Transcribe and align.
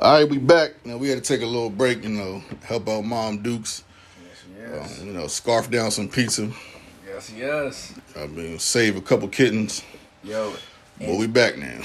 All 0.00 0.12
right, 0.14 0.28
we 0.28 0.38
back. 0.38 0.72
Now 0.86 0.96
we 0.96 1.08
had 1.08 1.22
to 1.22 1.24
take 1.24 1.42
a 1.42 1.46
little 1.46 1.68
break, 1.70 2.02
you 2.02 2.08
know, 2.08 2.42
help 2.62 2.88
out 2.88 3.02
Mom 3.04 3.42
Dukes. 3.42 3.84
Yes, 4.58 5.00
Um, 5.00 5.06
you 5.08 5.12
know, 5.12 5.26
scarf 5.26 5.70
down 5.70 5.90
some 5.90 6.08
pizza. 6.08 6.50
yes, 7.06 7.30
yes. 7.36 7.94
I 8.16 8.26
mean, 8.26 8.58
save 8.58 8.96
a 8.96 9.00
couple 9.02 9.28
kittens. 9.28 9.82
Yo, 10.24 10.54
But 10.98 11.16
we 11.16 11.26
back 11.26 11.58
now. 11.58 11.80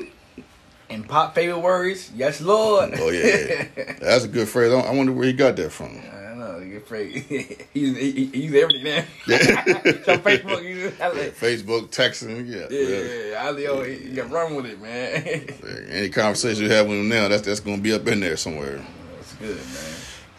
and 0.90 1.08
pop 1.08 1.34
favorite 1.34 1.60
words, 1.60 2.10
yes, 2.14 2.40
Lord. 2.40 2.94
oh 2.98 3.08
yeah, 3.10 3.66
that's 4.00 4.24
a 4.24 4.28
good 4.28 4.48
phrase. 4.48 4.72
I 4.72 4.80
I 4.80 4.94
wonder 4.94 5.12
where 5.12 5.26
he 5.26 5.32
got 5.32 5.56
that 5.56 5.70
from. 5.72 6.02
I 6.90 6.94
know, 6.94 7.22
you 7.22 7.22
get 7.22 7.62
afraid. 7.62 7.66
he's 7.72 7.96
he, 7.96 8.10
he, 8.12 8.26
he's 8.26 8.54
everything, 8.54 8.84
man. 8.84 9.06
so 9.26 10.18
Facebook, 10.18 10.62
you 10.62 10.90
just, 10.90 11.00
I 11.00 11.06
Yeah, 11.06 11.20
like, 11.20 11.36
Facebook, 11.36 11.88
texting, 11.88 12.48
yeah. 12.48 12.66
yeah, 12.70 12.88
yeah, 12.88 13.30
yeah. 13.30 13.48
I, 13.48 13.58
yo, 13.58 13.82
you 13.82 14.14
can 14.14 14.30
run 14.30 14.54
with 14.54 14.66
it, 14.66 14.80
man. 14.80 15.88
Any 15.90 16.08
conversation 16.10 16.64
you 16.64 16.70
have 16.70 16.86
with 16.86 16.98
him 16.98 17.08
now, 17.08 17.28
that's 17.28 17.42
that's 17.42 17.60
gonna 17.60 17.78
be 17.78 17.92
up 17.92 18.06
in 18.06 18.20
there 18.20 18.36
somewhere. 18.36 18.84
That's 19.16 19.34
good, 19.34 19.56
man. 19.56 19.92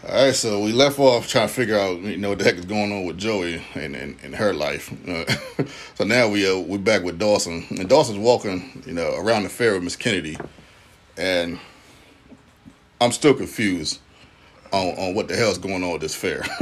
All 0.06 0.26
right, 0.26 0.34
so 0.34 0.60
we 0.60 0.72
left 0.72 0.98
off 0.98 1.28
trying 1.28 1.48
to 1.48 1.54
figure 1.54 1.78
out, 1.78 1.98
you 2.00 2.18
know, 2.18 2.30
what 2.30 2.38
the 2.38 2.44
heck 2.44 2.56
is 2.56 2.66
going 2.66 2.92
on 2.92 3.06
with 3.06 3.16
Joey 3.16 3.62
and 3.74 3.96
in, 3.96 4.18
in, 4.22 4.34
her 4.34 4.52
life. 4.52 4.92
Uh, 5.08 5.24
so 5.94 6.04
now 6.04 6.28
we 6.28 6.46
uh, 6.46 6.58
we 6.58 6.76
back 6.76 7.02
with 7.02 7.18
Dawson, 7.18 7.64
and 7.70 7.88
Dawson's 7.88 8.18
walking, 8.18 8.82
you 8.86 8.92
know, 8.92 9.14
around 9.16 9.44
the 9.44 9.48
fair 9.48 9.72
with 9.72 9.82
Miss 9.82 9.96
Kennedy, 9.96 10.36
and 11.16 11.58
I'm 13.00 13.12
still 13.12 13.32
confused 13.34 14.00
on 14.74 14.98
on 14.98 15.14
what 15.14 15.28
the 15.28 15.36
hell's 15.36 15.58
going 15.58 15.82
on 15.82 15.92
with 15.92 16.02
this 16.02 16.14
fair. 16.14 16.44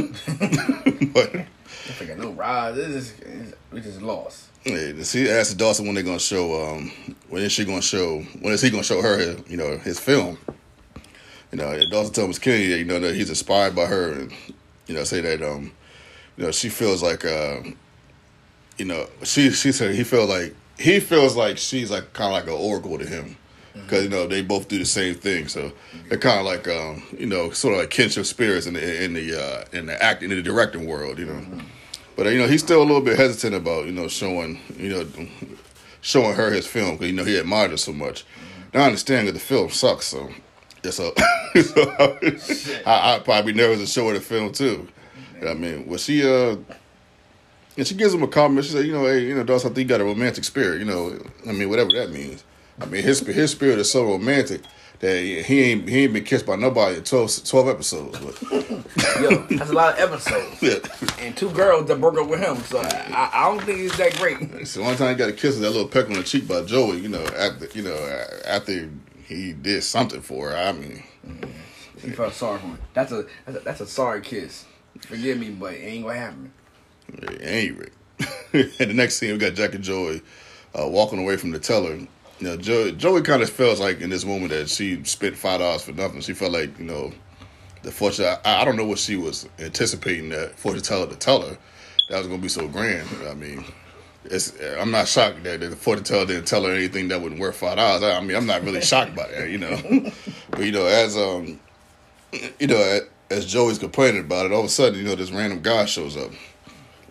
but 1.13 1.35
I 1.35 1.95
think 1.95 2.11
I 2.11 2.15
know 2.15 2.33
Rod. 2.33 2.75
This 2.75 3.13
is 3.21 3.55
we 3.73 3.81
just 3.81 4.03
lost. 4.03 4.49
yeah, 4.65 5.03
she 5.03 5.29
asked 5.29 5.57
Dawson 5.57 5.87
when 5.87 5.95
they're 5.95 6.05
gonna 6.05 6.19
show, 6.19 6.63
um, 6.63 6.93
when 7.29 7.43
is 7.43 7.53
she 7.53 7.65
gonna 7.65 7.83
show, 7.83 8.21
when 8.41 8.53
is 8.53 8.61
he 8.61 8.71
gonna 8.71 8.83
show 8.83 9.01
her, 9.01 9.19
his, 9.19 9.51
you 9.51 9.57
know, 9.57 9.79
his 9.79 9.99
film. 9.99 10.39
You 11.51 11.59
know, 11.59 11.87
Dawson 11.91 12.15
told 12.15 12.29
Miss 12.29 12.39
Kennedy, 12.39 12.71
that, 12.71 12.79
you 12.79 12.85
know, 12.85 13.01
that 13.01 13.15
he's 13.15 13.29
inspired 13.29 13.75
by 13.75 13.87
her, 13.87 14.13
and 14.13 14.33
you 14.87 14.95
know, 14.95 15.05
say 15.05 15.21
that, 15.21 15.43
um, 15.43 15.73
you 16.37 16.45
know, 16.45 16.51
she 16.51 16.69
feels 16.71 17.03
like, 17.03 17.25
uh, 17.25 17.61
you 18.79 18.85
know, 18.85 19.07
she 19.23 19.51
she 19.51 19.73
said 19.73 19.95
he 19.95 20.05
feels 20.05 20.29
like 20.29 20.55
he 20.79 21.01
feels 21.01 21.37
like 21.37 21.59
she's 21.59 21.91
like 21.91 22.13
kind 22.13 22.29
of 22.29 22.33
like 22.33 22.45
an 22.45 22.61
oracle 22.61 22.99
to 22.99 23.07
him, 23.07 23.37
because 23.75 24.05
you 24.05 24.11
know 24.11 24.27
they 24.27 24.43
both 24.43 24.69
do 24.69 24.79
the 24.79 24.85
same 24.85 25.15
thing, 25.15 25.49
so 25.49 25.73
they're 26.09 26.19
kind 26.19 26.39
of 26.39 26.47
like, 26.47 26.69
um, 26.69 27.03
you 27.19 27.27
know, 27.27 27.51
sort 27.51 27.75
of 27.75 27.81
like 27.81 27.91
kinship 27.91 28.27
spirits 28.27 28.67
in 28.67 28.75
the 28.75 29.05
in 29.05 29.15
the 29.15 29.41
uh, 29.41 29.65
in 29.73 29.87
the 29.87 30.03
acting 30.03 30.31
in 30.31 30.37
the 30.37 30.43
directing 30.43 30.87
world, 30.87 31.19
you 31.19 31.27
know. 31.27 31.41
But 32.17 32.27
uh, 32.27 32.31
you 32.31 32.39
know, 32.39 32.49
he's 32.49 32.63
still 32.63 32.81
a 32.83 32.85
little 32.85 33.01
bit 33.01 33.19
hesitant 33.19 33.55
about 33.55 33.87
you 33.87 33.93
know 33.93 34.09
showing 34.09 34.61
you 34.77 34.91
know 34.91 35.07
showing 36.01 36.35
her 36.35 36.51
his 36.51 36.67
film 36.67 36.93
because 36.93 37.09
you 37.09 37.15
know 37.15 37.25
he 37.25 37.37
admired 37.37 37.71
her 37.71 37.77
so 37.77 37.93
much. 37.93 38.25
Now 38.75 38.83
I 38.83 38.87
understand 38.87 39.29
that 39.29 39.33
the 39.33 39.41
film 39.41 39.71
sucks, 39.71 40.07
so 40.07 40.31
yeah, 40.83 40.91
so, 40.91 41.13
so 41.63 41.95
I, 42.87 43.15
I'd 43.15 43.25
probably 43.25 43.53
be 43.53 43.59
nervous 43.59 43.81
to 43.81 43.87
show 43.87 44.09
her 44.09 44.15
the 44.15 44.21
film 44.21 44.53
too. 44.53 44.89
I 45.47 45.55
mean, 45.55 45.87
was 45.87 46.05
she 46.05 46.27
uh, 46.27 46.57
and 47.77 47.87
she 47.87 47.95
gives 47.95 48.13
him 48.13 48.23
a 48.23 48.29
compliment. 48.29 48.67
She 48.67 48.73
said, 48.73 48.87
you 48.87 48.93
know, 48.93 49.07
hey, 49.07 49.25
you 49.25 49.35
know, 49.35 49.45
Dawson, 49.45 49.73
I 49.73 49.75
think 49.75 49.89
you 49.89 49.97
got 49.97 50.01
a 50.01 50.05
romantic 50.05 50.45
spirit. 50.45 50.79
You 50.81 50.85
know, 50.85 51.19
I 51.49 51.53
mean, 51.53 51.69
whatever 51.69 51.91
that 51.93 52.11
means. 52.11 52.45
I 52.81 52.87
mean, 52.87 53.03
his 53.03 53.21
his 53.21 53.51
spirit 53.51 53.79
is 53.79 53.91
so 53.91 54.05
romantic 54.05 54.63
that 55.01 55.17
he 55.21 55.61
ain't 55.63 55.89
he 55.89 56.05
ain't 56.05 56.13
been 56.13 56.25
kissed 56.25 56.47
by 56.47 56.57
nobody 56.57 56.97
in 56.99 57.05
12, 57.05 57.45
12 57.45 57.69
episodes. 57.69 58.19
But 58.19 58.43
Yo, 59.21 59.37
that's 59.57 59.71
a 59.71 59.75
lot 59.75 59.99
of 59.99 60.13
episodes. 60.13 60.63
yeah. 60.63 60.79
And 61.25 61.37
two 61.37 61.51
girls 61.51 61.87
that 61.89 62.01
broke 62.01 62.19
up 62.19 62.29
with 62.29 62.41
him, 62.41 62.57
so 62.59 62.79
I, 62.81 63.31
I 63.33 63.49
don't 63.51 63.63
think 63.65 63.81
it's 63.81 63.97
that 63.99 64.17
great. 64.17 64.67
So 64.67 64.83
one 64.83 64.97
time 64.97 65.11
he 65.11 65.15
got 65.17 65.29
a 65.29 65.33
kiss 65.33 65.55
is 65.57 65.61
that 65.61 65.71
little 65.71 65.89
peck 65.89 66.07
on 66.07 66.15
the 66.15 66.23
cheek 66.23 66.47
by 66.49 66.63
Joey, 66.63 66.99
you 66.99 67.09
know, 67.09 67.25
after 67.37 67.67
you 67.75 67.83
know, 67.83 68.27
after 68.47 68.89
he 69.27 69.53
did 69.53 69.83
something 69.83 70.21
for 70.21 70.51
her. 70.51 70.57
I 70.57 70.73
mean, 70.73 71.03
He 72.01 72.11
felt 72.11 72.33
sorry 72.35 72.59
for 72.61 72.67
me. 72.67 72.77
That's 72.95 73.13
a 73.13 73.27
that's 73.45 73.59
a, 73.59 73.61
that's 73.61 73.81
a 73.81 73.87
sorry 73.87 74.21
kiss. 74.23 74.65
Forgive 75.01 75.39
me, 75.39 75.51
but 75.51 75.75
it 75.75 75.79
ain't 75.85 76.05
gonna 76.05 76.19
happen. 76.19 76.53
at 77.23 77.41
any 77.43 77.71
rate. 77.73 77.93
and 78.53 78.71
the 78.79 78.95
next 78.95 79.17
scene 79.17 79.33
we 79.33 79.39
got 79.39 79.55
Jack 79.55 79.75
and 79.75 79.83
Joey 79.83 80.23
uh, 80.79 80.87
walking 80.87 81.19
away 81.19 81.37
from 81.37 81.51
the 81.51 81.59
teller. 81.59 81.99
You 82.43 82.49
know, 82.49 82.57
Joey, 82.57 82.91
Joey 82.91 83.23
kind 83.23 83.41
of 83.41 83.51
feels 83.51 83.79
like 83.79 84.01
in 84.01 84.11
this 84.11 84.25
moment 84.25 84.51
that 84.51 84.69
she 84.69 85.05
spent 85.05 85.37
five 85.37 85.61
dollars 85.61 85.85
for 85.85 85.93
nothing. 85.93 86.21
She 86.23 86.33
felt 86.33 86.51
like 86.51 86.77
you 86.77 86.85
know, 86.85 87.13
the 87.85 87.93
fortune. 87.93 88.25
I, 88.25 88.63
I 88.63 88.65
don't 88.65 88.75
know 88.75 88.85
what 88.85 88.99
she 88.99 89.15
was 89.15 89.49
anticipating 89.61 90.31
that 90.31 90.59
for 90.59 90.73
the 90.73 90.81
teller 90.81 91.07
to 91.07 91.15
tell 91.15 91.43
her 91.43 91.57
that 92.09 92.19
was 92.19 92.27
gonna 92.27 92.43
be 92.43 92.49
so 92.49 92.67
grand. 92.67 93.09
I 93.29 93.35
mean. 93.35 93.65
It's, 94.25 94.53
I'm 94.79 94.93
not 94.93 95.09
shocked 95.09 95.43
that 95.45 95.59
the 95.61 95.75
fortune 95.75 96.05
teller 96.05 96.27
didn't 96.27 96.47
tell 96.47 96.63
her 96.65 96.73
anything 96.73 97.09
that 97.09 97.21
wasn't 97.21 97.41
worth 97.41 97.57
five 97.57 97.77
dollars. 97.77 98.03
I 98.03 98.21
mean, 98.21 98.37
I'm 98.37 98.47
not 98.47 98.63
really 98.63 98.81
shocked 98.81 99.15
by 99.15 99.29
that, 99.29 99.49
you 99.49 99.59
know. 99.59 99.77
but 100.51 100.61
you 100.61 100.73
know, 100.73 100.87
as 100.87 101.17
um, 101.17 101.61
you 102.59 102.67
know, 102.67 103.01
as 103.31 103.47
Joey's 103.47 103.79
complaining 103.79 104.21
about 104.21 104.47
it, 104.47 104.53
all 104.53 104.61
of 104.61 104.67
a 104.67 104.69
sudden, 104.69 104.99
you 104.99 105.05
know, 105.05 105.15
this 105.15 105.31
random 105.31 105.61
guy 105.61 105.85
shows 105.87 106.17
up, 106.17 106.31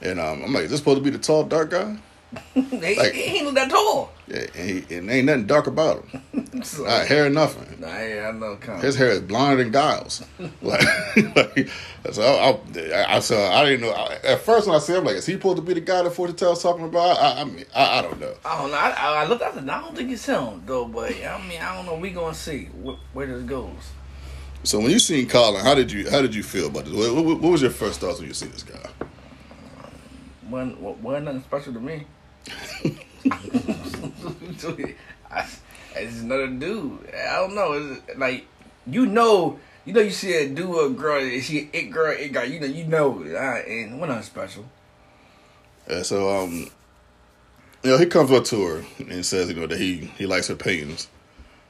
and 0.02 0.20
um, 0.20 0.44
I'm 0.44 0.54
like, 0.54 0.64
is 0.64 0.72
this 0.72 0.80
supposed 0.80 1.00
to 1.00 1.04
be 1.04 1.10
the 1.10 1.20
tall, 1.20 1.46
dark 1.46 1.70
guy? 1.72 1.98
Like- 2.56 3.14
he 3.14 3.40
ain't 3.40 3.56
that 3.56 3.70
tall. 3.70 4.12
And, 4.32 4.50
he, 4.56 4.96
and 4.96 5.10
ain't 5.10 5.26
nothing 5.26 5.46
dark 5.46 5.68
about 5.68 6.06
him. 6.08 6.22
So, 6.64 6.84
Not 6.84 7.08
hair, 7.08 7.28
nothing. 7.30 7.80
nah, 7.80 7.88
yeah, 7.88 8.30
I 8.30 8.38
know. 8.38 8.56
His 8.82 8.96
hair 8.96 9.10
is 9.10 9.22
blonder 9.22 9.64
than 9.64 9.74
Giles. 9.74 10.24
like, 10.62 10.84
like, 11.36 11.70
so 12.12 12.22
I, 12.22 12.60
I, 12.80 13.16
I, 13.16 13.20
so 13.20 13.42
I 13.42 13.66
didn't 13.66 13.82
know. 13.82 13.92
I, 13.92 14.14
at 14.24 14.42
first, 14.42 14.68
when 14.68 14.76
I 14.76 14.80
see 14.80 14.94
him, 14.94 15.06
like, 15.06 15.16
is 15.16 15.26
he 15.26 15.34
supposed 15.34 15.56
to 15.56 15.64
be 15.64 15.74
the 15.74 15.82
guy 15.82 16.04
that 16.04 16.12
Fortune 16.12 16.36
Tell's 16.36 16.62
talking 16.62 16.86
about? 16.86 17.18
I, 17.18 17.42
I 17.42 17.44
mean, 17.46 17.66
I, 17.74 17.98
I 17.98 18.02
don't 18.04 18.20
know. 18.20 18.34
I 18.46 18.62
don't 18.62 18.70
know. 18.70 18.78
I, 18.78 19.26
looked 19.26 19.42
at 19.42 19.58
it. 19.58 19.68
I 19.68 19.82
don't 19.82 19.96
think 19.96 20.12
it's 20.12 20.26
him 20.26 20.62
though. 20.68 20.86
But 20.86 21.14
I 21.14 21.42
mean, 21.48 21.60
I 21.60 21.76
don't 21.76 21.88
know. 21.88 21.96
We 21.96 22.12
gonna 22.12 22.36
see 22.36 22.66
where, 22.66 22.98
where 23.14 23.26
this 23.26 23.44
goes. 23.44 23.92
So 24.64 24.80
when 24.80 24.92
you 24.92 25.00
seen 25.00 25.28
Colin, 25.28 25.66
how 25.66 25.74
did 25.74 25.92
you 25.92 26.12
how 26.12 26.22
did 26.22 26.36
you 26.36 26.44
feel 26.44 26.68
about 26.68 26.86
this? 26.86 26.94
What, 26.94 27.16
what, 27.16 27.40
what 27.40 27.52
was 27.52 27.64
your 27.64 27.72
first 27.72 28.02
thoughts 28.02 28.20
when 28.20 28.28
you 28.28 28.36
see 28.36 28.48
this 28.48 28.64
guy? 28.64 28.88
Wasn't 30.48 30.80
wasn't 30.80 31.26
nothing 31.26 31.42
special 31.42 31.74
to 31.74 31.80
me. 31.80 32.06
I, 35.32 35.48
it's 35.96 36.22
another 36.22 36.48
dude. 36.48 37.10
I 37.14 37.36
don't 37.38 37.56
know. 37.56 37.74
It's 37.74 38.18
like 38.18 38.46
you 38.88 39.06
know, 39.06 39.60
you 39.86 39.94
know, 39.94 40.02
you 40.02 40.12
see 40.12 40.34
a 40.34 40.50
dude 40.50 40.70
or 40.70 40.88
a 40.88 40.90
girl. 40.90 41.22
Is 41.22 41.46
she 41.46 41.70
it 41.74 41.92
girl? 41.92 42.16
It 42.18 42.34
guy. 42.34 42.44
You 42.44 42.60
know, 42.60 42.68
you 42.68 42.86
know. 42.86 43.24
I, 43.24 43.60
and 43.60 44.00
we're 44.00 44.08
nothing 44.08 44.24
special. 44.24 44.66
And 45.88 46.06
so, 46.06 46.44
um, 46.44 46.70
you 47.84 47.92
know, 47.92 47.98
he 47.98 48.06
comes 48.06 48.32
up 48.32 48.46
to 48.46 48.64
her 48.66 48.86
and 49.00 49.26
says, 49.26 49.50
you 49.50 49.56
know, 49.56 49.68
that 49.68 49.80
he 49.80 50.12
he 50.18 50.26
likes 50.26 50.48
her 50.48 50.56
paintings, 50.56 51.08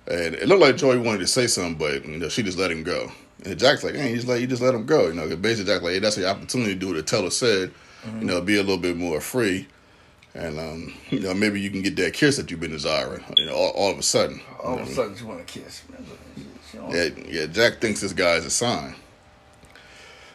and 0.07 0.35
it 0.35 0.47
looked 0.47 0.61
like 0.61 0.77
Joey 0.77 0.97
wanted 0.97 1.19
to 1.19 1.27
say 1.27 1.47
something, 1.47 1.75
but 1.75 2.05
you 2.05 2.17
know, 2.17 2.29
she 2.29 2.43
just 2.43 2.57
let 2.57 2.71
him 2.71 2.83
go. 2.83 3.11
And 3.43 3.57
Jack's 3.57 3.83
like, 3.83 3.95
hey, 3.95 4.09
you 4.09 4.15
just 4.17 4.27
let 4.27 4.41
you 4.41 4.47
just 4.47 4.61
let 4.61 4.75
him 4.75 4.85
go, 4.85 5.07
you 5.07 5.13
know. 5.13 5.35
basically, 5.35 5.71
Jack's 5.71 5.83
like, 5.83 5.93
hey, 5.93 5.99
that's 5.99 6.15
the 6.15 6.29
opportunity 6.29 6.73
to 6.73 6.79
do 6.79 6.87
what 6.87 6.97
the 6.97 7.03
teller 7.03 7.31
said, 7.31 7.71
you 8.19 8.25
know, 8.25 8.41
be 8.41 8.55
a 8.55 8.61
little 8.61 8.77
bit 8.77 8.97
more 8.97 9.19
free, 9.21 9.67
and 10.33 10.59
um, 10.59 10.93
you 11.09 11.19
know, 11.19 11.33
maybe 11.33 11.59
you 11.59 11.69
can 11.69 11.81
get 11.81 11.95
that 11.97 12.13
kiss 12.13 12.37
that 12.37 12.49
you've 12.51 12.59
been 12.59 12.71
desiring, 12.71 13.23
you 13.37 13.45
know, 13.45 13.53
all, 13.55 13.71
all 13.71 13.91
of 13.91 13.97
a 13.99 14.03
sudden. 14.03 14.41
All 14.63 14.75
you 14.75 14.81
of 14.83 14.89
a 14.89 14.91
sudden, 14.93 15.15
she 15.17 15.23
want 15.25 15.45
to 15.45 15.59
kiss. 15.59 15.83
Man. 15.89 16.05
She, 16.35 16.43
she 16.71 16.77
don't- 16.77 16.91
Yeah, 16.91 17.41
yeah. 17.41 17.45
Jack 17.47 17.79
thinks 17.81 18.01
this 18.01 18.13
guy 18.13 18.35
is 18.35 18.45
a 18.45 18.49
sign. 18.49 18.95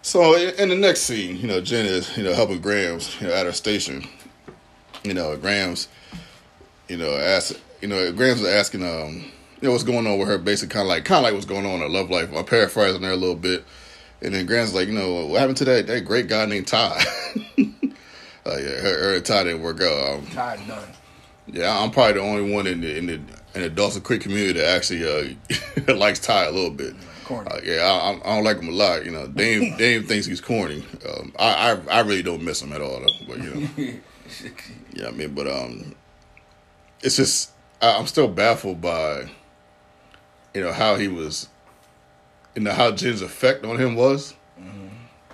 So 0.02 0.36
in 0.36 0.68
the 0.68 0.76
next 0.76 1.00
scene, 1.00 1.36
you 1.36 1.48
know, 1.48 1.60
Jen 1.60 1.84
is 1.86 2.16
you 2.16 2.22
know 2.22 2.32
helping 2.34 2.60
Grams 2.60 3.20
you 3.20 3.26
know 3.26 3.34
at 3.34 3.46
her 3.46 3.52
station. 3.52 4.04
You 5.02 5.14
know, 5.14 5.36
Grams, 5.36 5.88
you 6.88 6.96
know, 6.96 7.10
ask 7.16 7.58
you 7.80 7.88
know 7.88 8.12
Grams 8.12 8.40
is 8.40 8.46
asking 8.46 8.82
um 8.84 9.24
you 9.60 9.68
know 9.68 9.72
what's 9.72 9.82
going 9.84 10.06
on 10.06 10.18
with 10.18 10.28
her, 10.28 10.38
basically 10.38 10.74
kind 10.74 10.82
of 10.86 10.88
like 10.88 11.04
kind 11.04 11.18
of 11.18 11.22
like 11.24 11.32
what's 11.34 11.46
going 11.46 11.66
on 11.66 11.72
in 11.76 11.80
her 11.80 11.88
love 11.88 12.10
life. 12.10 12.30
I'm 12.36 12.44
paraphrasing 12.44 13.00
there 13.02 13.10
a 13.12 13.16
little 13.16 13.34
bit, 13.34 13.64
and 14.22 14.32
then 14.34 14.46
Grams 14.46 14.68
is 14.70 14.74
like, 14.74 14.86
you 14.86 14.94
know, 14.94 15.26
what 15.26 15.40
happened 15.40 15.56
to 15.58 15.64
that 15.64 15.86
that 15.88 16.04
great 16.04 16.28
guy 16.28 16.46
named 16.46 16.68
Ty? 16.68 17.02
Uh, 18.46 18.56
yeah, 18.56 18.80
her, 18.80 18.98
her 19.02 19.14
and 19.16 19.24
Ty 19.24 19.44
didn't 19.44 19.62
work 19.62 19.80
out. 19.80 20.14
Um, 20.18 20.24
done. 20.34 20.88
yeah, 21.48 21.78
I'm 21.78 21.90
probably 21.90 22.14
the 22.14 22.20
only 22.20 22.52
one 22.52 22.66
in 22.66 22.80
the 22.80 22.96
in 22.96 23.06
the 23.06 23.14
in 23.54 23.62
the 23.62 23.70
Dawson 23.70 24.02
Creek 24.02 24.20
community 24.22 24.60
that 24.60 24.68
actually 24.76 25.04
uh, 25.88 25.94
likes 25.96 26.18
Ty 26.20 26.44
a 26.44 26.50
little 26.52 26.70
bit. 26.70 26.94
Corny. 27.24 27.50
Uh, 27.50 27.60
yeah, 27.64 27.82
I, 27.82 28.10
I- 28.12 28.34
don't 28.36 28.44
like 28.44 28.58
him 28.60 28.68
a 28.68 28.72
lot. 28.72 29.04
You 29.04 29.10
know, 29.10 29.26
Dame 29.26 29.76
Dame 29.78 30.04
thinks 30.04 30.26
he's 30.26 30.40
corny. 30.40 30.84
Um, 31.08 31.32
I, 31.38 31.72
I 31.90 31.98
I 31.98 32.00
really 32.00 32.22
don't 32.22 32.42
miss 32.42 32.62
him 32.62 32.72
at 32.72 32.80
all. 32.80 33.00
Though, 33.00 33.26
but 33.26 33.38
you 33.38 33.50
know, 33.50 33.68
yeah, 34.94 35.08
I 35.08 35.10
mean, 35.10 35.34
but 35.34 35.48
um, 35.48 35.94
it's 37.02 37.16
just 37.16 37.50
I, 37.82 37.96
I'm 37.96 38.06
still 38.06 38.28
baffled 38.28 38.80
by 38.80 39.28
you 40.54 40.62
know 40.62 40.72
how 40.72 40.94
he 40.96 41.08
was, 41.08 41.48
you 42.54 42.62
know 42.62 42.72
how 42.72 42.92
Jen's 42.92 43.22
effect 43.22 43.64
on 43.64 43.76
him 43.78 43.96
was. 43.96 44.34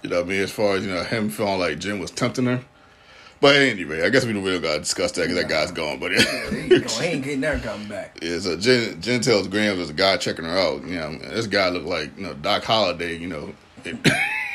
You 0.02 0.08
know, 0.10 0.16
what 0.16 0.24
I 0.26 0.28
mean, 0.30 0.40
as 0.40 0.50
far 0.50 0.74
as 0.74 0.84
you 0.84 0.92
know, 0.92 1.04
him 1.04 1.30
feeling 1.30 1.60
like 1.60 1.78
Jen 1.78 2.00
was 2.00 2.10
tempting 2.10 2.46
her. 2.46 2.64
But 3.42 3.56
anyway, 3.56 4.02
I 4.04 4.08
guess 4.08 4.24
we 4.24 4.32
don't 4.32 4.44
really 4.44 4.60
gotta 4.60 4.78
discuss 4.78 5.10
that 5.12 5.22
because 5.22 5.34
that 5.34 5.48
guy's 5.48 5.72
gone. 5.72 5.98
But 5.98 6.12
he, 6.12 6.18
ain't- 6.26 6.90
he 6.90 7.04
ain't 7.04 7.24
getting 7.24 7.40
never 7.40 7.58
coming 7.58 7.88
back. 7.88 8.16
Yeah, 8.22 8.38
so 8.38 8.56
Jen, 8.56 9.00
Jen 9.02 9.20
tells 9.20 9.48
Graham 9.48 9.76
there's 9.76 9.90
a 9.90 9.94
guy 9.94 10.16
checking 10.16 10.44
her 10.44 10.56
out. 10.56 10.86
You 10.86 10.94
know, 10.94 11.18
this 11.18 11.48
guy 11.48 11.68
looked 11.68 11.86
like 11.86 12.16
you 12.16 12.22
know 12.22 12.34
Doc 12.34 12.62
Holliday. 12.62 13.16
You 13.18 13.26
know, 13.26 13.52
if, 13.84 13.98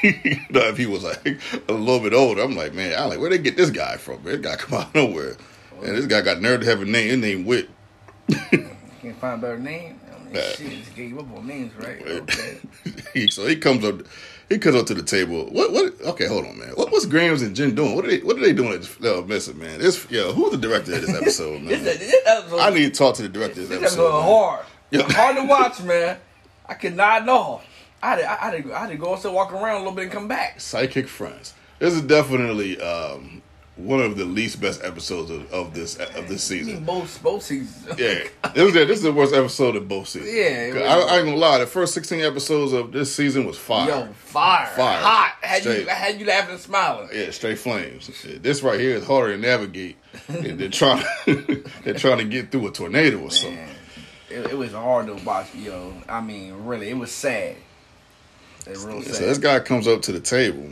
you 0.25 0.38
know, 0.50 0.62
if 0.69 0.78
he 0.78 0.86
was 0.86 1.04
like 1.04 1.39
a 1.68 1.74
little 1.74 2.00
bit 2.00 2.13
older, 2.13 2.42
I'm 2.42 2.56
like, 2.56 2.74
man, 2.74 2.98
I'm 2.98 3.10
like, 3.10 3.19
where 3.19 3.30
they 3.30 3.38
get 3.39 3.57
this 3.57 3.69
guy 3.72 3.98
from? 3.98 4.24
Man? 4.24 4.42
This 4.42 4.42
guy 4.42 4.56
come 4.63 4.80
out 4.80 4.88
of 4.88 4.95
nowhere, 4.95 5.36
and 5.84 5.98
this 5.98 6.06
guy 6.07 6.22
got 6.22 6.42
nerve 6.42 6.62
to 6.62 6.66
have 6.68 6.81
a 6.81 6.86
name. 6.86 7.10
His 7.10 7.18
name 7.19 7.45
Wit. 7.45 7.69
Can't 8.31 9.18
find 9.19 9.44
a 9.44 9.45
better 9.45 9.60
name. 9.60 10.00
I 10.34 10.39
Shit, 10.42 10.69
just 10.72 10.95
gave 10.95 11.18
up 11.18 11.30
on 11.36 11.48
names, 11.48 11.74
right? 11.75 12.01
Okay. 12.06 13.28
so 13.28 13.48
he 13.48 13.56
comes 13.56 13.84
up, 13.86 14.01
he 14.50 14.58
comes 14.58 14.76
up 14.76 14.86
to 14.88 14.94
the 14.94 15.04
table. 15.04 15.46
What? 15.46 15.72
What? 15.72 15.94
Okay, 16.02 16.28
hold 16.28 16.46
on, 16.46 16.58
man. 16.58 16.70
What, 16.70 16.92
what's 16.92 17.06
Grams 17.06 17.42
and 17.42 17.56
Jen 17.56 17.76
doing? 17.76 17.96
What 17.96 18.06
are 18.06 18.10
they? 18.10 18.20
What 18.20 18.38
are 18.38 18.42
they 18.42 18.54
doing 18.54 18.74
at 18.74 19.06
uh, 19.06 19.22
missing, 19.22 19.58
man? 19.60 19.80
This, 19.80 20.10
yo, 20.10 20.32
who's 20.32 20.52
the 20.52 20.58
director 20.58 20.94
of 20.94 21.02
this 21.02 21.16
episode, 21.22 21.62
man? 21.62 21.84
This, 21.84 21.98
this 21.98 22.16
episode, 22.26 22.60
I 22.60 22.70
need 22.70 22.94
to 22.94 22.98
talk 22.98 23.16
to 23.16 23.24
the 23.24 23.30
director 23.30 23.62
of 23.62 23.70
this 23.70 23.80
this 23.80 23.94
episode. 23.94 24.22
hard. 24.22 24.66
Yeah. 24.90 25.02
Hard 25.12 25.36
to 25.36 25.44
watch, 25.44 25.82
man. 25.82 26.18
I 26.66 26.74
could 26.74 26.96
not 26.96 27.26
know. 27.26 27.62
I 28.02 28.12
had, 28.12 28.16
to, 28.20 28.26
I, 28.30 28.76
I 28.78 28.80
had 28.80 28.90
to 28.90 28.96
go 28.96 29.14
and 29.16 29.34
walk 29.34 29.52
around 29.52 29.76
a 29.76 29.80
little 29.80 29.92
bit 29.92 30.04
and 30.04 30.12
come 30.14 30.28
back. 30.30 30.62
Psychic 30.62 31.10
Friends. 31.10 31.54
This 31.80 31.94
is 31.94 32.02
definitely 32.02 32.80
um, 32.80 33.42
one 33.77 34.00
of 34.01 34.18
the 34.18 34.25
least 34.25 34.59
best 34.59 34.83
episodes 34.83 35.29
of, 35.29 35.51
of 35.53 35.74
this 35.74 35.95
of 35.97 36.27
this 36.27 36.44
season. 36.44 36.83
both 36.83 37.21
both 37.21 37.44
seasons. 37.44 37.85
Yeah, 38.00 38.24
this 38.56 38.68
is 38.68 38.74
this 38.74 38.89
is 38.97 39.03
the 39.03 39.13
worst 39.13 39.33
episode 39.35 39.75
of 39.75 39.88
both 39.88 40.07
seasons. 40.07 40.33
Yeah, 40.33 40.74
was- 40.74 40.81
I, 40.83 41.15
I 41.15 41.18
ain't 41.18 41.25
gonna 41.25 41.38
lie. 41.38 41.59
The 41.59 41.68
first 41.68 41.94
sixteen 41.94 42.21
episodes 42.21 42.74
of 42.74 42.91
this 42.91 43.13
season 43.13 43.45
was 43.45 43.57
fire. 43.57 43.88
Yo, 43.89 44.07
fire, 44.13 44.65
Fire. 44.75 45.00
hot. 45.00 45.35
Had 45.41 45.63
you 45.65 45.71
Straight. 45.71 45.88
had 45.89 46.19
you 46.19 46.25
laughing 46.25 46.51
and 46.53 46.59
smiling. 46.59 47.09
Yeah, 47.13 47.29
straight 47.31 47.59
flames. 47.59 48.09
This 48.41 48.62
right 48.63 48.79
here 48.79 48.95
is 48.95 49.06
harder 49.06 49.33
to 49.35 49.38
navigate. 49.41 49.97
they're 50.27 50.69
trying, 50.69 51.06
they're 51.83 51.94
trying 51.94 52.18
to 52.18 52.25
get 52.25 52.51
through 52.51 52.68
a 52.68 52.71
tornado 52.71 53.19
or 53.21 53.31
something. 53.31 53.59
It, 54.29 54.47
it 54.51 54.57
was 54.57 54.71
hard 54.74 55.07
to 55.07 55.13
watch. 55.24 55.53
Yo, 55.56 55.94
I 56.09 56.19
mean, 56.21 56.65
really, 56.65 56.89
it 56.89 56.97
was 56.97 57.12
sad. 57.12 57.56
It 58.65 58.77
real 58.79 59.01
sad. 59.03 59.15
So 59.15 59.25
this 59.25 59.38
guy 59.38 59.59
comes 59.62 59.88
up 59.88 60.01
to 60.03 60.12
the 60.12 60.19
table. 60.19 60.68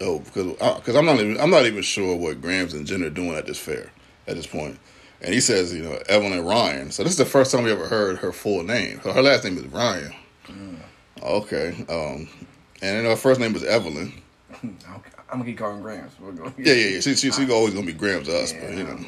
Oh, 0.00 0.20
because 0.20 0.52
because 0.76 0.96
I'm 0.96 1.04
not 1.04 1.20
even 1.20 1.40
I'm 1.40 1.50
not 1.50 1.66
even 1.66 1.82
sure 1.82 2.16
what 2.16 2.40
Grams 2.40 2.74
and 2.74 2.86
Jen 2.86 3.02
are 3.02 3.10
doing 3.10 3.32
at 3.32 3.46
this 3.46 3.58
fair 3.58 3.90
at 4.26 4.36
this 4.36 4.46
point. 4.46 4.78
And 5.20 5.34
he 5.34 5.40
says, 5.40 5.74
you 5.74 5.82
know, 5.82 5.98
Evelyn 6.08 6.44
Ryan. 6.44 6.92
So 6.92 7.02
this 7.02 7.12
is 7.12 7.18
the 7.18 7.24
first 7.24 7.50
time 7.50 7.64
we 7.64 7.72
ever 7.72 7.88
heard 7.88 8.18
her 8.18 8.30
full 8.30 8.62
name. 8.62 9.00
So 9.02 9.12
her 9.12 9.22
last 9.22 9.42
name 9.42 9.58
is 9.58 9.66
Ryan. 9.66 10.14
Okay. 11.22 11.70
Um, 11.88 12.28
and 12.80 12.98
then 12.98 13.04
her 13.04 13.16
first 13.16 13.40
name 13.40 13.52
was 13.52 13.64
Evelyn. 13.64 14.12
I'm, 14.62 15.02
gonna 15.28 15.44
keep 15.44 15.58
calling 15.58 15.82
Grams. 15.82 16.14
Going. 16.14 16.54
Yeah, 16.56 16.72
yeah, 16.72 16.88
yeah. 16.88 17.00
She, 17.00 17.16
she, 17.16 17.32
she's 17.32 17.50
always 17.50 17.74
gonna 17.74 17.86
be 17.86 17.92
Grams 17.92 18.28
to 18.28 18.38
us, 18.38 18.52
but 18.52 18.72
you 18.72 18.84
know. 18.84 18.98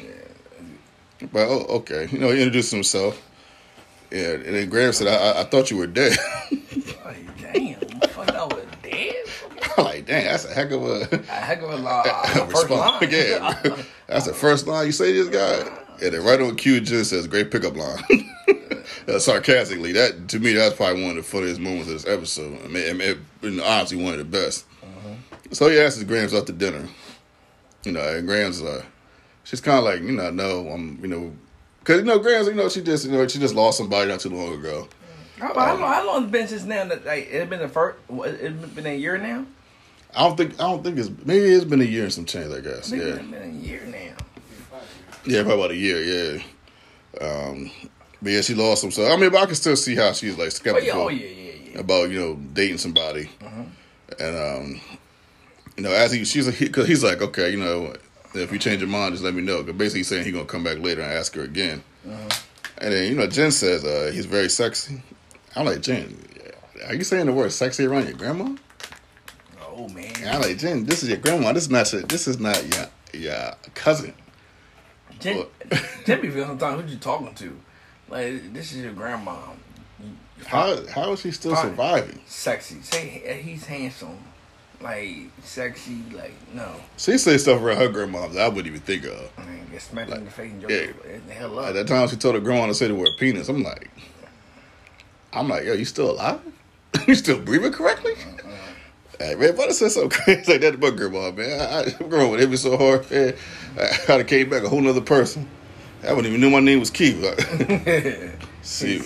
But 1.31 1.47
oh, 1.47 1.65
okay, 1.77 2.07
you 2.11 2.19
know, 2.19 2.31
he 2.31 2.41
introduced 2.41 2.71
himself. 2.71 3.21
Yeah, 4.11 4.31
and 4.33 4.43
then 4.43 4.69
Graham 4.69 4.91
said, 4.91 5.07
I, 5.07 5.15
I, 5.15 5.41
I 5.41 5.43
thought 5.45 5.71
you 5.71 5.77
were 5.77 5.87
dead. 5.87 6.17
Like, 7.03 7.53
damn, 7.53 7.79
fuck, 8.09 8.29
I 8.29 8.45
was 8.45 8.65
dead. 8.83 9.15
I'm 9.49 9.55
like, 9.83 10.05
dang, 10.05 10.25
that's 10.25 10.45
a 10.45 10.53
heck 10.53 10.71
of 10.71 10.83
a 10.83 11.01
A 11.13 11.17
heck 11.31 11.61
of 11.61 11.69
a. 11.69 11.87
Uh, 11.87 12.25
first 12.47 12.69
response. 12.69 13.01
line. 13.01 13.11
Yeah, 13.11 13.75
that's 14.07 14.25
the 14.27 14.33
first 14.33 14.67
line 14.67 14.85
you 14.87 14.91
say 14.91 15.13
to 15.13 15.23
this 15.25 15.35
guy. 15.35 15.77
And 16.03 16.13
then 16.13 16.23
right 16.23 16.41
on 16.41 16.55
cue, 16.55 16.81
Jen 16.81 17.03
says, 17.05 17.27
"Great 17.27 17.51
pickup 17.51 17.75
line." 17.75 18.03
uh, 19.07 19.19
sarcastically, 19.19 19.91
that 19.93 20.27
to 20.29 20.39
me, 20.39 20.53
that's 20.53 20.75
probably 20.75 21.01
one 21.03 21.11
of 21.11 21.17
the 21.17 21.23
funniest 21.23 21.59
moments 21.59 21.87
of 21.87 21.93
this 21.93 22.07
episode. 22.07 22.59
I 22.63 22.67
mean, 22.67 22.89
I 22.89 22.93
mean, 22.93 23.17
it- 23.43 23.61
honestly, 23.63 24.01
one 24.03 24.13
of 24.13 24.19
the 24.19 24.25
best. 24.25 24.65
So 25.51 25.69
he 25.69 25.79
asks 25.79 26.01
Grams 26.03 26.33
out 26.33 26.47
to 26.47 26.53
dinner. 26.53 26.87
You 27.83 27.91
know, 27.91 28.01
and 28.01 28.25
Grams, 28.27 28.61
uh, 28.61 28.83
she's 29.43 29.59
kind 29.59 29.77
of 29.79 29.83
like, 29.83 30.01
you 30.01 30.11
know, 30.13 30.29
no, 30.29 30.69
I'm, 30.69 30.99
you 31.01 31.07
know, 31.07 31.33
because 31.79 31.97
you 31.99 32.05
know, 32.05 32.19
Grams, 32.19 32.47
you 32.47 32.53
know, 32.53 32.69
she 32.69 32.81
just, 32.81 33.05
you 33.05 33.11
know, 33.11 33.27
she 33.27 33.39
just 33.39 33.53
lost 33.55 33.77
somebody 33.79 34.09
not 34.09 34.19
too 34.21 34.29
long 34.29 34.53
ago. 34.53 34.87
How, 35.39 35.47
how, 35.55 35.73
long, 35.73 35.79
how 35.93 36.05
long 36.07 36.15
has 36.21 36.23
it 36.29 36.31
been 36.31 36.47
since 36.47 36.63
now? 36.65 36.85
That 36.85 37.05
like 37.05 37.27
it 37.31 37.49
been 37.49 37.59
the 37.59 37.67
first? 37.67 37.97
what, 38.07 38.29
It 38.29 38.75
been 38.75 38.85
a 38.85 38.95
year 38.95 39.17
now. 39.17 39.45
I 40.15 40.27
don't 40.27 40.35
think, 40.37 40.53
I 40.55 40.63
don't 40.63 40.83
think 40.83 40.97
it's 40.97 41.09
maybe 41.25 41.45
it's 41.45 41.65
been 41.65 41.81
a 41.81 41.85
year 41.85 42.03
and 42.03 42.13
some 42.13 42.25
change. 42.25 42.51
I 42.51 42.57
I 42.57 42.61
guess, 42.61 42.89
think 42.89 43.01
yeah. 43.01 43.09
it's 43.09 43.23
been 43.23 43.43
a 43.43 43.47
year 43.47 43.81
now. 43.85 44.77
Yeah, 45.25 45.43
probably 45.43 45.53
about 45.53 45.71
a 45.71 45.75
year. 45.75 46.01
Yeah. 46.01 46.43
Um, 47.21 47.71
but 48.21 48.31
yeah, 48.31 48.41
she 48.41 48.53
lost 48.55 48.83
him. 48.83 48.91
So 48.91 49.11
I 49.11 49.15
mean, 49.17 49.31
but 49.31 49.41
I 49.41 49.45
can 49.45 49.55
still 49.55 49.75
see 49.75 49.95
how 49.95 50.11
she's 50.13 50.37
like 50.37 50.47
Oh 50.47 50.49
skeptical 50.49 51.01
oh 51.01 51.09
yeah, 51.09 51.25
yeah, 51.27 51.51
yeah. 51.73 51.79
about 51.79 52.09
you 52.09 52.19
know 52.19 52.35
dating 52.53 52.77
somebody, 52.77 53.29
and 54.19 54.35
um, 54.37 54.81
you 55.77 55.83
know, 55.83 55.91
as 55.91 56.11
he 56.11 56.25
she's 56.25 56.59
because 56.59 56.87
he's 56.87 57.03
like, 57.03 57.21
okay, 57.21 57.51
you 57.51 57.57
know, 57.57 57.95
if 58.33 58.51
you 58.51 58.59
change 58.59 58.81
your 58.81 58.89
mind, 58.89 59.13
just 59.13 59.23
let 59.23 59.33
me 59.33 59.41
know. 59.41 59.63
Because 59.63 59.77
basically, 59.77 59.99
he's 59.99 60.07
saying 60.07 60.23
he's 60.25 60.33
gonna 60.33 60.45
come 60.45 60.63
back 60.63 60.79
later 60.79 61.01
and 61.01 61.11
ask 61.11 61.35
her 61.35 61.43
again. 61.43 61.83
And 62.03 62.93
then 62.93 63.09
you 63.09 63.15
know, 63.15 63.27
Jen 63.27 63.51
says 63.51 63.83
uh, 63.85 64.11
he's 64.13 64.25
very 64.25 64.49
sexy. 64.49 65.01
I'm 65.55 65.65
like, 65.65 65.81
Jen, 65.81 66.17
are 66.87 66.95
you 66.95 67.03
saying 67.03 67.27
the 67.27 67.33
word 67.33 67.51
sexy 67.51 67.85
around 67.85 68.07
your 68.07 68.17
grandma? 68.17 68.55
Oh 69.71 69.87
man. 69.89 70.11
And 70.17 70.29
I'm 70.29 70.41
like, 70.41 70.57
Jen, 70.57 70.85
this 70.85 71.03
is 71.03 71.09
your 71.09 71.17
grandma. 71.17 71.53
This 71.53 71.63
is 71.63 71.69
not 71.69 71.91
your, 71.91 72.01
this 72.03 72.27
is 72.27 72.39
not 72.39 72.75
your 72.75 72.87
your 73.13 73.53
cousin. 73.73 74.13
Jen? 75.19 75.45
Jen 76.05 76.21
be 76.21 76.29
feeling 76.31 76.47
sometimes 76.47 76.83
who 76.83 76.91
you 76.91 76.97
talking 76.97 77.33
to? 77.35 77.57
Like 78.09 78.53
this 78.53 78.73
is 78.73 78.83
your 78.83 78.93
grandma. 78.93 79.37
How 80.45 80.85
how 80.87 81.13
is 81.13 81.21
she 81.21 81.31
still 81.31 81.55
Fine. 81.55 81.63
surviving? 81.63 82.21
Sexy. 82.25 82.81
Say 82.81 83.21
eh, 83.25 83.37
he's 83.37 83.65
handsome. 83.65 84.17
Like 84.81 85.29
sexy. 85.43 86.01
Like 86.11 86.33
no. 86.53 86.75
She 86.97 87.17
say 87.17 87.37
stuff 87.37 87.61
around 87.61 87.77
her 87.77 87.89
grandma 87.89 88.27
that 88.27 88.41
I 88.41 88.47
wouldn't 88.49 88.67
even 88.67 88.81
think 88.81 89.05
of. 89.05 89.31
I 89.37 89.45
mean, 89.45 89.67
get 89.71 89.81
smacked 89.81 90.11
in 90.11 90.25
the 90.25 90.31
face 90.31 90.51
and 90.51 90.61
yeah. 90.69 90.87
The 91.27 91.33
hell 91.33 91.59
At 91.59 91.73
that 91.75 91.87
time, 91.87 92.07
she 92.07 92.15
told 92.15 92.35
her 92.35 92.41
grandma 92.41 92.65
to 92.67 92.73
say 92.73 92.87
the 92.87 92.95
word 92.95 93.11
penis. 93.17 93.47
I'm 93.47 93.63
like, 93.63 93.89
I'm 95.33 95.47
like, 95.47 95.65
yo, 95.65 95.73
you 95.73 95.85
still 95.85 96.11
alive? 96.11 96.41
you 97.07 97.15
still 97.15 97.39
breathing 97.39 97.71
correctly? 97.71 98.13
Mm-hmm. 98.13 98.40
Hey, 99.21 99.35
man, 99.35 99.55
but 99.55 99.69
I 99.69 99.71
said 99.71 99.91
something 99.91 100.09
crazy 100.23 100.51
like 100.51 100.61
that 100.61 100.73
about 100.75 100.95
grandma, 100.95 101.29
man. 101.31 101.61
I, 101.61 101.81
I, 101.81 101.89
grandma 102.09 102.29
would 102.29 102.39
hit 102.39 102.49
me 102.49 102.57
so 102.57 102.75
hard, 102.75 103.09
man. 103.11 103.35
I, 103.79 104.11
have 104.11 104.25
came 104.25 104.49
back 104.49 104.63
a 104.63 104.69
whole 104.69 104.81
nother 104.81 105.01
person. 105.01 105.47
I 106.03 106.13
wouldn't 106.13 106.25
even 106.25 106.41
knew 106.41 106.49
my 106.49 106.59
name 106.59 106.79
was 106.79 106.89
Keith. 106.89 107.21
See, 108.63 108.99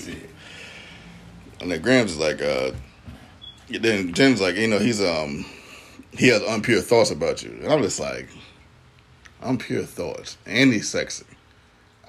and 1.60 1.70
then 1.70 1.82
Graham's 1.82 2.14
is 2.14 2.18
like, 2.18 2.42
uh, 2.42 2.72
then 3.68 4.14
Jen's 4.14 4.40
like, 4.40 4.56
you 4.56 4.70
know, 4.70 4.80
he's 4.80 5.04
um, 5.04 5.46
he 6.14 6.30
has 6.30 6.42
unpure 6.44 6.82
thoughts 6.82 7.12
about 7.12 7.44
you, 7.44 7.52
and 7.62 7.74
I'm 7.74 7.82
just 7.82 8.00
like, 8.00 8.30
unpure 9.44 9.86
thoughts, 9.86 10.38
and 10.46 10.72
he's 10.72 10.88
sexy. 10.88 11.26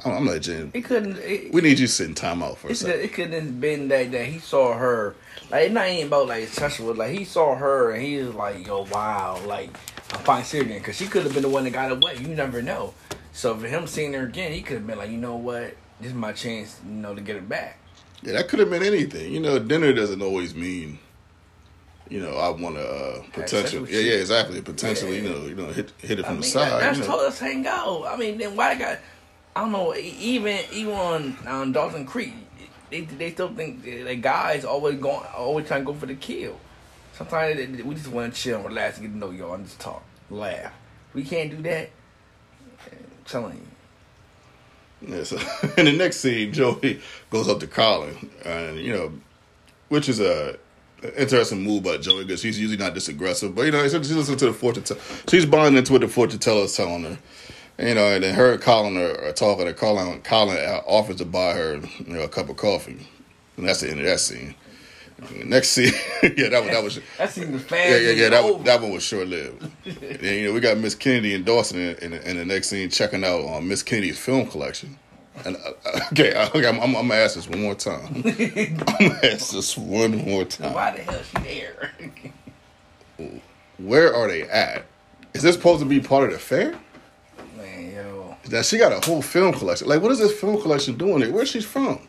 I'm, 0.05 0.13
I'm 0.13 0.27
like, 0.27 0.43
Jen, 0.43 0.71
It 0.75 0.83
couldn't. 0.85 1.17
It, 1.19 1.53
we 1.53 1.61
need 1.63 1.79
you 1.79 1.87
sitting 1.87 2.15
time 2.15 2.43
out 2.43 2.59
for 2.59 2.69
a 2.69 2.75
second. 2.75 3.01
it 3.01 3.13
couldn't 3.15 3.33
have 3.33 3.61
been 3.61 3.89
that 3.89 4.13
that 4.13 4.27
he 4.27 4.39
saw 4.39 4.75
her. 4.77 5.15
Like 5.51 5.67
it 5.67 5.73
not 5.73 5.89
even 5.89 6.09
about 6.09 6.27
like 6.29 6.49
sexual. 6.49 6.95
Like 6.95 7.17
he 7.17 7.25
saw 7.25 7.55
her 7.55 7.93
and 7.93 8.03
he 8.03 8.17
was 8.19 8.35
like, 8.35 8.67
"Yo, 8.67 8.83
wow!" 8.85 9.41
Like 9.47 9.71
I'm 10.13 10.21
fine 10.21 10.45
seeing 10.45 10.65
again 10.65 10.79
because 10.79 10.97
she 10.97 11.07
could 11.07 11.23
have 11.25 11.33
been 11.33 11.43
the 11.43 11.49
one 11.49 11.65
that 11.65 11.71
got 11.71 11.91
away. 11.93 12.17
You 12.21 12.29
never 12.29 12.61
know. 12.63 12.95
So 13.33 13.57
for 13.57 13.67
him 13.69 13.87
seeing 13.87 14.13
her 14.15 14.25
again, 14.25 14.53
he 14.53 14.63
could 14.63 14.79
have 14.79 14.87
been 14.87 14.99
like, 14.99 15.11
"You 15.11 15.19
know 15.19 15.37
what? 15.37 15.77
This 16.01 16.09
is 16.09 16.15
my 16.15 16.33
chance. 16.33 16.79
You 16.85 16.93
know, 16.93 17.15
to 17.15 17.21
get 17.21 17.37
it 17.37 17.49
back." 17.49 17.79
Yeah, 18.23 18.33
that 18.33 18.49
could 18.49 18.59
have 18.59 18.71
been 18.71 18.83
anything. 18.83 19.33
You 19.33 19.41
know, 19.41 19.59
dinner 19.59 19.93
doesn't 19.93 20.23
always 20.23 20.55
mean, 20.55 20.99
you 22.09 22.19
know, 22.21 22.35
I 22.37 22.49
want 22.49 22.77
to 22.77 22.89
uh, 22.89 23.23
potential. 23.33 23.89
Yeah, 23.89 24.01
yeah, 24.01 24.15
exactly. 24.15 24.61
Potentially, 24.63 25.19
Yeah. 25.19 25.23
you 25.23 25.29
know, 25.29 25.47
you 25.47 25.55
know, 25.55 25.67
hit 25.67 25.93
hit 25.99 26.19
it 26.19 26.25
I 26.25 26.29
from 26.29 26.35
mean, 26.37 26.41
the 26.43 26.49
side. 26.49 26.83
that's 26.83 26.99
you 26.99 27.05
know. 27.05 27.11
told 27.11 27.23
us 27.23 27.39
hang 27.39 27.67
out. 27.67 28.05
I 28.07 28.17
mean, 28.17 28.39
then 28.39 28.57
why 28.57 28.75
got? 28.75 28.99
I 29.57 29.61
don't 29.61 29.73
know. 29.73 29.95
Even 29.97 30.59
even 30.71 30.93
on, 30.93 31.37
on 31.47 31.73
Dawson 31.73 32.05
Creek, 32.05 32.35
they 32.91 33.01
they 33.01 33.33
still 33.33 33.49
think 33.55 33.83
that 33.85 34.21
guys 34.21 34.67
always 34.67 34.99
going 35.01 35.25
always 35.35 35.67
trying 35.67 35.81
to 35.81 35.87
go 35.87 35.95
for 35.95 36.05
the 36.05 36.15
kill. 36.15 36.61
Sometimes 37.15 37.57
they- 37.57 37.83
we 37.83 37.95
just 37.95 38.09
want 38.09 38.35
to 38.35 38.39
chill 38.41 38.57
and 38.59 38.67
relax 38.67 38.99
and 38.99 39.07
get 39.07 39.13
to 39.15 39.19
know 39.19 39.31
y'all 39.31 39.55
and 39.55 39.65
just 39.65 39.81
talk, 39.81 40.05
laugh. 40.29 40.75
We 41.15 41.25
can't 41.25 41.51
do 41.51 41.63
that. 41.63 41.89
I'm 42.93 42.99
telling 43.25 43.67
you. 45.01 45.17
Yeah, 45.17 45.25
so 45.25 45.37
in 45.79 45.87
the 45.87 45.93
next 45.93 46.19
scene, 46.19 46.53
Joey 46.53 47.01
goes 47.31 47.49
up 47.49 47.61
to 47.61 47.67
Colin, 47.67 48.31
and 48.45 48.79
you 48.79 48.93
know, 48.93 49.13
which 49.89 50.11
is 50.11 50.21
a 50.21 50.59
interesting 51.17 51.63
move 51.63 51.83
by 51.83 51.97
Joey 51.97 52.25
because 52.25 52.43
she's 52.43 52.61
usually 52.61 52.77
not 52.79 52.93
this 52.93 53.09
aggressive, 53.09 53.55
but 53.55 53.63
you 53.63 53.71
know, 53.73 53.83
she's 53.89 54.13
listening 54.15 54.37
to 54.39 54.47
the 54.47 54.53
fortune. 54.53 54.83
Te- 54.83 54.97
she's 55.29 55.47
bonding 55.47 55.79
into 55.79 55.93
what 55.93 56.03
the 56.03 56.09
fortune 56.09 56.39
teller 56.41 56.65
is 56.65 56.77
telling 56.77 57.05
her. 57.05 57.19
You 57.79 57.95
know, 57.95 58.07
and 58.07 58.25
then 58.25 58.35
her 58.35 58.53
and 58.53 58.63
Colin 58.63 58.97
are, 58.97 59.27
are 59.27 59.33
talking. 59.33 59.67
And 59.67 59.77
Colin, 59.77 60.23
Colin 60.23 60.57
offers 60.87 61.17
to 61.17 61.25
buy 61.27 61.53
her, 61.53 61.77
you 61.99 62.15
know, 62.15 62.23
a 62.23 62.29
cup 62.29 62.49
of 62.49 62.57
coffee, 62.57 63.07
and 63.57 63.69
that's 63.69 63.81
the 63.81 63.91
end 63.91 64.01
of 64.01 64.07
that 64.07 64.21
scene. 64.21 64.55
Next 65.45 65.71
scene, 65.71 65.93
yeah, 66.23 66.49
that 66.51 66.63
was 66.63 66.71
that 66.71 66.85
was 66.85 67.01
That 67.19 67.31
seemed 67.31 67.55
the 67.55 67.59
fast. 67.59 67.91
yeah, 67.91 67.97
yeah, 67.97 68.11
yeah. 68.13 68.29
That 68.31 68.45
one, 68.45 68.65
that 68.65 68.81
one 68.83 68.93
was 68.93 69.03
short 69.03 69.29
lived. 69.29 69.63
and 69.85 70.23
you 70.23 70.47
know, 70.49 70.53
we 70.53 70.61
got 70.61 70.77
Miss 70.79 70.95
Kennedy 70.95 71.35
and 71.35 71.45
Dawson 71.45 71.79
in, 71.81 71.97
in, 71.97 72.13
in 72.13 72.37
the 72.37 72.45
next 72.45 72.69
scene 72.69 72.91
checking 72.91 73.25
out 73.25 73.41
on 73.43 73.67
Miss 73.67 73.83
Kennedy's 73.83 74.19
film 74.19 74.47
collection. 74.47 74.99
And 75.45 75.57
uh, 75.57 76.01
okay, 76.13 76.35
okay, 76.55 76.67
I'm, 76.69 76.77
I'm, 76.81 76.95
I'm 76.97 77.09
gonna 77.09 77.15
ask 77.15 77.35
this 77.35 77.49
one 77.49 77.63
more 77.63 77.75
time. 77.75 78.07
I'm 78.17 78.23
gonna 78.23 79.21
ask 79.23 79.53
this 79.53 79.77
one 79.77 80.17
more 80.25 80.45
time. 80.45 80.75
Why 80.75 80.97
the 80.97 81.03
hell 81.03 81.21
she 81.23 81.43
there? 81.43 81.93
Where 83.79 84.15
are 84.15 84.29
they 84.29 84.43
at? 84.43 84.85
Is 85.35 85.43
this 85.43 85.55
supposed 85.57 85.81
to 85.81 85.87
be 85.87 86.01
part 86.01 86.25
of 86.25 86.33
the 86.33 86.39
fair? 86.39 86.79
Man, 87.77 87.93
yo, 87.95 88.37
That 88.49 88.65
she 88.65 88.79
got 88.79 88.93
a 88.93 89.05
whole 89.07 89.23
film 89.23 89.53
collection. 89.53 89.89
Like, 89.89 90.03
what 90.03 90.11
is 90.13 90.19
this 90.19 90.39
film 90.39 90.61
collection 90.61 90.97
doing 90.97 91.23
here? 91.23 91.33
Where's 91.33 91.51
she 91.51 91.61
from? 91.61 92.01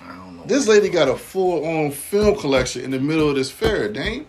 I 0.00 0.08
don't 0.14 0.36
know. 0.36 0.44
This 0.44 0.68
lady 0.68 0.88
got 0.88 1.08
a 1.08 1.16
full 1.16 1.64
on 1.64 1.90
film 1.90 2.38
collection 2.38 2.82
in 2.84 2.90
the 2.90 3.00
middle 3.00 3.28
of 3.28 3.36
this 3.36 3.50
fair, 3.50 3.88
dang. 3.92 4.26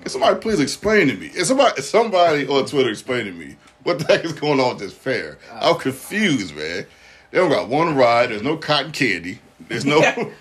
Can 0.00 0.10
somebody 0.10 0.38
please 0.38 0.60
explain 0.60 1.08
to 1.08 1.14
me? 1.14 1.26
Is 1.26 1.48
somebody 1.48 1.82
somebody 1.82 2.46
on 2.46 2.66
Twitter 2.66 2.90
explain 2.90 3.24
to 3.26 3.32
me 3.32 3.56
what 3.82 3.98
the 3.98 4.04
heck 4.04 4.24
is 4.24 4.32
going 4.32 4.60
on 4.60 4.70
with 4.70 4.78
this 4.78 4.92
fair? 4.92 5.38
I'm 5.52 5.74
uh, 5.74 5.78
confused, 5.78 6.54
man. 6.54 6.86
They 7.30 7.38
don't 7.38 7.50
got 7.50 7.68
one 7.68 7.96
ride. 7.96 8.30
There's 8.30 8.42
no 8.42 8.56
cotton 8.56 8.92
candy. 8.92 9.40
There's 9.68 9.84
no 9.84 10.00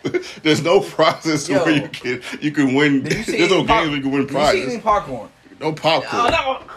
there's 0.43 0.61
no 0.61 0.81
process 0.81 1.49
Yo. 1.49 1.63
where 1.63 1.75
you 1.81 1.87
can 1.89 2.21
you 2.41 2.51
can 2.51 2.75
win. 2.75 2.95
You 3.05 3.23
There's 3.23 3.49
no 3.49 3.65
pop- 3.65 3.85
games 3.85 3.89
where 3.89 3.97
you 3.97 4.01
can 4.03 4.11
win 4.11 4.27
Did 4.27 4.33
you 4.33 4.37
see 4.37 4.61
any 4.61 4.61
prizes. 4.65 4.81
popcorn? 4.83 5.29
No 5.59 5.73
popcorn. 5.73 6.09
Oh 6.13 6.27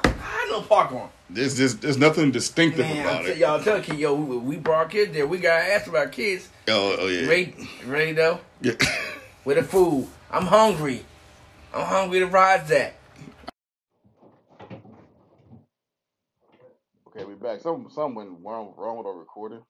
no, 0.05 0.11
I 0.23 0.49
know 0.51 0.63
popcorn. 0.63 1.11
There's 1.31 1.57
just 1.57 1.83
there's 1.83 1.99
nothing 1.99 2.31
distinctive 2.33 2.81
Man, 2.87 3.07
about 3.07 3.21
I 3.21 3.23
tell, 3.25 3.33
it. 3.33 3.39
y'all 3.39 3.63
tell 3.63 3.81
kid, 3.83 3.99
yo, 3.99 4.15
we, 4.15 4.37
we 4.39 4.57
brought 4.57 4.91
kids 4.91 5.13
there. 5.13 5.27
We 5.27 5.39
got 5.39 5.59
to 5.59 5.75
ask 5.75 5.87
about 5.87 6.13
kids. 6.13 6.49
Oh, 6.69 6.97
oh 7.01 7.09
yeah. 7.09 7.29
Ready, 7.29 7.55
ready 7.87 8.13
though? 8.13 8.41
Yeah. 8.63 8.75
With 9.45 9.59
the 9.59 9.63
food. 9.63 10.09
I'm 10.31 10.47
hungry. 10.47 11.05
I'm 11.75 11.87
hungry 11.87 12.21
to 12.21 12.27
ride 12.27 12.69
that. 12.69 12.95
Okay, 17.09 17.25
we 17.25 17.35
back. 17.35 17.61
Some 17.61 17.89
something 17.91 18.15
went 18.15 18.31
wrong, 18.45 18.75
wrong 18.77 18.99
with 18.99 19.07
our 19.07 19.19
recording, 19.19 19.63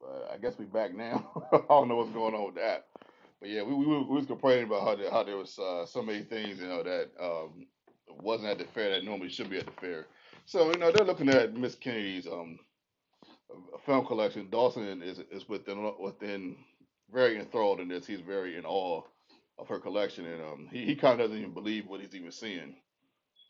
but 0.00 0.30
I 0.32 0.38
guess 0.38 0.58
we 0.58 0.66
back 0.66 0.94
now. 0.94 1.30
I 1.52 1.58
don't 1.68 1.88
know 1.88 1.96
what's 1.96 2.10
going 2.12 2.34
on 2.34 2.46
with 2.46 2.56
that. 2.56 2.86
But 3.40 3.50
yeah, 3.50 3.62
we 3.62 3.74
we, 3.74 3.86
we 3.86 4.04
was 4.16 4.26
complaining 4.26 4.64
about 4.66 4.82
how 4.84 4.96
there, 4.96 5.10
how 5.10 5.24
there 5.24 5.36
was 5.36 5.58
uh, 5.58 5.86
so 5.86 6.02
many 6.02 6.22
things 6.22 6.60
you 6.60 6.68
know 6.68 6.82
that 6.82 7.10
um, 7.20 7.66
wasn't 8.22 8.50
at 8.50 8.58
the 8.58 8.64
fair 8.64 8.90
that 8.90 9.04
normally 9.04 9.30
should 9.30 9.50
be 9.50 9.58
at 9.58 9.66
the 9.66 9.72
fair. 9.72 10.06
So 10.46 10.70
you 10.72 10.78
know 10.78 10.92
they're 10.92 11.06
looking 11.06 11.28
at 11.30 11.54
Miss 11.54 11.74
Kennedy's 11.74 12.26
um, 12.26 12.58
film 13.86 14.06
collection. 14.06 14.48
Dawson 14.50 15.02
is 15.02 15.20
is 15.30 15.48
within 15.48 15.92
within 16.00 16.56
very 17.12 17.38
enthralled 17.38 17.80
in 17.80 17.88
this. 17.88 18.06
He's 18.06 18.20
very 18.20 18.56
in 18.56 18.64
awe 18.66 19.02
of 19.58 19.68
her 19.68 19.80
collection, 19.80 20.26
and 20.26 20.42
um, 20.42 20.68
he 20.72 20.84
he 20.86 20.96
kind 20.96 21.20
of 21.20 21.28
doesn't 21.28 21.38
even 21.40 21.54
believe 21.54 21.86
what 21.88 22.00
he's 22.00 22.14
even 22.14 22.32
seeing 22.32 22.74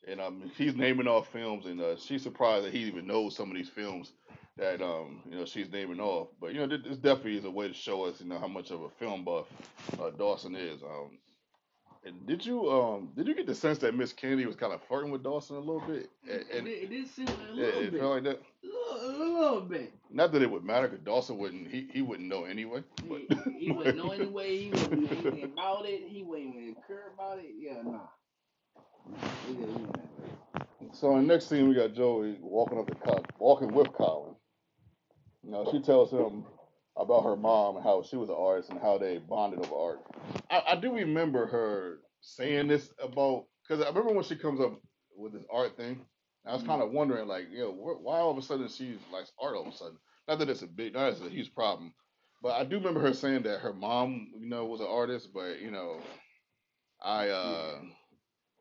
and 0.06 0.20
um, 0.20 0.50
he's 0.56 0.76
naming 0.76 1.08
off 1.08 1.32
films, 1.32 1.66
and 1.66 1.80
uh, 1.80 1.96
she's 1.96 2.22
surprised 2.22 2.66
that 2.66 2.72
he 2.72 2.80
even 2.80 3.06
knows 3.06 3.36
some 3.36 3.50
of 3.50 3.56
these 3.56 3.68
films 3.68 4.12
that 4.56 4.82
um, 4.82 5.22
you 5.30 5.36
know 5.38 5.44
she's 5.44 5.70
naming 5.70 6.00
off. 6.00 6.28
But 6.40 6.54
you 6.54 6.60
know, 6.60 6.66
this, 6.66 6.80
this 6.86 6.96
definitely 6.98 7.38
is 7.38 7.44
a 7.44 7.50
way 7.50 7.68
to 7.68 7.74
show 7.74 8.04
us, 8.04 8.20
you 8.20 8.28
know, 8.28 8.38
how 8.38 8.48
much 8.48 8.70
of 8.70 8.82
a 8.82 8.90
film 8.90 9.24
buff 9.24 9.46
uh, 10.00 10.10
Dawson 10.10 10.54
is. 10.54 10.82
Um, 10.82 11.18
and 12.06 12.26
did 12.26 12.44
you 12.46 12.70
um 12.70 13.10
did 13.16 13.26
you 13.26 13.34
get 13.34 13.46
the 13.46 13.54
sense 13.54 13.78
that 13.78 13.94
Miss 13.94 14.12
Kennedy 14.12 14.46
was 14.46 14.56
kind 14.56 14.72
of 14.72 14.82
flirting 14.84 15.10
with 15.10 15.22
Dawson 15.22 15.56
a 15.56 15.60
little 15.60 15.80
bit? 15.86 16.08
And, 16.30 16.44
and 16.52 16.66
it, 16.68 16.84
it 16.84 16.90
did 16.90 17.08
seem 17.08 17.26
like 17.26 17.36
a 17.36 17.54
yeah, 17.54 17.64
little 17.66 17.82
it 17.82 17.90
bit. 17.92 18.00
felt 18.00 18.12
like 18.14 18.22
that. 18.24 18.42
A 18.64 18.66
little, 18.66 19.36
a 19.36 19.40
little 19.40 19.60
bit. 19.62 19.92
Not 20.10 20.32
that 20.32 20.42
it 20.42 20.50
would 20.50 20.64
matter, 20.64 20.88
because 20.88 21.04
Dawson 21.04 21.38
wouldn't 21.38 21.68
he, 21.70 21.88
he 21.92 22.02
wouldn't 22.02 22.28
know 22.28 22.44
anyway. 22.44 22.82
But, 23.08 23.20
He, 23.58 23.66
he 23.66 23.70
wouldn't 23.72 23.98
know 23.98 24.10
anyway. 24.12 24.56
He 24.56 24.70
wouldn't 24.70 24.92
know 25.02 25.08
anything 25.30 25.44
about 25.52 25.84
it. 25.86 26.02
He 26.06 26.22
wouldn't 26.22 26.54
even 26.54 26.76
care 26.86 27.12
about 27.14 27.38
it. 27.38 27.50
Yeah, 27.58 27.82
nah. 27.84 28.06
He 29.48 29.54
didn't- 29.54 29.68
he 29.68 29.74
didn't 29.74 29.96
have 29.96 30.04
it. 30.04 30.94
So 30.96 31.16
in 31.16 31.26
the 31.26 31.34
next 31.34 31.48
scene, 31.48 31.68
we 31.68 31.74
got 31.74 31.94
Joey 31.94 32.38
walking 32.40 32.78
up 32.78 32.86
the 32.86 33.22
walking 33.38 33.72
with 33.72 33.92
Colin. 33.92 34.34
Now 35.44 35.64
she 35.70 35.80
tells 35.80 36.10
him 36.10 36.44
about 36.96 37.24
her 37.24 37.36
mom 37.36 37.76
and 37.76 37.84
how 37.84 38.02
she 38.02 38.16
was 38.16 38.30
an 38.30 38.36
artist 38.38 38.70
and 38.70 38.80
how 38.80 38.98
they 38.98 39.18
bonded 39.18 39.60
over 39.60 39.74
art. 39.76 40.00
I, 40.50 40.62
I 40.72 40.76
do 40.76 40.94
remember 40.94 41.46
her 41.46 41.98
saying 42.22 42.68
this 42.68 42.90
about 43.02 43.46
because 43.68 43.84
I 43.84 43.88
remember 43.88 44.14
when 44.14 44.24
she 44.24 44.36
comes 44.36 44.60
up 44.60 44.80
with 45.16 45.32
this 45.32 45.44
art 45.52 45.76
thing. 45.76 46.00
I 46.46 46.54
was 46.54 46.62
kind 46.64 46.82
of 46.82 46.92
wondering, 46.92 47.28
like, 47.28 47.48
you 47.52 47.58
know, 47.60 47.72
wh- 47.72 48.02
why 48.02 48.18
all 48.18 48.30
of 48.32 48.38
a 48.38 48.42
sudden 48.42 48.68
she 48.68 48.98
likes 49.12 49.32
art 49.40 49.56
all 49.56 49.66
of 49.68 49.74
a 49.74 49.76
sudden. 49.76 49.98
Not 50.28 50.40
that 50.40 50.50
it's 50.50 50.62
a 50.62 50.68
big, 50.68 50.94
not 50.94 51.02
that 51.10 51.18
it's 51.18 51.26
a 51.26 51.30
huge 51.34 51.54
problem, 51.54 51.92
but 52.42 52.52
I 52.52 52.64
do 52.64 52.76
remember 52.78 53.00
her 53.00 53.14
saying 53.14 53.44
that 53.44 53.60
her 53.60 53.74
mom, 53.74 54.28
you 54.38 54.48
know, 54.48 54.66
was 54.66 54.80
an 54.80 54.88
artist. 54.90 55.30
But 55.34 55.60
you 55.60 55.70
know, 55.72 56.00
I 57.02 57.28
uh, 57.30 57.80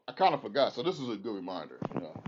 I 0.08 0.14
kind 0.14 0.36
of 0.36 0.42
forgot. 0.44 0.74
So 0.76 0.84
this 0.84 1.00
is 1.00 1.10
a 1.10 1.18
good 1.18 1.36
reminder, 1.36 1.80
you 1.96 2.02
know. 2.02 2.25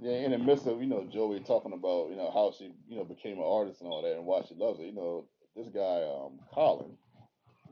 Yeah, 0.00 0.12
in 0.12 0.32
the 0.32 0.38
midst 0.38 0.66
of 0.66 0.80
you 0.82 0.88
know 0.88 1.06
Joey 1.06 1.40
talking 1.40 1.72
about 1.72 2.10
you 2.10 2.16
know 2.16 2.30
how 2.32 2.52
she 2.56 2.72
you 2.88 2.96
know 2.98 3.04
became 3.04 3.38
an 3.38 3.44
artist 3.46 3.80
and 3.82 3.90
all 3.90 4.02
that 4.02 4.16
and 4.16 4.26
why 4.26 4.42
she 4.48 4.54
loves 4.54 4.80
it, 4.80 4.86
you 4.86 4.92
know 4.94 5.26
this 5.56 5.68
guy 5.68 6.02
um 6.04 6.40
Colin, 6.52 6.98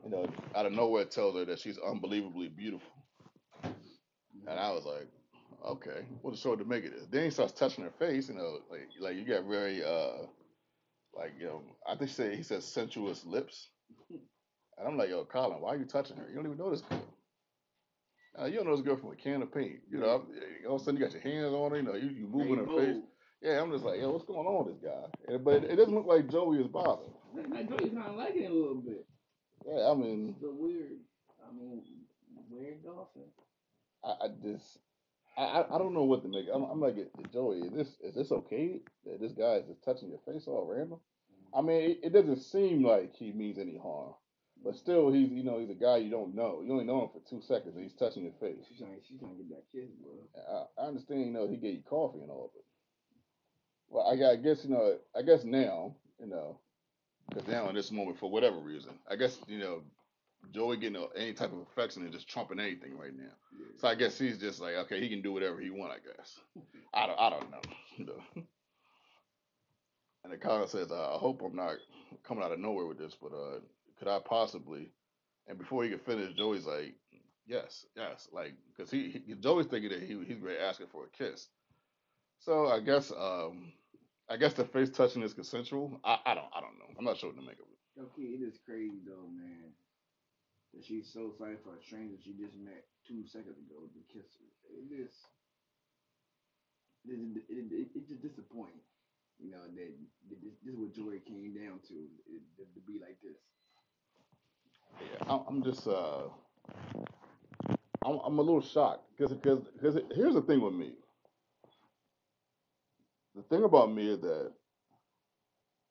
you 0.03 0.11
know 0.11 0.27
out 0.55 0.65
of 0.67 0.73
nowhere 0.73 1.05
tells 1.05 1.35
her 1.35 1.45
that 1.45 1.59
she's 1.59 1.79
unbelievably 1.79 2.49
beautiful, 2.49 2.91
and 4.47 4.59
I 4.59 4.71
was 4.71 4.85
like, 4.85 5.07
okay, 5.65 6.05
what 6.21 6.33
a 6.33 6.37
show 6.37 6.55
to 6.55 6.65
make 6.65 6.85
it 6.85 6.93
is. 6.93 7.07
Then 7.09 7.25
he 7.25 7.31
starts 7.31 7.53
touching 7.53 7.83
her 7.85 7.91
face, 7.91 8.29
you 8.29 8.35
know, 8.35 8.59
like 8.71 8.89
like 8.99 9.17
you 9.17 9.25
get 9.25 9.45
very 9.45 9.83
uh 9.83 10.27
like 11.15 11.33
you 11.39 11.45
know 11.47 11.63
I 11.87 11.95
think 11.95 12.09
he 12.11 12.15
said 12.15 12.35
he 12.35 12.43
says 12.43 12.65
sensuous 12.65 13.25
lips, 13.25 13.69
and 14.77 14.87
I'm 14.87 14.97
like 14.97 15.09
yo 15.09 15.25
Colin, 15.25 15.61
why 15.61 15.71
are 15.75 15.77
you 15.77 15.85
touching 15.85 16.17
her? 16.17 16.27
You 16.29 16.35
don't 16.35 16.47
even 16.47 16.57
know 16.59 16.71
this 16.71 16.81
girl. 16.81 17.16
Uh, 18.39 18.45
you 18.45 18.57
don't 18.57 18.67
know 18.67 18.75
this 18.75 18.85
girl 18.85 18.97
from 18.97 19.11
a 19.11 19.15
can 19.15 19.41
of 19.41 19.51
paint. 19.53 19.79
You 19.89 19.99
know, 19.99 20.09
I'm- 20.09 20.31
all 20.67 20.75
of 20.75 20.81
a 20.81 20.83
sudden 20.85 20.99
you 20.99 21.05
got 21.05 21.13
your 21.13 21.21
hands 21.21 21.53
on 21.53 21.71
her. 21.71 21.77
You 21.77 21.83
know, 21.83 21.95
you, 21.95 22.09
you 22.09 22.27
moving 22.27 22.57
her 22.57 22.65
Very 22.65 22.93
face. 22.93 23.03
Yeah, 23.41 23.61
I'm 23.61 23.71
just 23.71 23.83
like, 23.85 23.99
yo, 23.99 24.11
what's 24.11 24.25
going 24.25 24.47
on 24.47 24.65
with 24.65 24.81
this 24.81 24.89
guy? 24.91 25.33
And- 25.33 25.43
But 25.43 25.63
it, 25.63 25.71
it 25.71 25.75
doesn't 25.75 25.93
look 25.93 26.05
like 26.05 26.29
Joey 26.29 26.59
is 26.59 26.67
bothered. 26.67 27.11
Like 27.49 27.69
Joey's 27.69 27.93
kind 27.93 28.07
of 28.07 28.15
liking 28.15 28.43
it 28.43 28.51
a 28.51 28.53
little 28.53 28.81
bit. 28.81 29.05
Yeah, 29.65 29.89
I 29.91 29.93
mean, 29.95 30.35
It's 30.35 30.43
a 30.43 30.51
weird. 30.51 30.99
I 31.47 31.53
mean, 31.53 31.83
weird 32.49 32.83
Dawson. 32.83 33.23
I, 34.03 34.09
I 34.09 34.27
just, 34.43 34.79
I, 35.37 35.65
I, 35.69 35.77
don't 35.77 35.93
know 35.93 36.03
what 36.03 36.21
to 36.23 36.27
make. 36.29 36.45
I'm, 36.53 36.63
I'm 36.63 36.79
like, 36.79 36.95
Joey, 37.31 37.59
is 37.59 37.73
this 37.73 37.87
is 38.01 38.15
this 38.15 38.31
okay 38.31 38.79
that 39.05 39.19
this 39.19 39.33
guy 39.33 39.55
is 39.55 39.67
just 39.67 39.83
touching 39.83 40.09
your 40.09 40.19
face 40.25 40.45
all 40.47 40.65
random? 40.65 40.99
I 41.55 41.61
mean, 41.61 41.91
it, 41.91 41.99
it 42.03 42.13
doesn't 42.13 42.41
seem 42.41 42.83
like 42.83 43.15
he 43.15 43.31
means 43.31 43.57
any 43.57 43.77
harm, 43.77 44.13
but 44.63 44.75
still, 44.75 45.11
he's 45.11 45.29
you 45.29 45.43
know 45.43 45.59
he's 45.59 45.69
a 45.69 45.73
guy 45.73 45.97
you 45.97 46.09
don't 46.09 46.35
know. 46.35 46.61
You 46.63 46.71
only 46.73 46.85
know 46.85 47.03
him 47.03 47.09
for 47.13 47.29
two 47.29 47.41
seconds, 47.41 47.75
and 47.75 47.83
he's 47.83 47.93
touching 47.93 48.23
your 48.23 48.33
face. 48.39 48.65
She's 48.67 48.79
trying. 48.79 48.99
She's 49.07 49.19
trying 49.19 49.37
to 49.37 49.43
get 49.43 49.49
that 49.49 49.71
kiss, 49.71 49.89
bro. 50.01 50.67
I, 50.77 50.83
I 50.83 50.87
understand, 50.87 51.25
you 51.25 51.33
know, 51.33 51.47
he 51.47 51.57
gave 51.57 51.75
you 51.75 51.83
coffee 51.87 52.19
and 52.21 52.29
all, 52.31 52.51
but 52.53 52.63
well, 53.89 54.07
I, 54.07 54.33
I 54.33 54.35
guess 54.35 54.63
you 54.63 54.71
know, 54.71 54.97
I 55.15 55.21
guess 55.21 55.43
now, 55.43 55.95
you 56.19 56.27
know, 56.27 56.59
because 57.29 57.47
now 57.47 57.69
in 57.69 57.75
this 57.75 57.91
moment, 57.91 58.19
for 58.19 58.29
whatever 58.29 58.57
reason, 58.57 58.99
I 59.09 59.15
guess 59.15 59.39
you 59.47 59.59
know, 59.59 59.81
Joey 60.53 60.77
getting 60.77 60.97
a, 60.97 61.05
any 61.15 61.33
type 61.33 61.53
of 61.53 61.59
affection 61.59 62.05
is 62.05 62.13
just 62.13 62.27
trumping 62.27 62.59
anything 62.59 62.97
right 62.97 63.15
now. 63.15 63.31
So 63.77 63.87
I 63.87 63.95
guess 63.95 64.17
he's 64.17 64.37
just 64.37 64.59
like, 64.59 64.75
okay, 64.75 64.99
he 64.99 65.09
can 65.09 65.21
do 65.21 65.31
whatever 65.33 65.59
he 65.59 65.69
want. 65.69 65.91
I 65.91 65.97
guess. 65.97 66.39
I 66.93 67.07
don't, 67.07 67.19
I 67.19 67.29
don't 67.29 67.51
know. 67.51 67.61
You 67.97 68.05
know. 68.05 68.43
And 70.23 70.33
the 70.33 70.37
comment 70.37 70.69
says, 70.69 70.91
uh, 70.91 71.15
I 71.15 71.17
hope 71.17 71.41
I'm 71.41 71.55
not 71.55 71.75
coming 72.23 72.43
out 72.43 72.51
of 72.51 72.59
nowhere 72.59 72.85
with 72.85 72.97
this, 72.97 73.15
but 73.21 73.31
uh, 73.31 73.59
could 73.99 74.07
I 74.07 74.19
possibly? 74.19 74.91
And 75.47 75.57
before 75.57 75.83
he 75.83 75.89
could 75.89 76.01
finish, 76.01 76.33
Joey's 76.35 76.65
like, 76.65 76.95
yes, 77.47 77.85
yes, 77.95 78.27
like 78.33 78.53
because 78.75 78.91
he, 78.91 79.23
he 79.25 79.33
Joey's 79.35 79.67
thinking 79.67 79.89
that 79.91 80.01
he 80.03 80.17
he's 80.25 80.39
really 80.41 80.59
asking 80.59 80.87
for 80.91 81.05
a 81.05 81.09
kiss. 81.09 81.47
So 82.39 82.67
I 82.67 82.79
guess 82.79 83.11
um 83.11 83.73
I 84.29 84.37
guess 84.37 84.53
the 84.53 84.65
face 84.65 84.89
touching 84.89 85.23
is 85.23 85.33
consensual. 85.33 85.99
I, 86.03 86.19
I 86.25 86.33
don't 86.35 86.49
I 86.53 86.61
don't 86.61 86.77
know. 86.79 86.93
I'm 86.97 87.05
not 87.05 87.17
sure 87.17 87.29
what 87.29 87.37
to 87.37 87.45
make 87.45 87.59
of 87.59 87.67
it. 87.71 88.01
Okay, 88.01 88.23
it 88.37 88.41
is 88.43 88.59
crazy 88.65 88.99
though, 89.05 89.27
man. 89.27 89.71
That 90.73 90.85
she's 90.85 91.11
so 91.13 91.31
excited 91.31 91.59
for 91.63 91.75
a 91.75 91.81
stranger 91.81 92.15
she 92.23 92.33
just 92.33 92.57
met 92.57 92.85
two 93.07 93.25
seconds 93.25 93.57
ago 93.57 93.87
to 93.87 94.01
kiss 94.13 94.27
her. 94.37 94.49
It 94.77 94.91
is. 94.93 95.15
It, 97.07 97.15
it, 97.17 97.43
it, 97.49 97.65
it, 97.71 97.87
it's 97.95 98.09
just 98.09 98.21
disappointing, 98.21 98.83
you 99.39 99.49
know, 99.51 99.63
that, 99.63 99.91
this, 100.27 100.53
this 100.59 100.73
is 100.75 100.79
what 100.79 100.93
Joy 100.93 101.23
came 101.23 101.55
down 101.55 101.79
to, 101.87 101.95
it, 102.27 102.43
to 102.59 102.81
be 102.83 102.99
like 102.99 103.15
this. 103.23 103.39
Yeah, 105.01 105.37
I'm, 105.47 105.63
just 105.63 105.87
uh 105.87 106.23
I'm 108.05 108.19
I'm 108.25 108.39
a 108.39 108.41
little 108.41 108.61
shocked 108.61 109.03
because 109.17 109.33
because 109.33 109.59
because 109.73 109.99
here's 110.15 110.35
the 110.35 110.41
thing 110.41 110.61
with 110.61 110.73
me. 110.73 110.93
The 113.35 113.43
thing 113.43 113.63
about 113.63 113.93
me 113.93 114.09
is 114.09 114.21
that 114.21 114.51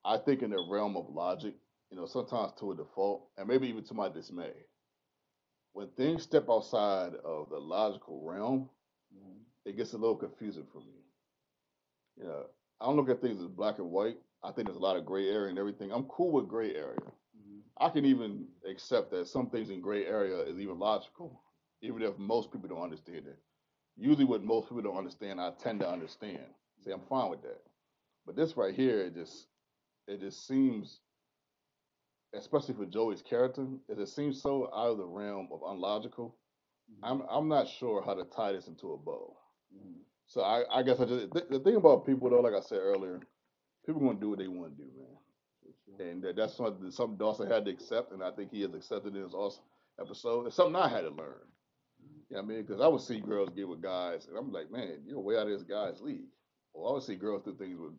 I 0.05 0.19
think 0.19 0.43
in 0.43 0.51
the 0.51 0.67
realm 0.71 0.97
of 0.97 1.09
logic, 1.11 1.55
you 1.91 1.97
know, 1.97 2.07
sometimes 2.07 2.53
to 2.61 2.73
a 2.73 2.77
default, 2.77 3.29
and 3.39 3.49
maybe 3.49 3.69
even 3.69 3.85
to 3.85 3.95
my 3.95 4.09
dismay, 4.09 4.53
when 5.73 5.89
things 5.97 6.23
step 6.23 6.47
outside 6.51 7.15
of 7.25 7.51
the 7.51 7.59
logical 7.59 8.23
realm, 8.25 8.69
it 9.65 9.77
gets 9.77 9.93
a 9.93 9.99
little 9.99 10.17
confusing 10.17 10.67
for 10.73 10.81
me. 10.81 10.95
You 12.19 12.25
know, 12.25 12.47
I 12.81 12.87
don't 12.87 12.97
look 12.97 13.11
at 13.11 13.21
things 13.23 13.41
as 13.41 13.49
black 13.49 13.79
and 13.79 13.91
white. 13.91 14.19
I 14.43 14.53
think 14.53 14.67
there's 14.69 14.79
a 14.79 14.83
lot 14.83 14.97
of 14.97 15.07
gray 15.07 15.29
area 15.29 15.51
and 15.51 15.59
everything. 15.59 15.93
I'm 15.93 16.05
cool 16.05 16.33
with 16.33 16.49
gray 16.49 16.75
area. 16.75 16.99
I 17.79 17.91
can 17.91 18.05
even 18.05 18.47
accept 18.69 19.11
that 19.11 19.29
some 19.29 19.51
things 19.51 19.71
in 19.71 19.81
gray 19.81 20.07
area 20.07 20.41
is 20.41 20.59
even 20.59 20.79
logical, 20.79 21.43
even 21.83 22.03
if 22.03 22.19
most 22.19 22.51
people 22.51 22.69
don't 22.69 22.83
understand 22.83 23.27
it. 23.27 23.39
Usually, 23.97 24.25
what 24.25 24.43
most 24.43 24.69
people 24.69 24.83
don't 24.83 24.97
understand, 24.97 25.41
I 25.41 25.53
tend 25.59 25.81
to 25.81 25.89
understand. 25.89 26.41
See, 26.85 26.91
I'm 26.91 27.03
fine 27.09 27.31
with 27.31 27.43
that. 27.43 27.63
But 28.27 28.37
this 28.37 28.57
right 28.57 28.75
here, 28.75 29.01
it 29.01 29.15
just, 29.15 29.47
it 30.07 30.21
just 30.21 30.47
seems, 30.47 31.01
especially 32.35 32.75
for 32.75 32.87
Joey's 32.87 33.23
character, 33.23 33.67
it 33.89 33.99
just 33.99 34.15
seems 34.15 34.41
so 34.41 34.71
out 34.75 34.93
of 34.93 34.99
the 34.99 35.07
realm 35.07 35.49
of 35.53 35.61
unlogical. 35.67 36.37
Mm-hmm. 36.91 37.05
I'm, 37.05 37.29
I'm 37.31 37.49
not 37.49 37.69
sure 37.69 38.03
how 38.03 38.15
to 38.15 38.25
tie 38.25 38.53
this 38.53 38.69
into 38.69 38.93
a 38.93 38.97
bow. 38.97 39.37
Mm-hmm. 39.75 40.01
So 40.27 40.43
I, 40.43 40.65
I 40.71 40.83
guess 40.83 41.01
I 41.01 41.05
just 41.05 41.33
the, 41.33 41.47
the 41.51 41.61
thing 41.61 41.77
about 41.77 42.07
people 42.07 42.29
though, 42.31 42.41
like 42.41 42.55
I 42.55 42.61
said 42.61 42.79
earlier, 42.79 43.21
people 43.87 44.01
gonna 44.01 44.19
do 44.19 44.31
what 44.31 44.39
they 44.39 44.49
want 44.49 44.77
to 44.77 44.83
do, 44.85 44.91
man 44.97 45.16
and 46.01 46.23
that, 46.23 46.37
that's 46.37 46.57
something 46.57 46.91
something 46.91 47.19
Dawson 47.19 47.51
had 47.51 47.65
to 47.67 47.71
accept, 47.71 48.13
and 48.13 48.23
I 48.23 48.31
think 48.31 48.51
he 48.51 48.63
has 48.63 48.75
accepted 48.75 49.17
in 49.17 49.23
his 49.23 49.35
awesome 49.35 49.65
episode. 50.01 50.47
It's 50.47 50.57
something 50.57 50.77
I 50.77 50.89
had 50.89 51.03
to 51.03 51.11
learn. 51.11 51.41
You 52.31 52.37
know 52.37 52.43
what 52.43 52.45
I 52.45 52.55
mean? 52.55 52.63
Because 52.63 52.81
I 52.81 52.89
would 52.89 53.01
see 53.03 53.21
girls 53.21 53.51
get 53.55 53.69
with 53.69 53.83
guys, 53.83 54.27
and 54.29 54.37
I'm 54.37 54.53
like, 54.53 54.71
man, 54.71 55.01
you're 55.07 55.21
way 55.21 55.37
out 55.37 55.47
of 55.47 55.53
this 55.53 55.63
guy's 55.63 56.01
league. 56.01 56.27
well, 56.75 56.91
I 56.91 56.95
would 56.95 57.03
see 57.05 57.17
girls 57.17 57.43
do 57.45 57.55
things 57.55 57.79
with, 57.79 57.93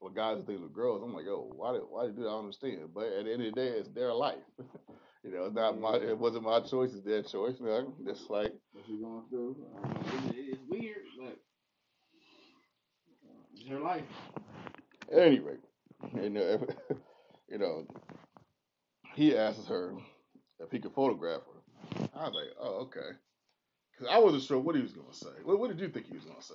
with, 0.00 0.14
guys 0.14 0.38
do 0.38 0.44
things 0.44 0.60
with 0.60 0.72
girls. 0.72 1.02
I'm 1.04 1.14
like, 1.14 1.26
yo, 1.26 1.50
why 1.54 1.72
did 1.72 1.82
why 1.88 2.02
did 2.06 2.12
you 2.12 2.16
do 2.18 2.22
that? 2.24 2.28
I 2.28 2.32
don't 2.32 2.44
understand. 2.44 2.88
But 2.94 3.06
at 3.12 3.24
the 3.26 3.32
end 3.32 3.42
of 3.42 3.54
the 3.54 3.60
day, 3.60 3.68
it's 3.68 3.88
their 3.90 4.12
life. 4.14 4.44
you 5.24 5.30
know, 5.32 5.44
it's 5.44 5.54
not 5.54 5.78
my 5.80 5.96
it 5.96 6.18
wasn't 6.18 6.44
my 6.44 6.60
choice, 6.60 6.94
it's 6.94 7.04
their 7.04 7.22
choice. 7.22 7.56
You 7.60 7.66
know, 7.66 7.94
just 8.06 8.30
like 8.30 8.52
What 8.72 8.88
you 8.88 9.00
going 9.02 9.24
through? 9.30 9.56
I 9.84 9.88
don't 9.88 10.06
know, 10.06 10.30
it- 10.30 10.46
it's 10.52 10.62
weird, 10.68 10.96
but 11.18 11.36
it's 13.54 13.68
her 13.68 13.80
life. 13.80 14.02
at 15.12 15.18
any 15.18 15.40
rate, 15.40 15.60
you 16.14 16.20
uh, 16.22 16.28
know, 16.28 16.66
you 17.54 17.60
know, 17.60 17.86
he 19.14 19.36
asks 19.36 19.68
her 19.68 19.94
if 20.58 20.72
he 20.72 20.80
could 20.80 20.92
photograph 20.92 21.42
her. 21.42 22.08
I 22.12 22.24
was 22.26 22.34
like, 22.34 22.50
oh, 22.60 22.80
okay. 22.82 23.14
Because 23.92 24.12
I 24.12 24.18
wasn't 24.18 24.42
sure 24.42 24.58
what 24.58 24.74
he 24.74 24.82
was 24.82 24.90
going 24.90 25.06
to 25.08 25.16
say. 25.16 25.30
What, 25.44 25.60
what 25.60 25.70
did 25.70 25.78
you 25.78 25.88
think 25.88 26.06
he 26.06 26.14
was 26.14 26.24
going 26.24 26.36
to 26.36 26.42
say? 26.42 26.54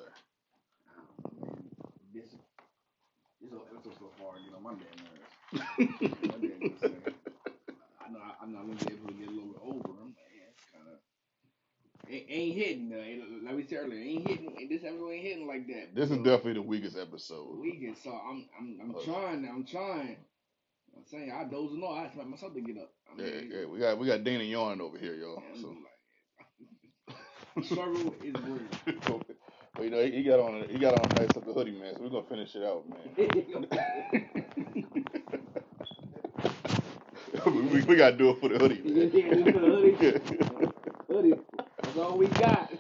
This 2.14 2.26
this 3.42 3.50
whole 3.52 3.66
episode 3.74 3.94
so 3.98 4.12
far, 4.20 4.34
you 4.44 4.52
know, 4.52 4.60
my 4.60 4.72
damn 4.74 5.00
nerves. 5.08 6.20
My 6.22 6.32
damn 6.32 6.60
nerves. 6.60 6.84
I 8.06 8.12
know 8.12 8.20
I, 8.20 8.44
I'm 8.44 8.52
not 8.52 8.64
gonna 8.64 8.76
be 8.76 8.94
able 8.94 9.08
to 9.08 9.14
get 9.14 9.28
a 9.30 9.32
little 9.32 9.48
bit 9.54 9.62
over. 9.64 9.94
Man, 10.02 10.14
it's 10.52 10.66
kind 10.74 10.86
of 10.92 12.14
ain't, 12.14 12.26
ain't 12.28 12.56
hitting. 12.58 12.92
Uh, 12.92 13.48
like 13.48 13.56
we 13.56 13.64
said 13.64 13.80
earlier, 13.84 14.02
ain't 14.02 14.28
hitting. 14.28 14.68
This 14.70 14.84
episode 14.84 15.12
ain't 15.12 15.24
hitting 15.24 15.48
like 15.48 15.68
that. 15.68 15.96
This 15.96 16.12
is 16.12 16.18
definitely 16.18 16.54
the 16.54 16.62
weakest 16.64 16.98
episode. 16.98 17.58
weekend. 17.58 17.96
So 18.04 18.12
I'm 18.12 18.50
I'm 18.60 18.80
I'm 18.82 19.04
trying. 19.06 19.48
I'm 19.48 19.64
trying. 19.64 20.18
I'm 21.00 21.06
saying 21.08 21.32
I 21.32 21.46
dozing 21.46 21.82
off. 21.84 21.98
I 22.00 22.06
expect 22.08 22.28
myself 22.28 22.54
to 22.56 22.62
get 22.62 22.78
up. 22.78 22.92
I 23.10 23.22
Yeah, 23.22 23.32
mean, 23.42 23.52
yeah, 23.52 23.66
we 23.66 23.80
got 23.80 23.98
we 23.98 24.08
got 24.08 24.24
Dana 24.24 24.44
Yarn 24.44 24.82
over 24.82 24.98
here, 24.98 25.16
y'all. 25.16 25.42
So. 25.62 25.70
like, 25.70 27.66
struggle 27.66 28.16
is 28.24 28.34
real. 28.44 29.22
Well, 29.76 29.86
you 29.86 29.92
know, 29.92 30.04
he, 30.04 30.12
he 30.12 30.24
got 30.24 30.40
on 30.42 30.68
he 30.70 30.78
got 30.80 30.96
on 30.96 31.06
a 31.12 31.22
nice 31.22 31.36
looking 31.36 31.54
hoodie, 31.54 31.72
man. 31.80 31.96
So 31.96 32.04
we're 32.04 32.10
gonna 32.10 32.28
finish 32.28 32.56
it 32.56 32.64
out, 32.64 32.84
man. 32.90 33.00
we, 37.46 37.62
we, 37.62 37.82
we 37.84 37.96
gotta 37.96 38.18
do 38.18 38.32
it 38.32 38.40
for 38.42 38.50
the 38.50 38.58
hoodie, 38.60 38.82
man. 38.84 39.12
yeah, 39.14 39.32
for 39.52 39.60
the 39.60 39.68
hoodie. 39.68 39.98
Hoodie, 41.08 41.36
that's 41.84 41.98
all 41.98 42.18
we 42.18 42.28
got. 42.28 42.72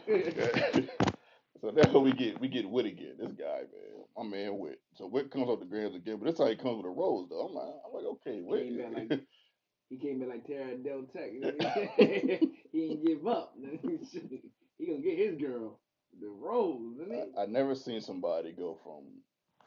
so 1.62 1.72
that's 1.72 1.90
what 1.94 2.04
we 2.04 2.14
get. 2.14 2.40
We 2.42 2.48
get 2.50 2.70
Wit 2.70 2.86
again. 2.88 3.16
This 3.20 3.32
guy, 3.34 3.60
man, 3.60 3.89
my 4.24 4.30
man 4.30 4.58
Wit. 4.58 4.80
So 4.96 5.08
Wit 5.08 5.32
comes 5.32 5.48
off 5.50 5.60
the 5.60 5.66
grams 5.66 5.96
again, 5.96 6.18
but 6.18 6.26
this 6.26 6.38
time 6.38 6.50
he 6.50 6.56
comes 6.56 6.78
with 6.78 6.86
a 6.86 6.90
rose, 6.90 7.28
though. 7.30 7.48
I'm 7.48 7.54
like, 7.54 7.74
I'm 7.86 7.94
like, 7.94 8.06
okay, 8.06 8.42
Wit. 8.42 8.64
Came 8.68 8.78
back 8.78 9.10
like- 9.10 9.22
he 9.90 9.98
came 9.98 10.22
in 10.22 10.30
like 10.30 10.46
Terra 10.46 10.78
Del 10.78 11.04
Tech. 11.12 11.32
he 11.32 12.80
didn't 12.90 13.06
give 13.06 13.26
up. 13.28 13.56
he 14.78 14.86
gonna 14.86 15.00
get 15.02 15.18
his 15.18 15.36
girl. 15.40 15.80
The 16.22 16.28
rose, 16.28 16.98
isn't 17.02 17.14
he? 17.14 17.22
I, 17.38 17.44
I 17.44 17.46
never 17.48 17.74
seen 17.76 18.02
somebody 18.02 18.52
go 18.52 18.78
from 18.84 19.04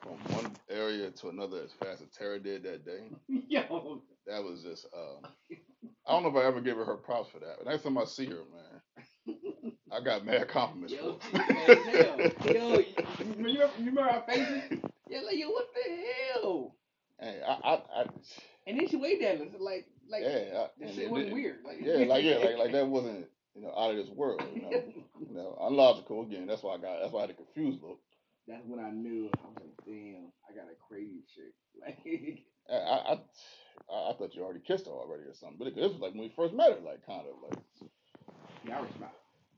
from 0.00 0.35
one 0.35 0.52
area 0.71 1.11
to 1.11 1.28
another 1.28 1.59
as 1.62 1.73
fast 1.73 2.02
as 2.02 2.09
Tara 2.16 2.38
did 2.38 2.62
that 2.64 2.85
day. 2.85 3.02
Yo, 3.49 4.02
That 4.26 4.42
was 4.42 4.62
just. 4.62 4.87
Um, 4.97 5.30
I 6.06 6.12
don't 6.12 6.23
know 6.25 6.28
if 6.30 6.37
I 6.37 6.47
ever 6.47 6.61
gave 6.61 6.76
her 6.76 6.85
her 6.85 6.97
props 6.97 7.30
for 7.30 7.38
that. 7.40 7.56
But 7.59 7.66
next 7.71 7.82
time 7.85 7.99
I 7.99 8.04
see 8.04 8.26
her, 8.26 8.32
man, 8.52 8.72
I 9.93 10.00
got 10.00 10.25
mad 10.25 10.49
compliments 10.49 10.93
yo, 10.93 11.19
for 11.31 11.38
hell. 11.38 12.19
yo, 12.45 12.79
you, 12.79 12.79
you, 12.79 12.85
remember, 13.19 13.49
you 13.49 13.69
remember 13.79 14.00
our 14.02 14.23
faces? 14.26 14.62
Yeah, 15.09 15.21
like 15.21 15.37
yo, 15.37 15.50
what 15.50 15.67
the 15.75 15.97
hell? 16.41 16.75
Hey, 17.21 17.41
I, 17.47 17.52
I, 17.52 17.73
I, 17.75 18.05
And 18.67 18.79
then 18.81 18.88
she 18.88 18.97
waved 18.97 19.23
at 19.23 19.41
us 19.41 19.49
like, 19.61 19.87
like 20.11 20.23
yeah, 20.23 20.29
I, 20.29 20.67
that 20.81 20.95
shit 20.95 20.99
it 21.05 21.11
wasn't 21.11 21.29
didn't- 21.31 21.35
weird. 21.35 21.59
Like, 21.64 21.76
Yeah, 21.81 22.07
like 22.07 22.25
yeah, 22.25 22.37
like 22.38 22.59
like 22.59 22.73
that 22.73 22.87
wasn't 22.88 23.26
you 23.55 23.62
know 23.62 23.73
out 23.76 23.91
of 23.91 23.97
this 23.97 24.09
world. 24.09 24.43
You 24.55 24.62
know, 24.62 24.71
you 25.29 25.35
know, 25.35 25.59
unlogical 25.61 26.23
again. 26.23 26.47
That's 26.47 26.62
why 26.62 26.75
I 26.75 26.79
got. 26.79 27.00
That's 27.00 27.12
why 27.12 27.21
I 27.21 27.23
had 27.23 27.31
a 27.31 27.35
confused 27.35 27.83
look. 27.83 27.99
That's 28.49 28.67
when 28.67 28.81
I 28.85 28.91
knew. 28.91 29.31
I 29.38 29.47
was 29.47 29.57
like, 29.61 29.87
damn, 29.87 30.33
I 30.50 30.55
got 30.55 30.73
a 30.73 30.76
crazy 30.88 31.23
chick. 31.35 31.52
Like, 31.81 31.99
I, 32.71 32.75
I, 32.75 33.12
I, 33.12 34.11
I 34.11 34.12
thought 34.14 34.35
you 34.35 34.43
already 34.43 34.61
kissed 34.61 34.87
her 34.87 34.93
already 34.93 35.25
or 35.25 35.35
something. 35.35 35.59
But 35.59 35.69
it, 35.69 35.76
this 35.76 35.93
was 35.93 36.00
like 36.00 36.12
when 36.12 36.23
we 36.23 36.33
first 36.35 36.55
met 36.55 36.71
her, 36.73 36.79
like 36.85 37.05
kind 37.07 37.23
of 37.26 37.35
like, 37.43 37.59
yeah, 38.66 38.81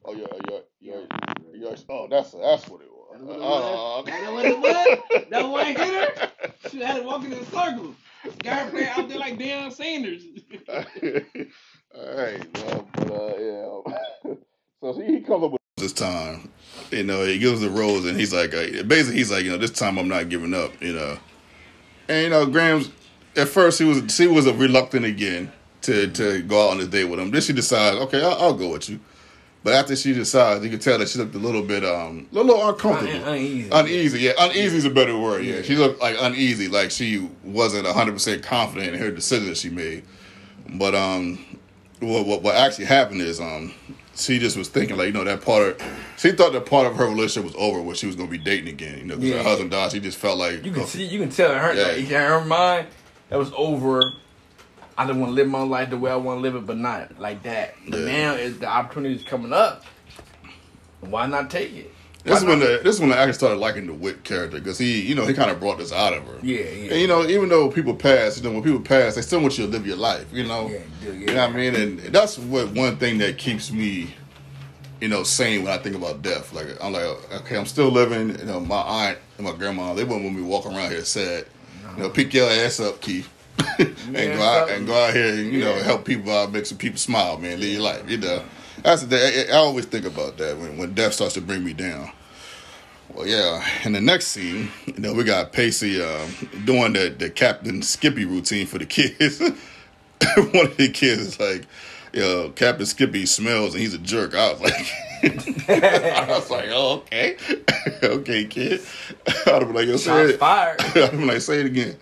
oh 0.04 0.12
you're 0.14 0.28
you're 0.48 0.62
you're, 0.80 1.70
Yeah. 1.70 1.76
oh 1.90 2.06
that's 2.10 2.32
that's 2.32 2.68
what 2.68 2.80
it 2.82 2.88
was. 2.90 3.00
That's 3.12 3.22
what 3.24 3.36
it 3.36 3.42
Oh, 3.42 4.02
was? 4.02 4.06
That's 4.06 4.32
what 4.32 4.44
it 4.46 4.58
was? 4.60 5.26
That's 5.30 5.44
why 5.48 5.60
I 5.60 5.64
hit 5.72 6.18
her? 6.18 6.30
She 6.70 6.80
had 6.80 6.96
to 6.96 7.02
walk 7.02 7.24
in 7.24 7.32
a 7.32 7.44
circle. 7.46 7.94
Got 8.42 8.64
her 8.64 8.70
playing 8.70 8.88
out 8.88 9.08
there 9.08 9.18
like 9.18 9.38
Deion 9.38 9.72
Sanders. 9.72 10.22
All 11.94 12.16
right, 12.16 12.58
well, 12.58 12.88
but 12.94 13.10
uh, 13.10 13.34
yeah. 13.38 14.34
so 14.80 15.00
he, 15.00 15.14
he 15.16 15.20
comes 15.20 15.44
up 15.44 15.52
with 15.52 15.60
this 15.76 15.92
time. 15.92 16.50
You 16.90 17.04
know, 17.04 17.24
he 17.24 17.38
gives 17.38 17.60
the 17.60 17.70
rose, 17.70 18.04
and 18.06 18.18
he's 18.18 18.32
like, 18.32 18.52
uh, 18.54 18.82
basically, 18.84 19.16
he's 19.18 19.30
like, 19.30 19.44
you 19.44 19.50
know, 19.50 19.58
this 19.58 19.70
time 19.70 19.98
I'm 19.98 20.08
not 20.08 20.28
giving 20.28 20.54
up. 20.54 20.72
You 20.82 20.94
know, 20.94 21.18
and 22.08 22.22
you 22.24 22.30
know, 22.30 22.46
Graham's 22.46 22.90
at 23.36 23.48
first 23.48 23.78
he 23.78 23.84
was 23.84 24.02
she 24.14 24.26
was 24.26 24.50
reluctant 24.50 25.04
again 25.04 25.52
to 25.84 26.08
to 26.08 26.42
go 26.42 26.66
out 26.66 26.70
on 26.72 26.80
a 26.80 26.86
date 26.86 27.04
with 27.04 27.20
him. 27.20 27.30
Then 27.30 27.40
she 27.40 27.52
decides, 27.52 27.96
okay, 27.98 28.22
I'll, 28.22 28.34
I'll 28.42 28.54
go 28.54 28.72
with 28.72 28.88
you. 28.90 29.00
But 29.62 29.72
after 29.72 29.96
she 29.96 30.12
decides, 30.12 30.62
you 30.62 30.68
can 30.68 30.78
tell 30.78 30.98
that 30.98 31.08
she 31.08 31.18
looked 31.18 31.34
a 31.34 31.38
little 31.38 31.62
bit 31.62 31.84
um 31.84 32.26
a 32.32 32.34
little 32.34 32.68
uncomfortable. 32.68 33.12
Un- 33.24 33.34
uneasy. 33.34 33.68
Uneasy, 33.72 34.18
yeah. 34.20 34.32
Uneasy 34.38 34.76
is 34.76 34.84
a 34.84 34.90
better 34.90 35.16
word, 35.18 35.44
yeah. 35.44 35.62
She 35.62 35.74
looked 35.76 36.00
like 36.00 36.16
uneasy, 36.20 36.68
like 36.68 36.90
she 36.90 37.28
wasn't 37.42 37.86
100% 37.86 38.42
confident 38.42 38.94
in 38.94 39.00
her 39.00 39.10
decision 39.10 39.46
that 39.48 39.56
she 39.56 39.70
made. 39.70 40.04
But 40.68 40.94
um, 40.94 41.38
what, 42.00 42.26
what, 42.26 42.42
what 42.42 42.56
actually 42.56 42.84
happened 42.86 43.22
is 43.22 43.40
um, 43.40 43.72
she 44.14 44.38
just 44.38 44.56
was 44.58 44.68
thinking, 44.68 44.96
like, 44.98 45.06
you 45.06 45.12
know, 45.12 45.24
that 45.24 45.40
part 45.42 45.80
of, 45.80 45.82
she 46.18 46.32
thought 46.32 46.52
that 46.52 46.66
part 46.66 46.86
of 46.86 46.96
her 46.96 47.06
relationship 47.06 47.44
was 47.44 47.54
over 47.56 47.80
when 47.80 47.94
she 47.96 48.06
was 48.06 48.16
going 48.16 48.28
to 48.30 48.36
be 48.38 48.42
dating 48.42 48.68
again, 48.68 48.98
you 48.98 49.04
know, 49.04 49.16
because 49.16 49.30
Yeah. 49.30 49.36
her 49.38 49.42
husband 49.44 49.70
died. 49.70 49.92
She 49.92 50.00
just 50.00 50.18
felt 50.18 50.38
like, 50.38 50.62
You 50.64 50.72
can 50.72 50.82
oh, 50.82 50.86
see, 50.86 51.04
you 51.06 51.18
can 51.20 51.30
tell 51.30 51.52
in 51.52 51.58
her, 51.58 51.72
Yeah. 51.74 51.82
like, 51.88 51.98
in 51.98 52.06
her 52.06 52.44
mind 52.44 52.86
that 53.30 53.38
was 53.38 53.50
over. 53.56 54.12
I 54.96 55.06
don't 55.06 55.20
want 55.20 55.30
to 55.30 55.34
live 55.34 55.48
my 55.48 55.62
life 55.62 55.90
the 55.90 55.98
way 55.98 56.10
I 56.10 56.16
want 56.16 56.38
to 56.38 56.42
live 56.42 56.54
it, 56.54 56.66
but 56.66 56.76
not 56.78 57.18
like 57.18 57.42
that. 57.42 57.74
But 57.88 58.00
Yeah. 58.00 58.06
now 58.06 58.34
is 58.34 58.58
the 58.58 58.66
opportunity 58.66 59.16
is 59.16 59.22
coming 59.22 59.52
up. 59.52 59.84
Why 61.00 61.26
not 61.26 61.50
take 61.50 61.72
it? 61.74 61.90
this 62.24 62.38
is 62.38 62.44
when 62.46 62.58
the, 62.58 62.80
this 62.82 62.94
is 62.94 63.00
when 63.02 63.12
I 63.12 63.16
actually 63.18 63.34
started 63.34 63.56
liking 63.56 63.86
the 63.86 63.92
Wit 63.92 64.24
character 64.24 64.58
because 64.58 64.78
he, 64.78 65.02
you 65.02 65.14
know, 65.14 65.26
he 65.26 65.34
kind 65.34 65.50
of 65.50 65.60
brought 65.60 65.76
this 65.76 65.92
out 65.92 66.14
of 66.14 66.24
her. 66.26 66.38
Yeah, 66.42 66.60
yeah. 66.60 66.92
And, 66.92 67.00
you 67.00 67.06
know, 67.06 67.26
even 67.26 67.50
though 67.50 67.70
people 67.70 67.94
pass, 67.94 68.38
you 68.38 68.42
know, 68.44 68.50
when 68.52 68.62
people 68.62 68.80
pass, 68.80 69.14
they 69.14 69.20
still 69.20 69.40
want 69.40 69.58
you 69.58 69.66
to 69.66 69.70
live 69.70 69.86
your 69.86 69.96
life, 69.98 70.26
you 70.32 70.44
know? 70.44 70.68
Yeah, 70.70 70.78
do, 71.02 71.12
You 71.14 71.26
know 71.26 71.34
what 71.46 71.50
I 71.50 71.52
mean? 71.52 71.74
And 71.74 71.98
that's 72.00 72.38
what 72.38 72.72
one 72.72 72.96
thing 72.96 73.18
that 73.18 73.36
keeps 73.36 73.70
me, 73.70 74.14
you 75.02 75.08
know, 75.08 75.22
sane 75.22 75.64
when 75.64 75.72
I 75.72 75.76
think 75.76 75.96
about 75.96 76.22
death. 76.22 76.54
Like 76.54 76.66
I'm 76.82 76.94
like, 76.94 77.04
okay, 77.42 77.58
I'm 77.58 77.66
still 77.66 77.90
living. 77.90 78.38
You 78.38 78.46
know, 78.46 78.60
my 78.60 78.80
aunt 78.80 79.18
and 79.36 79.46
my 79.46 79.52
grandma, 79.52 79.92
they 79.92 80.04
wouldn't 80.04 80.24
want 80.24 80.34
me 80.36 80.42
walking 80.42 80.74
around 80.74 80.92
here 80.92 81.04
sad. 81.04 81.44
You 81.98 82.04
know, 82.04 82.08
pick 82.08 82.32
your 82.32 82.48
ass 82.48 82.80
up, 82.80 83.02
Keith. 83.02 83.28
And 83.78 84.14
go 84.14 84.42
out 84.42 84.70
and 84.70 84.86
go 84.86 84.94
out 84.94 85.14
here 85.14 85.28
and 85.28 85.52
you 85.52 85.60
know 85.60 85.74
help 85.82 86.04
people 86.04 86.32
out, 86.32 86.52
make 86.52 86.66
some 86.66 86.78
people 86.78 86.98
smile, 86.98 87.38
man. 87.38 87.60
Live 87.60 87.72
your 87.72 87.82
life, 87.82 88.08
you 88.08 88.18
know. 88.18 88.42
That's 88.82 89.02
the 89.02 89.08
thing. 89.08 89.48
I, 89.50 89.52
I 89.52 89.56
always 89.56 89.86
think 89.86 90.04
about 90.04 90.36
that 90.38 90.58
when 90.58 90.76
when 90.76 90.94
death 90.94 91.14
starts 91.14 91.34
to 91.34 91.40
bring 91.40 91.64
me 91.64 91.72
down. 91.72 92.10
Well, 93.14 93.26
yeah. 93.26 93.64
In 93.84 93.92
the 93.92 94.00
next 94.00 94.28
scene, 94.28 94.70
you 94.86 94.98
know, 94.98 95.14
we 95.14 95.24
got 95.24 95.52
Pacey 95.52 96.02
um, 96.02 96.30
doing 96.64 96.92
the 96.94 97.14
the 97.16 97.30
Captain 97.30 97.82
Skippy 97.82 98.24
routine 98.24 98.66
for 98.66 98.78
the 98.78 98.86
kids. 98.86 99.40
One 100.36 100.66
of 100.66 100.76
the 100.76 100.88
kids 100.88 101.20
is 101.22 101.40
like, 101.40 101.66
"Yo, 102.12 102.50
Captain 102.50 102.86
Skippy 102.86 103.26
smells 103.26 103.74
and 103.74 103.82
he's 103.82 103.94
a 103.94 103.98
jerk." 103.98 104.34
I 104.34 104.52
was 104.52 104.60
like, 104.60 104.86
I 105.68 106.26
was 106.28 106.50
like, 106.50 106.68
"Oh, 106.70 107.02
okay, 107.02 107.36
okay, 108.02 108.44
kid." 108.46 108.80
I'd 109.46 109.60
been 109.60 109.74
like, 109.74 109.86
"Yo, 109.86 109.96
say 109.96 110.10
Shots 110.10 110.30
it." 110.30 110.40
fired. 110.40 110.80
I'd 110.80 111.10
been 111.12 111.26
like, 111.26 111.40
"Say 111.40 111.60
it 111.60 111.66
again." 111.66 111.96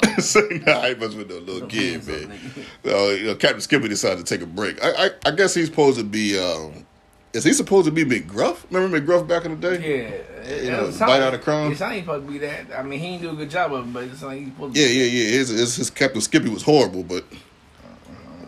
Say, 0.18 0.62
nah, 0.66 0.72
I 0.72 0.88
ain't 0.88 1.00
messing 1.00 1.18
with 1.18 1.30
no 1.30 1.38
little 1.38 1.68
kid, 1.68 2.06
man. 2.06 2.38
So, 2.84 3.10
you 3.10 3.26
know, 3.26 3.34
Captain 3.34 3.60
Skippy 3.60 3.88
decided 3.88 4.24
to 4.24 4.24
take 4.24 4.42
a 4.42 4.46
break. 4.46 4.82
I, 4.84 5.06
I, 5.06 5.10
I 5.26 5.30
guess 5.30 5.54
he's 5.54 5.66
supposed 5.66 5.98
to 5.98 6.04
be. 6.04 6.38
Um, 6.38 6.84
is 7.32 7.44
he 7.44 7.52
supposed 7.52 7.86
to 7.86 7.92
be 7.92 8.04
McGruff? 8.04 8.64
Remember 8.70 9.00
McGruff 9.00 9.26
back 9.26 9.44
in 9.44 9.58
the 9.58 9.76
day? 9.76 10.22
Yeah, 10.44 10.56
You 10.62 10.70
know, 10.70 10.92
bite 10.98 11.22
out 11.22 11.32
of 11.32 11.40
crumbs. 11.40 11.72
It's 11.72 11.80
not 11.80 11.92
even 11.92 12.04
supposed 12.04 12.26
to 12.26 12.32
be 12.32 12.38
that. 12.38 12.66
I 12.76 12.82
mean, 12.82 13.00
he 13.00 13.12
didn't 13.12 13.22
do 13.22 13.30
a 13.30 13.34
good 13.34 13.50
job 13.50 13.72
of 13.72 13.86
it, 13.86 13.92
but 13.92 14.04
it's 14.04 14.22
like 14.22 14.38
he's 14.40 14.48
supposed 14.48 14.74
to. 14.74 14.80
Yeah, 14.80 14.88
yeah, 14.88 15.04
yeah. 15.04 15.30
His, 15.30 15.48
his, 15.48 15.76
his 15.76 15.90
Captain 15.90 16.20
Skippy 16.20 16.50
was 16.50 16.62
horrible, 16.62 17.02
but 17.02 17.24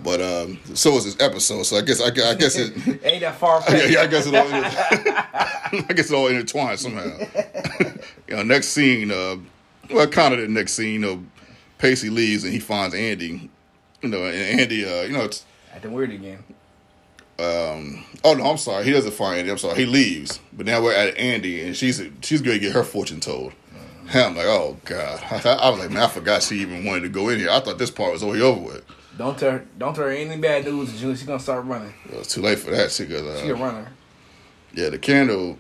but 0.05 0.21
um, 0.21 0.61
so 0.75 0.93
was 0.93 1.05
his 1.05 1.19
episode. 1.19 1.63
So 1.63 1.77
I 1.77 1.81
guess 1.81 2.01
I, 2.01 2.09
I 2.09 2.35
guess 2.35 2.57
it. 2.57 2.77
Ain't 3.05 3.23
that 3.23 3.37
far 3.37 3.63
yeah, 3.71 3.85
yeah, 3.85 4.01
I 4.01 4.07
guess 4.07 4.27
it 4.27 4.35
all. 4.35 4.47
I 5.89 5.93
guess 5.95 6.11
it 6.11 6.15
all 6.15 6.27
intertwined 6.29 6.79
somehow. 6.79 7.19
you 8.29 8.37
know, 8.37 8.43
next 8.43 8.69
scene. 8.69 9.11
Uh, 9.11 9.37
well, 9.91 10.07
kind 10.07 10.35
of 10.35 10.41
the 10.41 10.49
next 10.49 10.75
scene. 10.75 10.93
You 10.93 10.99
know, 10.99 11.25
Pacey 11.79 12.11
leaves 12.11 12.45
and 12.45 12.53
he 12.53 12.59
finds 12.61 12.95
Andie. 12.95 13.51
You 14.03 14.09
know, 14.09 14.25
and 14.25 14.61
Andie. 14.61 14.85
Uh, 14.85 15.03
you 15.03 15.13
know, 15.13 15.25
it's, 15.25 15.45
Acting 15.75 15.93
weird 15.93 16.11
again. 16.13 16.45
um, 17.39 18.05
oh 18.23 18.35
no, 18.35 18.45
I'm 18.51 18.59
sorry. 18.59 18.85
He 18.85 18.93
doesn't 18.93 19.13
find 19.13 19.39
Andie. 19.39 19.51
I'm 19.51 19.59
sorry. 19.59 19.77
He 19.77 19.87
leaves. 19.87 20.39
But 20.53 20.67
now 20.67 20.83
we're 20.83 20.95
at 20.95 21.17
Andie, 21.17 21.63
and 21.63 21.77
she's 21.77 22.01
she's 22.23 22.41
going 22.43 22.59
to 22.59 22.65
get 22.65 22.73
her 22.75 22.85
fortune 22.85 23.21
told. 23.21 23.53
And 24.11 24.21
I'm 24.21 24.37
like, 24.37 24.47
oh 24.47 24.77
god. 24.85 25.21
I, 25.47 25.71
was 25.71 25.81
like, 25.81 25.91
man, 25.91 26.03
I 26.03 26.09
forgot 26.09 26.43
she 26.43 26.57
even 26.61 26.85
wanted 26.85 27.03
to 27.03 27.09
go 27.09 27.31
in 27.31 27.39
here. 27.39 27.49
I 27.51 27.61
thought 27.61 27.79
this 27.79 27.91
part 27.91 28.13
was 28.13 28.23
already 28.23 28.43
over 28.43 28.61
with. 28.61 28.85
Don't 29.17 29.39
tell 29.39 29.53
her, 29.53 29.65
don't 29.79 29.95
tell 29.95 30.05
her 30.05 30.11
any 30.11 30.37
bad 30.37 30.65
news. 30.67 30.99
Julie, 31.01 31.15
she's 31.15 31.27
gonna 31.27 31.41
start 31.41 31.65
running. 31.65 31.95
It 32.11 32.19
was 32.19 32.29
too 32.29 32.43
late 32.43 32.59
for 32.59 32.71
that. 32.73 32.91
She 32.91 33.07
goes, 33.07 33.41
She 33.41 33.49
a 33.49 33.57
uh, 33.57 33.59
runner. 33.59 33.89
yeah, 34.75 34.91
the 34.91 34.99
candle. 34.99 35.57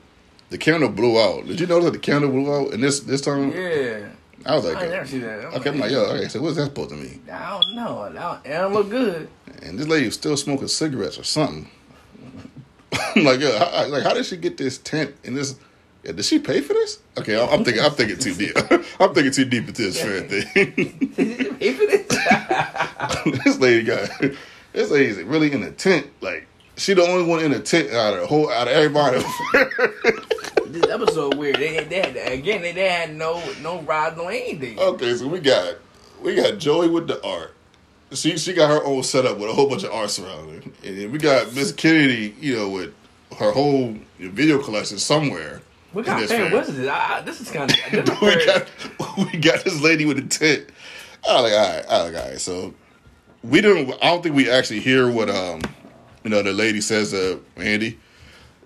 the 0.50 0.58
candle 0.58 0.90
blew 0.90 1.18
out. 1.18 1.46
Did 1.46 1.58
you 1.58 1.66
notice 1.66 1.86
that 1.86 1.92
the 1.92 1.98
candle 1.98 2.30
blew 2.30 2.52
out? 2.52 2.74
And 2.74 2.82
this 2.82 3.00
this 3.00 3.20
time, 3.22 3.50
Yeah. 3.52 4.08
I 4.46 4.54
was 4.54 4.64
like, 4.64 4.76
I 4.76 4.88
never 4.88 5.06
see 5.06 5.18
that. 5.20 5.46
I'm 5.46 5.54
okay, 5.54 5.70
I'm 5.70 5.78
like, 5.78 5.90
yo, 5.90 6.00
okay, 6.04 6.28
so 6.28 6.40
what's 6.42 6.56
that 6.56 6.64
supposed 6.66 6.90
to 6.90 6.96
mean? 6.96 7.22
I 7.32 7.50
don't 7.50 7.74
know. 7.74 8.00
I 8.00 8.12
don't, 8.12 8.46
it 8.46 8.50
don't 8.50 8.74
look 8.74 8.90
good. 8.90 9.28
And 9.62 9.78
this 9.78 9.86
lady 9.86 10.06
was 10.06 10.14
still 10.14 10.36
smoking 10.36 10.68
cigarettes 10.68 11.18
or 11.18 11.24
something. 11.24 11.70
I'm 13.16 13.24
like, 13.24 13.40
yo, 13.40 13.58
how, 13.58 13.86
like, 13.88 14.02
how 14.02 14.12
did 14.14 14.26
she 14.26 14.36
get 14.36 14.56
this 14.56 14.78
tent 14.78 15.14
in 15.24 15.34
this? 15.34 15.56
Yeah, 16.02 16.12
did 16.12 16.24
she 16.26 16.38
pay 16.38 16.60
for 16.60 16.74
this? 16.74 16.98
Okay, 17.16 17.40
I'm, 17.40 17.48
I'm 17.48 17.64
thinking, 17.64 17.82
I'm 17.82 17.92
thinking 17.92 18.18
too 18.18 18.34
deep. 18.34 18.52
I'm 19.00 19.14
thinking 19.14 19.32
too 19.32 19.46
deep 19.46 19.68
into 19.68 19.82
this 19.82 20.00
fair 20.00 20.20
thing. 20.20 21.14
It 21.16 21.80
is, 21.80 22.08
this 22.08 23.44
This 23.44 23.58
lady 23.58 23.84
got, 23.84 24.10
this 24.74 24.90
lady's 24.90 25.22
really 25.22 25.52
in 25.52 25.62
a 25.62 25.70
tent. 25.70 26.06
Like, 26.20 26.46
she 26.76 26.94
the 26.94 27.02
only 27.02 27.24
one 27.24 27.40
in 27.44 27.52
a 27.52 27.60
tent 27.60 27.90
out 27.92 28.14
of 28.14 28.20
the 28.20 28.26
whole, 28.26 28.50
out 28.50 28.66
of 28.68 28.74
everybody. 28.74 29.18
this 30.66 30.90
episode 30.90 31.34
weird. 31.36 31.56
They, 31.56 31.82
they 31.84 32.00
had 32.00 32.32
again. 32.32 32.62
They, 32.62 32.72
they 32.72 32.88
had 32.88 33.14
no 33.14 33.42
no 33.62 33.80
ride, 33.82 34.16
no 34.16 34.28
anything. 34.28 34.78
okay, 34.78 35.14
so 35.14 35.28
we 35.28 35.40
got, 35.40 35.76
we 36.22 36.34
got 36.34 36.58
Joey 36.58 36.88
with 36.88 37.06
the 37.06 37.24
art. 37.24 37.54
She 38.12 38.36
she 38.38 38.52
got 38.52 38.70
her 38.70 38.84
own 38.84 39.02
setup 39.02 39.38
with 39.38 39.50
a 39.50 39.52
whole 39.52 39.68
bunch 39.68 39.84
of 39.84 39.92
art 39.92 40.10
surrounding, 40.10 40.62
her. 40.62 40.88
and 40.88 40.98
then 40.98 41.12
we 41.12 41.18
got 41.18 41.54
Miss 41.54 41.72
Kennedy, 41.72 42.34
you 42.40 42.56
know, 42.56 42.68
with 42.68 42.94
her 43.38 43.50
whole 43.50 43.96
video 44.18 44.62
collection 44.62 44.98
somewhere. 44.98 45.60
What 45.92 46.06
kind 46.06 46.22
of 46.22 46.28
this 46.28 46.36
fan 46.38 46.52
was 46.52 46.76
this? 46.76 46.88
I- 46.88 47.20
this 47.22 47.40
is 47.40 47.50
kind 47.50 47.70
of. 47.70 48.20
we 48.20 48.44
got 48.46 48.66
we 49.32 49.38
got 49.38 49.64
this 49.64 49.80
lady 49.80 50.06
with 50.06 50.18
a 50.18 50.22
tent. 50.22 50.68
I 51.28 51.40
was 51.40 51.50
like, 51.50 51.52
all 51.52 51.74
right, 51.76 51.86
I 51.88 52.04
was 52.04 52.12
like, 52.12 52.22
all 52.22 52.30
right. 52.30 52.40
So 52.40 52.74
we 53.42 53.60
didn't. 53.60 53.94
I 54.02 54.10
don't 54.10 54.22
think 54.22 54.34
we 54.34 54.50
actually 54.50 54.80
hear 54.80 55.10
what 55.10 55.30
um, 55.30 55.62
you 56.24 56.30
know, 56.30 56.42
the 56.42 56.52
lady 56.52 56.80
says 56.80 57.10
to 57.12 57.42
Andie. 57.56 57.98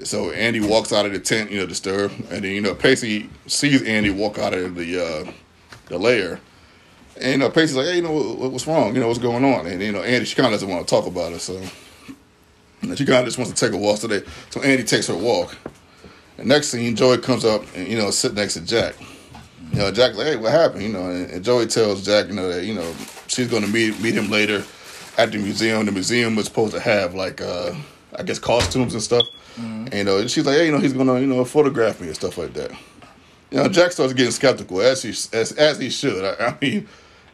So 0.04 0.30
Andie 0.30 0.60
walks 0.60 0.92
out 0.92 1.06
of 1.06 1.12
the 1.12 1.18
tent, 1.18 1.50
you 1.50 1.58
know, 1.58 1.66
disturb, 1.66 2.12
and 2.30 2.44
then 2.44 2.54
you 2.54 2.60
know 2.60 2.74
Pacey 2.74 3.28
sees 3.46 3.82
Andie 3.82 4.10
walk 4.10 4.38
out 4.38 4.54
of 4.54 4.76
the 4.76 5.04
uh, 5.04 5.32
the 5.86 5.98
lair, 5.98 6.40
and 7.20 7.32
you 7.32 7.38
know 7.38 7.50
Pacey's 7.50 7.74
like, 7.74 7.86
hey, 7.86 7.96
you 7.96 8.02
know, 8.02 8.12
what, 8.12 8.52
what's 8.52 8.66
wrong? 8.68 8.94
You 8.94 9.00
know, 9.00 9.08
what's 9.08 9.18
going 9.18 9.44
on? 9.44 9.66
And 9.66 9.82
you 9.82 9.90
know, 9.90 10.02
Andie, 10.02 10.24
she 10.24 10.36
kind 10.36 10.46
of 10.46 10.52
doesn't 10.52 10.68
want 10.68 10.86
to 10.86 10.94
talk 10.94 11.06
about 11.08 11.32
it, 11.32 11.40
so 11.40 11.60
you 12.82 12.96
she 12.96 13.04
kind 13.04 13.18
of 13.18 13.24
just 13.24 13.38
wants 13.38 13.52
to 13.52 13.66
take 13.66 13.74
a 13.74 13.76
walk 13.76 13.98
today. 13.98 14.22
So 14.50 14.62
Andie 14.62 14.84
takes 14.84 15.08
her 15.08 15.16
walk. 15.16 15.56
The 16.36 16.44
next 16.44 16.68
scene, 16.68 16.94
Joey 16.94 17.18
comes 17.18 17.44
up 17.44 17.64
and 17.74 17.88
you 17.88 17.98
know 17.98 18.12
sit 18.12 18.34
next 18.34 18.54
to 18.54 18.60
Jack. 18.60 18.94
You 19.72 19.80
know, 19.80 19.90
Jack's 19.90 20.16
like, 20.16 20.28
"Hey, 20.28 20.36
what 20.36 20.52
happened?" 20.52 20.84
You 20.84 20.92
know, 20.92 21.10
and, 21.10 21.28
and 21.28 21.44
Joey 21.44 21.66
tells 21.66 22.04
Jack, 22.04 22.28
you 22.28 22.34
know, 22.34 22.48
that 22.52 22.64
you 22.64 22.74
know 22.74 22.94
she's 23.26 23.48
going 23.48 23.64
to 23.64 23.68
meet 23.68 24.00
meet 24.00 24.14
him 24.14 24.30
later 24.30 24.64
at 25.18 25.32
the 25.32 25.38
museum. 25.38 25.84
The 25.84 25.92
museum 25.92 26.36
was 26.36 26.46
supposed 26.46 26.72
to 26.72 26.80
have 26.80 27.14
like, 27.14 27.42
uh 27.42 27.74
I 28.16 28.22
guess, 28.22 28.38
costumes 28.38 28.94
and 28.94 29.02
stuff. 29.02 29.26
And, 29.58 29.92
you 29.92 30.04
know, 30.04 30.26
she's 30.26 30.46
like, 30.46 30.56
"Hey, 30.56 30.66
you 30.66 30.72
know, 30.72 30.78
he's 30.78 30.92
to 30.92 30.98
you 30.98 31.26
know 31.26 31.44
photograph 31.44 32.00
me 32.00 32.06
and 32.06 32.16
stuff 32.16 32.38
like 32.38 32.54
that." 32.54 32.70
You 33.50 33.58
know, 33.58 33.68
Jack 33.68 33.92
starts 33.92 34.12
getting 34.12 34.32
skeptical 34.32 34.80
as 34.80 35.02
he 35.02 35.10
as 35.10 35.52
as 35.52 35.78
he 35.78 35.90
should. 35.90 36.24
I, 36.24 36.46
I 36.46 36.58
mean, 36.60 36.86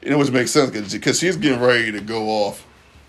you 0.03 0.11
know, 0.11 0.19
which 0.19 0.31
makes 0.31 0.51
sense 0.51 0.71
because 0.93 1.19
she's 1.19 1.37
getting 1.37 1.61
ready 1.61 1.93
to 1.93 2.01
go 2.01 2.29
off, 2.29 2.67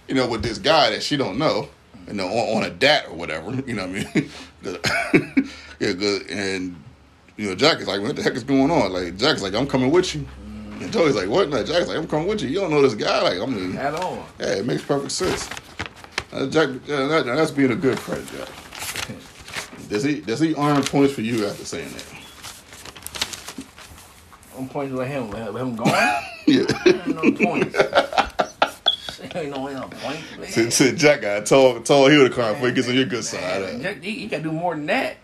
you 0.07 0.15
know, 0.15 0.27
with 0.27 0.43
this 0.43 0.57
guy 0.57 0.89
that 0.89 1.01
she 1.01 1.15
don't 1.15 1.37
know, 1.37 1.69
you 2.07 2.13
know, 2.13 2.27
on, 2.27 2.57
on 2.57 2.63
a 2.63 2.69
dat 2.69 3.07
or 3.07 3.15
whatever. 3.15 3.51
You 3.65 3.75
know 3.75 3.87
what 3.87 4.07
I 4.07 4.13
mean? 4.13 4.29
yeah, 5.79 5.93
good. 5.93 6.29
And 6.29 6.75
you 7.37 7.49
know, 7.49 7.55
Jack 7.55 7.79
is 7.79 7.87
like, 7.87 8.01
"What 8.01 8.15
the 8.15 8.23
heck 8.23 8.33
is 8.33 8.43
going 8.43 8.71
on?" 8.71 8.91
Like 8.91 9.17
Jack's 9.17 9.41
like, 9.41 9.53
"I'm 9.53 9.67
coming 9.67 9.91
with 9.91 10.13
you," 10.15 10.25
and 10.81 10.91
Joey's 10.91 11.15
like, 11.15 11.29
"What?" 11.29 11.49
Like 11.49 11.65
Jack's 11.65 11.87
like, 11.87 11.97
"I'm 11.97 12.07
coming 12.07 12.27
with 12.27 12.41
you." 12.41 12.49
You 12.49 12.59
don't 12.61 12.71
know 12.71 12.81
this 12.81 12.95
guy? 12.95 13.21
Like, 13.21 13.39
I'm 13.39 13.55
mean, 13.55 13.77
at 13.77 13.93
all. 13.95 14.25
yeah, 14.39 14.55
it 14.55 14.65
makes 14.65 14.83
perfect 14.83 15.11
sense. 15.11 15.49
Uh, 16.31 16.47
Jack, 16.47 16.69
yeah, 16.85 17.05
that, 17.07 17.25
that's 17.25 17.51
being 17.51 17.71
a 17.71 17.75
good 17.75 17.97
friend, 17.99 18.27
Jack. 18.27 18.49
Does 19.89 20.03
he 20.03 20.21
does 20.21 20.39
he 20.39 20.55
earn 20.55 20.81
points 20.83 21.13
for 21.13 21.21
you 21.21 21.45
after 21.45 21.63
saying 21.63 21.89
that? 21.89 22.05
I'm 24.57 24.67
pointing 24.69 24.97
with 24.97 25.07
him. 25.07 25.29
With 25.29 25.55
him 25.55 25.75
gone. 25.75 26.23
Yeah. 26.47 26.63
Ain't 26.85 27.07
no 27.07 27.31
points. 27.31 27.75
Ain't 29.35 29.49
no, 29.49 29.67
ain't 29.67 29.79
no 29.79 29.87
points. 29.89 30.23
So, 30.53 30.69
so 30.69 30.91
Jack 30.91 31.21
got 31.21 31.45
told 31.47 31.85
told 31.85 32.11
he 32.11 32.17
would 32.19 32.31
have 32.31 32.59
he 32.59 32.71
gets 32.71 32.87
on 32.87 32.93
your 32.93 33.05
good 33.05 33.25
side. 33.25 33.63
Uh, 33.63 33.79
Jack, 33.79 34.03
he, 34.03 34.11
he 34.11 34.27
got 34.27 34.37
to 34.37 34.43
do 34.43 34.51
more 34.51 34.75
than 34.75 34.85
that. 34.85 35.17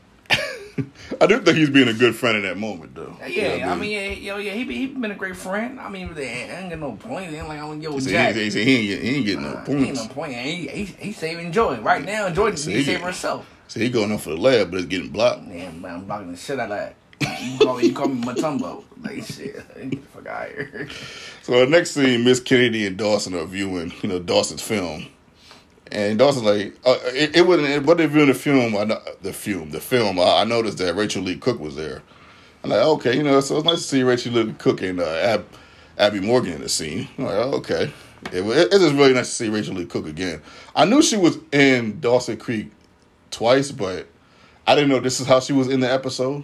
I 1.22 1.26
do 1.28 1.42
think 1.42 1.58
he's 1.58 1.70
being 1.70 1.88
a 1.88 1.94
good 1.94 2.16
friend 2.16 2.38
in 2.38 2.44
that 2.44 2.58
moment, 2.58 2.96
though. 2.96 3.16
Yeah, 3.28 3.58
know 3.58 3.68
what 3.70 3.78
I 3.78 3.80
mean, 3.80 3.92
yeah, 3.92 4.10
yo, 4.12 4.38
yeah, 4.38 4.54
he 4.54 4.64
be, 4.64 4.76
he 4.76 4.88
been 4.88 5.12
a 5.12 5.16
great 5.16 5.36
friend. 5.36 5.80
I 5.80 5.90
mean, 5.90 6.14
I 6.16 6.22
ain't 6.22 6.70
got 6.70 6.80
no 6.80 6.94
point. 6.94 7.32
Ain't 7.34 7.48
like 7.48 7.60
I'm 7.60 7.82
yo 7.82 8.00
See, 8.00 8.12
Jack. 8.12 8.36
he, 8.36 8.50
he, 8.50 8.64
he 8.64 8.76
ain't 8.76 8.88
get, 8.88 9.04
he 9.04 9.16
ain't 9.18 9.26
getting 9.26 9.44
no 9.44 9.50
Uh, 9.50 9.66
he 9.66 9.72
ain't 9.74 9.86
points. 9.86 10.04
no 10.08 10.14
point. 10.14 10.34
He, 10.34 10.68
he, 10.68 10.86
he 10.86 11.12
saving 11.14 11.52
Joy 11.52 11.80
right 11.82 12.04
now. 12.04 12.30
Joy 12.30 12.56
See, 12.56 12.72
he 12.72 12.78
he- 12.80 12.84
saving 12.86 13.04
herself. 13.04 13.46
So 13.68 13.80
he 13.80 13.90
going 13.90 14.12
up 14.12 14.20
for 14.22 14.32
the 14.32 14.38
lab, 14.38 14.72
but 14.72 14.78
it's 14.82 14.88
getting 14.88 15.10
blocked. 15.10 15.48
Man, 15.48 15.82
man, 15.82 15.96
I'm 15.96 16.06
blocking 16.06 16.32
the 16.32 16.38
shit 16.38 16.60
out 16.60 16.72
of 16.72 16.78
that. 16.78 16.96
You 17.42 17.58
call 17.60 17.78
me, 17.78 17.88
you 17.88 17.94
call 17.94 18.08
me 18.10 18.22
Mutombo. 18.22 18.84
Like 19.02 19.24
shit, 19.24 19.56
Get 19.76 19.92
the 19.92 19.98
fuck 20.08 20.28
out 20.28 20.48
here. 20.50 20.90
So 21.44 21.60
the 21.60 21.68
next 21.68 21.92
scene, 21.92 22.24
Miss 22.26 22.40
Kennedy 22.42 22.86
and 22.86 22.98
Dawson 22.98 23.34
are 23.34 23.46
viewing, 23.46 23.94
you 24.02 24.10
know, 24.10 24.20
Dawson's 24.20 24.62
film, 24.62 25.08
and 25.92 26.18
Dawson's 26.18 26.46
like, 26.46 26.76
uh, 26.86 26.98
it, 27.08 27.36
it 27.38 27.42
wasn't. 27.48 27.86
What 27.86 27.98
they 27.98 28.06
viewing 28.06 28.28
the 28.28 28.34
film? 28.34 28.76
I 28.78 28.84
know, 28.86 29.02
the 29.22 29.34
film, 29.34 29.72
the 29.72 29.80
film. 29.82 30.20
I, 30.20 30.42
I 30.42 30.44
noticed 30.46 30.78
that 30.80 30.96
Rachael 30.96 31.24
Leigh 31.24 31.38
Cook 31.38 31.60
was 31.60 31.76
there. 31.76 32.02
I'm 32.64 32.70
like, 32.70 32.80
okay, 32.80 33.16
you 33.18 33.24
know, 33.24 33.40
so 33.42 33.58
it's 33.58 33.66
nice 33.66 33.78
to 33.80 33.84
see 33.84 34.04
Rachael 34.04 34.34
Leigh 34.34 34.54
Cook 34.58 34.82
and 34.82 35.00
uh, 35.00 35.06
Ab, 35.06 35.46
Abby 35.98 36.20
Morgan 36.20 36.54
in 36.54 36.62
the 36.62 36.70
scene. 36.70 37.08
I'm 37.18 37.26
like, 37.26 37.34
oh, 37.36 37.54
okay, 37.58 37.92
it, 38.32 38.42
was- 38.44 38.58
it's 38.58 38.78
just 38.80 38.96
really 38.96 39.14
nice 39.14 39.30
to 39.30 39.36
see 39.36 39.50
Rachael 39.50 39.74
Leigh 39.76 39.86
Cook 39.86 40.08
again. 40.08 40.42
I 40.76 40.86
knew 40.86 41.02
she 41.02 41.18
was 41.18 41.38
in 41.52 42.00
Dawson 42.00 42.38
Creek 42.38 42.72
twice, 43.32 43.72
but 43.72 44.08
I 44.68 44.76
didn't 44.76 44.90
know 44.92 45.00
this 45.00 45.20
is 45.20 45.28
how 45.28 45.40
she 45.40 45.54
was 45.54 45.68
in 45.70 45.80
the 45.80 45.92
episode. 45.92 46.44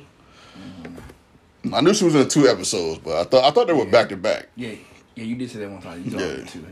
I 1.73 1.81
knew 1.81 1.93
she 1.93 2.05
was 2.05 2.15
in 2.15 2.21
the 2.23 2.29
two 2.29 2.47
episodes, 2.47 2.99
but 3.03 3.15
I 3.17 3.23
thought 3.25 3.43
I 3.43 3.51
thought 3.51 3.67
they 3.67 3.73
were 3.73 3.85
back 3.85 4.09
to 4.09 4.17
back. 4.17 4.47
Yeah, 4.55 4.73
yeah, 5.15 5.23
you 5.23 5.35
did 5.35 5.51
say 5.51 5.59
that 5.59 5.69
one 5.69 5.81
time. 5.81 6.03
You 6.03 6.17
Yeah. 6.17 6.43
too. 6.45 6.65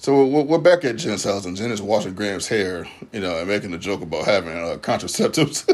So 0.00 0.24
we're, 0.24 0.56
back 0.56 0.82
at 0.86 0.96
Jen's 0.96 1.24
house, 1.24 1.44
and 1.44 1.54
Jen 1.54 1.70
is 1.70 1.82
washing 1.82 2.14
Graham's 2.14 2.48
hair, 2.48 2.86
you 3.12 3.20
know, 3.20 3.38
and 3.38 3.46
making 3.46 3.74
a 3.74 3.78
joke 3.78 4.00
about 4.00 4.24
having 4.24 4.56
uh, 4.56 4.78
contraceptives. 4.78 5.68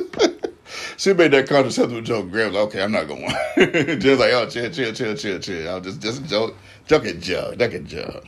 she 0.97 1.13
made 1.13 1.31
that 1.31 1.49
contraceptive 1.49 2.03
joke. 2.03 2.33
Graham's 2.33 2.57
like, 2.57 2.65
okay, 2.65 2.83
I'm 2.83 2.91
not 2.91 3.07
going. 3.07 3.23
Jen's 3.57 4.19
like, 4.19 4.33
oh, 4.33 4.51
chill, 4.51 4.69
chill, 4.69 4.93
chill, 4.93 5.15
chill, 5.15 5.39
chill. 5.39 5.69
I'll 5.69 5.81
just 5.81 6.01
just 6.01 6.25
joke, 6.25 6.57
joke 6.89 7.05
a 7.05 7.15
joke, 7.15 7.57
joke 7.57 7.73
a 7.75 7.79
joke. 7.79 8.25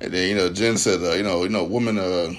And 0.00 0.10
then 0.10 0.26
you 0.30 0.36
know, 0.36 0.50
Jen 0.50 0.78
said, 0.78 1.02
uh, 1.02 1.12
you 1.12 1.22
know, 1.22 1.42
you 1.42 1.50
know, 1.50 1.64
woman, 1.64 1.98
uh, 1.98 2.32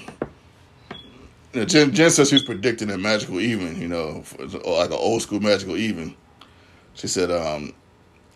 you 1.52 1.60
know, 1.60 1.64
Jen, 1.64 1.94
Jen 1.94 2.10
said 2.10 2.26
she 2.26 2.34
was 2.34 2.42
predicting 2.42 2.90
a 2.90 2.98
magical 2.98 3.38
even, 3.38 3.80
you 3.80 3.86
know, 3.86 4.22
for, 4.22 4.42
or 4.64 4.78
like 4.78 4.90
an 4.90 4.96
old 4.96 5.22
school 5.22 5.38
magical 5.38 5.76
even. 5.76 6.16
She 6.94 7.06
said, 7.06 7.30
um, 7.30 7.74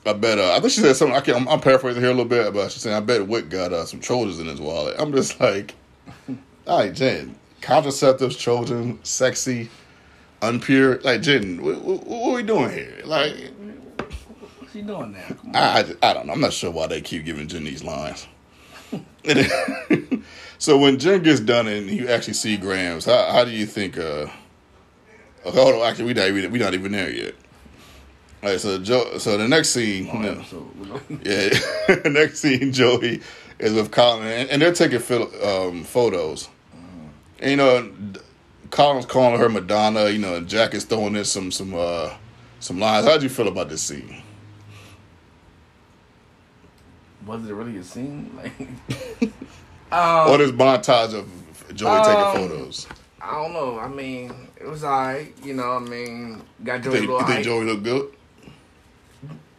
I 0.07 0.12
bet. 0.12 0.38
Uh, 0.38 0.53
I 0.53 0.61
think 0.61 0.73
she 0.73 0.81
said 0.81 0.97
something. 0.97 1.16
I 1.16 1.21
can't, 1.21 1.38
I'm, 1.38 1.49
I'm 1.49 1.61
paraphrasing 1.61 2.03
here 2.03 2.11
a 2.11 2.14
little 2.14 2.29
bit, 2.29 2.53
but 2.55 2.71
she 2.73 2.79
said, 2.79 2.92
"I 2.95 3.01
bet 3.01 3.27
Wick 3.27 3.49
got 3.49 3.73
uh, 3.73 3.85
some 3.85 4.01
Trojans 4.01 4.38
in 4.38 4.47
his 4.47 4.61
wallet." 4.61 4.97
I'm 4.99 5.12
just 5.12 5.40
like, 5.40 5.75
all 6.66 6.79
right, 6.79 6.92
Jen. 6.92 7.35
Contraceptives, 7.61 8.38
Trojan, 8.38 9.03
sexy, 9.03 9.69
unpure. 10.40 11.03
Like 11.03 11.23
Jen, 11.23 11.62
what, 11.62 11.81
what, 11.83 12.07
what 12.07 12.31
are 12.31 12.35
we 12.37 12.42
doing 12.42 12.71
here? 12.71 13.01
Like, 13.05 13.35
What's 14.59 14.73
he 14.73 14.83
doing 14.83 15.12
now? 15.12 15.37
I, 15.55 15.81
I, 16.03 16.11
I 16.11 16.12
don't 16.14 16.27
know. 16.27 16.33
I'm 16.33 16.40
not 16.40 16.53
sure 16.53 16.71
why 16.71 16.87
they 16.87 17.01
keep 17.01 17.25
giving 17.25 17.49
Jen 17.49 17.64
these 17.64 17.83
lines. 17.83 18.27
So 20.59 20.79
when 20.79 20.99
Jen 20.99 21.23
gets 21.23 21.40
done 21.40 21.69
and 21.69 21.88
you 21.90 22.09
actually 22.09 22.35
see 22.35 22.57
Grams, 22.57 23.05
how, 23.05 23.31
how 23.31 23.45
do 23.45 23.51
you 23.51 23.66
think? 23.66 23.99
Uh, 23.99 24.27
okay, 25.45 25.62
hold 25.62 25.75
on, 25.75 25.83
actually, 25.87 26.07
we 26.07 26.14
not 26.14 26.29
even 26.29 26.51
we 26.51 26.59
not 26.59 26.75
even 26.75 26.92
there 26.92 27.11
yet. 27.11 27.35
All 28.47 28.53
right, 28.53 28.61
so 28.61 28.79
Joe. 28.79 29.19
So 29.19 29.37
the 29.37 29.49
next 29.49 29.71
scene. 29.71 30.09
Oh, 30.13 30.17
you 30.19 30.23
know- 30.23 30.43
so 30.43 30.71
we're 30.79 31.19
yeah. 32.05 32.09
Next 32.09 32.39
scene, 32.39 32.73
Joey 32.73 33.21
is 33.59 33.73
with 33.73 33.91
Colin, 33.91 34.25
and, 34.25 34.49
and 34.51 34.63
they're 34.63 34.73
taking 34.73 35.01
phil- 35.01 35.33
um, 35.45 35.83
photos. 35.83 36.49
And, 37.41 37.51
you 37.51 37.57
know, 37.57 37.91
Colin's 38.71 39.05
calling 39.05 39.41
her 39.41 39.49
Madonna. 39.49 40.11
You 40.11 40.19
know, 40.21 40.37
and 40.37 40.49
Jack 40.49 40.75
is 40.75 40.85
throwing 40.85 41.17
in 41.17 41.25
some 41.25 41.51
some 41.51 41.75
uh, 41.75 42.15
some 42.61 42.79
lines. 42.79 43.05
How'd 43.09 43.25
you 43.25 43.29
feel 43.29 43.49
about 43.49 43.69
this 43.69 43.83
scene? 43.83 44.23
Was 47.27 47.49
it 47.49 47.53
really 47.53 47.79
a 47.79 47.83
scene? 47.83 48.31
Like, 49.91 50.01
um, 50.03 50.31
or 50.31 50.39
this 50.39 50.53
montage 50.53 51.15
of 51.15 51.29
Joey 51.75 51.91
um, 51.91 52.05
taking 52.05 52.49
photos? 52.49 52.87
I 53.21 53.43
don't 53.43 53.53
know. 53.53 53.81
I 53.81 53.89
mean, 53.89 54.33
it 54.57 54.67
was 54.69 54.85
alright. 54.85 55.33
You 55.45 55.55
know, 55.55 55.73
I 55.73 55.79
mean, 55.81 56.43
got 56.63 56.83
Joey 56.83 56.99
think, 56.99 57.09
a 57.09 57.13
little 57.13 57.21
you 57.29 57.35
think. 57.35 57.45
Joey 57.45 57.65
look 57.65 57.83
good? 57.83 58.16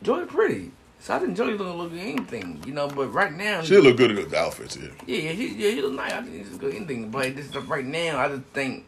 Joey 0.08 0.26
pretty. 0.26 0.72
So 1.02 1.16
I 1.16 1.20
didn't 1.20 1.36
Joey 1.36 1.58
look 1.58 1.76
look 1.76 1.92
at 1.92 1.98
anything, 2.00 2.64
you 2.66 2.72
know. 2.72 2.88
But 2.88 3.10
right 3.10 3.34
now, 3.34 3.62
She 3.62 3.76
look 3.76 3.98
good 3.98 4.12
in 4.12 4.30
the 4.30 4.40
outfits 4.40 4.76
here. 4.76 4.90
yeah, 5.06 5.18
yeah, 5.18 5.32
he, 5.34 5.48
yeah, 5.48 5.72
he 5.72 5.82
look 5.82 5.96
nice. 5.96 6.14
I 6.14 6.22
think 6.22 6.48
he's 6.48 6.58
good 6.58 6.70
at 6.70 6.78
anything. 6.78 7.12
But 7.12 7.36
this 7.36 7.54
right 7.54 7.84
now, 7.84 8.18
I 8.18 8.30
just 8.30 8.44
think, 8.54 8.86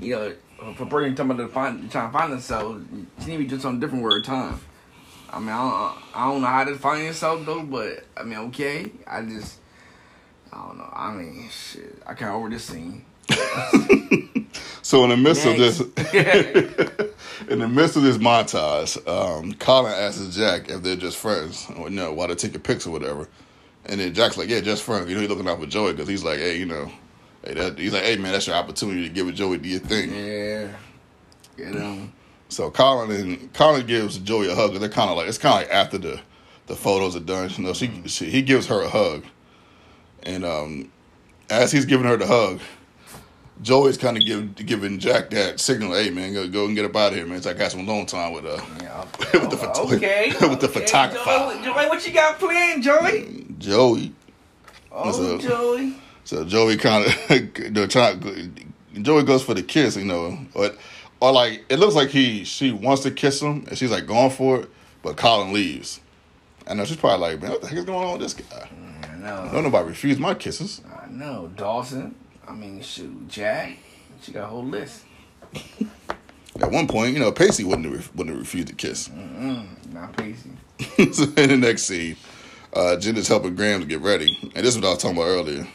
you 0.00 0.14
know, 0.14 0.32
for 0.76 0.84
Brittany 0.84 1.16
talking 1.16 1.32
about 1.32 1.42
to 1.42 1.48
find 1.48 1.90
trying 1.90 2.06
to 2.08 2.12
find 2.16 2.32
herself, 2.32 2.80
she 3.18 3.26
need 3.26 3.32
to 3.32 3.38
be 3.38 3.44
doing 3.46 3.60
something 3.60 3.80
different 3.80 4.04
with 4.04 4.12
her 4.12 4.22
time. 4.22 4.60
I 5.28 5.40
mean, 5.40 5.48
I 5.48 5.56
don't, 5.56 6.16
I 6.16 6.30
don't 6.30 6.40
know 6.40 6.46
how 6.46 6.62
to 6.62 6.76
find 6.76 7.02
yourself 7.02 7.44
though, 7.44 7.64
but 7.64 8.04
I 8.16 8.22
mean, 8.22 8.38
okay. 8.50 8.92
I 9.08 9.22
just, 9.22 9.58
I 10.52 10.56
don't 10.68 10.78
know. 10.78 10.88
I 10.94 11.10
mean, 11.10 11.48
shit, 11.50 12.00
I 12.06 12.14
can't 12.14 12.30
over 12.30 12.48
this 12.48 12.62
scene. 12.62 13.04
So 14.88 15.04
in 15.04 15.10
the 15.10 15.18
midst 15.18 15.44
of 15.44 15.58
this, 15.58 15.80
in 17.50 17.58
the 17.58 17.68
midst 17.68 17.96
of 17.98 18.04
this 18.04 18.16
montage, 18.16 18.96
um, 19.06 19.52
Colin 19.52 19.92
asks 19.92 20.34
Jack 20.34 20.70
if 20.70 20.82
they're 20.82 20.96
just 20.96 21.18
friends 21.18 21.66
or 21.76 21.90
no, 21.90 22.14
why 22.14 22.26
they 22.26 22.34
take 22.34 22.54
a 22.54 22.58
picture 22.58 22.88
or 22.88 22.92
whatever. 22.92 23.28
And 23.84 24.00
then 24.00 24.14
Jack's 24.14 24.38
like, 24.38 24.48
yeah, 24.48 24.60
just 24.60 24.82
friends. 24.82 25.10
You 25.10 25.16
know, 25.16 25.20
he's 25.20 25.28
looking 25.28 25.46
out 25.46 25.60
for 25.60 25.66
Joey 25.66 25.92
because 25.92 26.08
he's 26.08 26.24
like, 26.24 26.38
hey, 26.38 26.56
you 26.56 26.64
know, 26.64 26.90
hey, 27.44 27.52
that, 27.52 27.78
he's 27.78 27.92
like, 27.92 28.04
hey, 28.04 28.16
man, 28.16 28.32
that's 28.32 28.46
your 28.46 28.56
opportunity 28.56 29.06
to 29.06 29.10
give 29.10 29.30
Joey 29.34 29.58
do 29.58 29.68
your 29.68 29.80
thing. 29.80 30.08
Yeah. 30.08 30.72
Get 31.58 31.74
him. 31.74 32.10
So 32.48 32.70
Colin 32.70 33.10
and 33.10 33.52
Colin 33.52 33.84
gives 33.84 34.16
Joey 34.16 34.50
a 34.50 34.54
hug. 34.54 34.72
They're 34.72 34.88
kind 34.88 35.10
of 35.10 35.18
like 35.18 35.28
it's 35.28 35.36
kind 35.36 35.64
of 35.64 35.68
like 35.68 35.76
after 35.76 35.98
the 35.98 36.18
the 36.66 36.74
photos 36.76 37.14
are 37.14 37.20
done. 37.20 37.50
You 37.58 37.64
know, 37.64 37.74
she, 37.74 38.04
she 38.06 38.30
he 38.30 38.40
gives 38.40 38.66
her 38.68 38.80
a 38.80 38.88
hug, 38.88 39.26
and 40.22 40.46
um, 40.46 40.90
as 41.50 41.72
he's 41.72 41.84
giving 41.84 42.06
her 42.06 42.16
the 42.16 42.26
hug, 42.26 42.62
Joey's 43.62 43.98
kind 43.98 44.16
of 44.16 44.24
give, 44.24 44.54
giving 44.54 44.98
Jack 44.98 45.30
that 45.30 45.58
signal. 45.60 45.94
Hey 45.94 46.10
man, 46.10 46.32
go 46.32 46.48
go 46.48 46.66
and 46.66 46.76
get 46.76 46.84
up 46.84 46.94
out 46.96 47.10
of 47.12 47.16
here, 47.18 47.26
man. 47.26 47.36
It's 47.38 47.46
like 47.46 47.56
I 47.56 47.60
got 47.60 47.72
some 47.72 47.80
alone 47.88 48.06
time 48.06 48.32
with 48.32 48.46
uh 48.46 48.60
Yeah. 48.80 49.04
With 49.40 49.50
the 49.50 49.56
photo- 49.56 49.94
okay. 49.96 50.32
with 50.48 50.60
the 50.60 50.68
photographer. 50.68 51.24
Joey, 51.24 51.64
Joey, 51.64 51.88
what 51.88 52.06
you 52.06 52.12
got 52.12 52.38
planned, 52.38 52.82
Joey? 52.82 53.46
Joey. 53.58 54.12
Oh, 54.92 55.10
So- 55.12 55.38
Joey. 55.38 55.94
So 56.24 56.44
Joey 56.44 56.76
kind 56.76 57.06
of 57.06 57.88
trying. 57.90 58.66
Joey 59.02 59.22
goes 59.24 59.42
for 59.42 59.54
the 59.54 59.62
kiss, 59.62 59.96
you 59.96 60.04
know, 60.04 60.38
or 60.54 60.70
or 61.20 61.32
like 61.32 61.64
it 61.68 61.78
looks 61.78 61.94
like 61.94 62.10
he 62.10 62.44
she 62.44 62.70
wants 62.72 63.02
to 63.04 63.10
kiss 63.10 63.40
him, 63.40 63.64
and 63.68 63.76
she's 63.78 63.90
like 63.90 64.06
going 64.06 64.30
for 64.30 64.60
it, 64.60 64.68
but 65.02 65.16
Colin 65.16 65.52
leaves. 65.52 66.00
I 66.66 66.74
know 66.74 66.84
she's 66.84 66.98
probably 66.98 67.30
like, 67.32 67.40
man, 67.42 67.52
what 67.52 67.62
the 67.62 67.68
heck 67.68 67.78
is 67.78 67.84
going 67.86 68.06
on 68.06 68.18
with 68.18 68.20
this 68.20 68.34
guy? 68.34 68.68
I 69.10 69.16
know. 69.16 69.48
Don't 69.50 69.64
nobody 69.64 69.88
refuse 69.88 70.18
my 70.18 70.34
kisses. 70.34 70.82
I 71.02 71.08
know. 71.10 71.50
Dawson. 71.56 72.14
I 72.48 72.54
mean, 72.54 72.80
shoot, 72.80 73.28
Jack. 73.28 73.76
She 74.22 74.32
got 74.32 74.44
a 74.44 74.46
whole 74.46 74.64
list. 74.64 75.04
At 76.60 76.72
one 76.72 76.88
point, 76.88 77.12
you 77.14 77.20
know, 77.20 77.30
Pacey 77.30 77.62
wouldn't 77.62 77.92
have, 77.92 78.10
wouldn't 78.16 78.34
have 78.34 78.40
refused 78.40 78.68
to 78.68 78.74
kiss. 78.74 79.08
Mm, 79.08 79.92
not 79.92 80.16
Pacey. 80.16 80.50
so 81.12 81.24
in 81.36 81.50
the 81.50 81.56
next 81.56 81.82
scene, 81.84 82.16
uh, 82.74 82.96
Jen 82.96 83.16
is 83.16 83.28
helping 83.28 83.54
Graham 83.54 83.80
to 83.80 83.86
get 83.86 84.00
ready, 84.00 84.36
and 84.54 84.66
this 84.66 84.74
is 84.74 84.80
what 84.80 84.86
I 84.86 84.90
was 84.90 84.98
talking 85.02 85.16
about 85.16 85.28
earlier. 85.28 85.68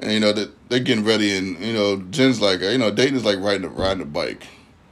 And 0.00 0.12
you 0.12 0.18
know, 0.20 0.32
that 0.32 0.68
they're 0.68 0.80
getting 0.80 1.04
ready, 1.04 1.36
and 1.36 1.56
you 1.60 1.72
know, 1.72 1.96
Jen's 2.10 2.40
like, 2.40 2.60
you 2.60 2.78
know, 2.78 2.90
Dayton 2.90 3.14
is 3.16 3.24
like 3.24 3.38
riding 3.38 3.64
a, 3.64 3.68
riding 3.68 4.02
a 4.02 4.06
bike, 4.06 4.46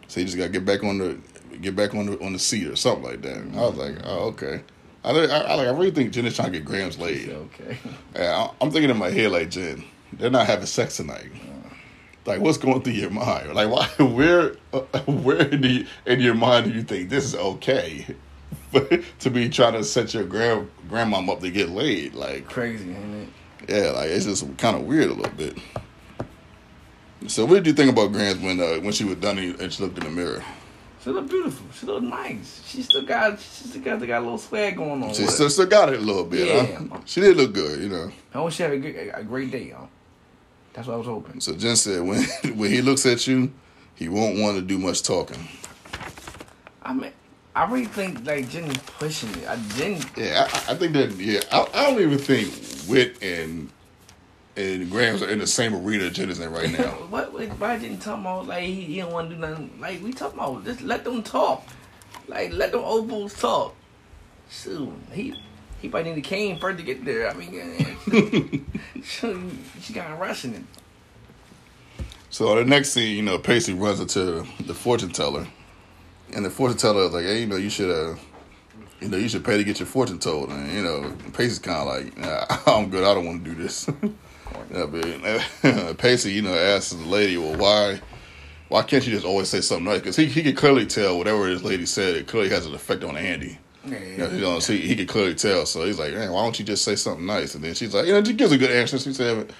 so 0.06 0.20
you 0.20 0.26
just 0.26 0.38
got 0.38 0.44
to 0.44 0.50
get 0.50 0.64
back 0.64 0.84
on 0.84 0.98
the 0.98 1.18
get 1.60 1.74
back 1.74 1.94
on 1.94 2.06
the 2.06 2.20
on 2.24 2.32
the 2.32 2.38
seat 2.38 2.68
or 2.68 2.76
something 2.76 3.04
like 3.04 3.22
that. 3.22 3.36
And 3.36 3.56
I 3.58 3.62
was 3.62 3.76
like, 3.76 3.96
oh 4.04 4.28
okay. 4.28 4.62
I, 5.02 5.10
I, 5.10 5.24
I 5.24 5.54
like 5.56 5.66
I 5.66 5.70
really 5.70 5.90
think 5.90 6.12
Jen 6.12 6.26
is 6.26 6.36
trying 6.36 6.52
to 6.52 6.58
get 6.58 6.64
Graham's 6.64 6.98
laid. 6.98 7.30
Okay. 7.30 7.78
Yeah, 8.14 8.36
I- 8.36 8.54
I'm 8.64 8.70
thinking 8.70 8.90
in 8.90 8.96
my 8.98 9.10
head 9.10 9.32
like 9.32 9.50
Jen, 9.50 9.82
they're 10.12 10.30
not 10.30 10.46
having 10.46 10.66
sex 10.66 10.96
tonight. 10.96 11.30
Like, 12.26 12.40
what's 12.40 12.58
going 12.58 12.82
through 12.82 12.92
your 12.94 13.10
mind? 13.10 13.54
Like, 13.54 13.70
why? 13.70 13.86
Where, 14.04 14.56
uh, 14.72 14.80
where 15.06 15.42
in, 15.48 15.62
the, 15.62 15.86
in 16.06 16.20
your 16.20 16.34
mind 16.34 16.66
do 16.66 16.72
you 16.72 16.82
think 16.82 17.08
this 17.08 17.24
is 17.24 17.34
okay 17.34 18.06
to 19.20 19.30
be 19.30 19.48
trying 19.48 19.72
to 19.72 19.84
set 19.84 20.12
your 20.12 20.24
grand 20.24 20.70
grandmom 20.88 21.30
up 21.30 21.40
to 21.40 21.50
get 21.50 21.70
laid? 21.70 22.14
Like, 22.14 22.46
Crazy, 22.46 22.90
ain't 22.90 23.14
it? 23.14 23.28
yeah, 23.68 23.90
like 23.90 24.10
it's 24.10 24.26
just 24.26 24.56
kind 24.58 24.76
of 24.76 24.82
weird 24.82 25.10
a 25.10 25.14
little 25.14 25.32
bit. 25.32 25.58
So, 27.26 27.44
what 27.44 27.54
did 27.56 27.66
you 27.66 27.72
think 27.72 27.90
about 27.90 28.12
Grams 28.12 28.40
when 28.40 28.60
uh, 28.60 28.76
when 28.76 28.92
she 28.92 29.04
was 29.04 29.16
done 29.16 29.38
and 29.38 29.72
she 29.72 29.82
looked 29.82 29.98
in 29.98 30.04
the 30.04 30.10
mirror? 30.10 30.42
She 31.02 31.10
looked 31.10 31.30
beautiful. 31.30 31.66
She 31.72 31.86
looked 31.86 32.04
nice. 32.04 32.62
She 32.66 32.82
still 32.82 33.02
got. 33.02 33.40
She 33.40 33.68
still 33.68 33.82
got, 33.82 34.06
got 34.06 34.18
a 34.18 34.20
little 34.20 34.38
swag 34.38 34.76
going 34.76 35.02
on. 35.02 35.14
She 35.14 35.26
still, 35.26 35.48
still 35.48 35.66
got 35.66 35.92
it 35.92 35.98
a 35.98 36.02
little 36.02 36.24
bit. 36.24 36.46
Yeah. 36.46 36.78
Huh? 36.90 37.00
She 37.06 37.20
did 37.20 37.36
look 37.36 37.54
good, 37.54 37.80
you 37.80 37.88
know. 37.88 38.10
I 38.34 38.38
hope 38.38 38.52
she 38.52 38.62
have 38.62 38.72
a, 38.72 38.78
good, 38.78 39.12
a 39.14 39.24
great 39.24 39.50
day, 39.50 39.68
y'all. 39.70 39.88
That's 40.72 40.86
what 40.86 40.94
I 40.94 40.96
was 40.96 41.06
hoping. 41.06 41.40
So 41.40 41.54
Jen 41.54 41.76
said 41.76 42.02
when 42.02 42.22
when 42.56 42.70
he 42.70 42.82
looks 42.82 43.06
at 43.06 43.26
you, 43.26 43.52
he 43.94 44.08
won't 44.08 44.38
want 44.38 44.56
to 44.56 44.62
do 44.62 44.78
much 44.78 45.02
talking. 45.02 45.48
I 46.82 46.94
mean, 46.94 47.12
I 47.54 47.70
really 47.70 47.86
think 47.86 48.26
like 48.26 48.48
Jenny 48.48 48.74
pushing 48.98 49.30
it. 49.30 49.48
I 49.48 49.56
Jen. 49.76 50.00
Yeah, 50.16 50.48
I, 50.52 50.72
I 50.72 50.74
think 50.76 50.92
that. 50.94 51.10
Yeah, 51.12 51.40
I, 51.52 51.66
I 51.74 51.90
don't 51.90 52.00
even 52.00 52.18
think 52.18 52.52
Wit 52.88 53.22
and 53.22 53.70
and 54.56 54.90
Grams 54.90 55.22
are 55.22 55.28
in 55.28 55.38
the 55.38 55.46
same 55.46 55.74
arena 55.74 56.10
Jen 56.10 56.30
is 56.30 56.40
in 56.40 56.52
right 56.52 56.70
now. 56.78 56.90
what? 57.08 57.32
Why 57.58 57.78
didn't 57.78 57.98
talk 58.00 58.20
about 58.20 58.46
like 58.46 58.64
he, 58.64 58.82
he 58.82 58.96
don't 58.98 59.12
want 59.12 59.30
to 59.30 59.34
do 59.34 59.40
nothing? 59.40 59.78
Like 59.80 60.02
we 60.02 60.12
talking 60.12 60.38
about, 60.38 60.64
just 60.64 60.82
let 60.82 61.04
them 61.04 61.22
talk. 61.22 61.66
Like 62.28 62.52
let 62.52 62.72
them 62.72 62.80
old 62.80 63.08
bulls 63.08 63.34
talk. 63.34 63.74
Shoot, 64.50 64.92
he 65.12 65.34
he 65.80 65.88
probably 65.88 66.12
need 66.12 66.18
a 66.18 66.22
cane 66.22 66.58
first 66.58 66.78
to 66.78 66.84
get 66.84 67.04
there. 67.04 67.28
I 67.28 67.34
mean, 67.34 67.52
yeah, 67.52 69.02
shoot, 69.02 69.52
she 69.80 69.92
got 69.92 70.18
rushing 70.18 70.54
it. 70.54 72.04
so 72.28 72.54
the 72.54 72.64
next 72.64 72.90
scene, 72.92 73.16
you 73.16 73.22
know, 73.22 73.38
Pacey 73.38 73.72
runs 73.72 74.00
into 74.00 74.46
the 74.60 74.74
fortune 74.74 75.10
teller, 75.10 75.46
and 76.34 76.44
the 76.44 76.50
fortune 76.50 76.78
teller 76.78 77.04
is 77.04 77.12
like, 77.12 77.24
"Hey, 77.24 77.40
you 77.40 77.46
know, 77.46 77.56
you 77.56 77.70
should 77.70 77.90
uh." 77.90 78.16
You 79.00 79.08
know, 79.08 79.16
you 79.16 79.30
should 79.30 79.46
pay 79.46 79.56
to 79.56 79.64
get 79.64 79.80
your 79.80 79.86
fortune 79.86 80.18
told, 80.18 80.50
and 80.50 80.70
you 80.74 80.82
know, 80.82 81.10
Pacey's 81.32 81.58
kind 81.58 81.78
of 81.78 81.86
like, 81.86 82.18
nah, 82.18 82.44
"I'm 82.66 82.90
good. 82.90 83.02
I 83.02 83.14
don't 83.14 83.24
want 83.24 83.42
to 83.42 83.50
do 83.50 83.62
this." 83.62 83.88
yeah, 84.74 84.84
but 84.84 85.96
Pacey, 85.96 86.32
you 86.32 86.42
know, 86.42 86.52
asks 86.52 86.92
the 86.92 87.06
lady, 87.06 87.38
"Well, 87.38 87.56
why, 87.56 87.98
why 88.68 88.82
can't 88.82 89.06
you 89.06 89.14
just 89.14 89.24
always 89.24 89.48
say 89.48 89.62
something 89.62 89.86
nice?" 89.86 90.00
Because 90.00 90.16
he 90.16 90.26
he 90.26 90.42
can 90.42 90.54
clearly 90.54 90.84
tell 90.84 91.16
whatever 91.16 91.48
this 91.48 91.62
lady 91.62 91.86
said, 91.86 92.14
it 92.14 92.26
clearly 92.26 92.50
has 92.50 92.66
an 92.66 92.74
effect 92.74 93.02
on 93.02 93.16
Andie. 93.16 93.56
Yeah, 93.86 93.98
You 93.98 94.16
know, 94.18 94.30
you 94.30 94.40
know, 94.40 94.58
see, 94.58 94.78
he 94.78 94.94
could 94.94 95.08
clearly 95.08 95.34
tell. 95.34 95.64
So 95.66 95.84
he's 95.84 95.98
like, 95.98 96.12
man, 96.12 96.32
why 96.32 96.42
don't 96.42 96.58
you 96.58 96.64
just 96.64 96.84
say 96.84 96.96
something 96.96 97.24
nice? 97.24 97.54
And 97.54 97.64
then 97.64 97.74
she's 97.74 97.94
like, 97.94 98.06
you 98.06 98.12
know, 98.12 98.22
she 98.22 98.34
gives 98.34 98.52
a 98.52 98.58
good 98.58 98.70
answer. 98.70 98.98
She 98.98 99.12
said, 99.14 99.52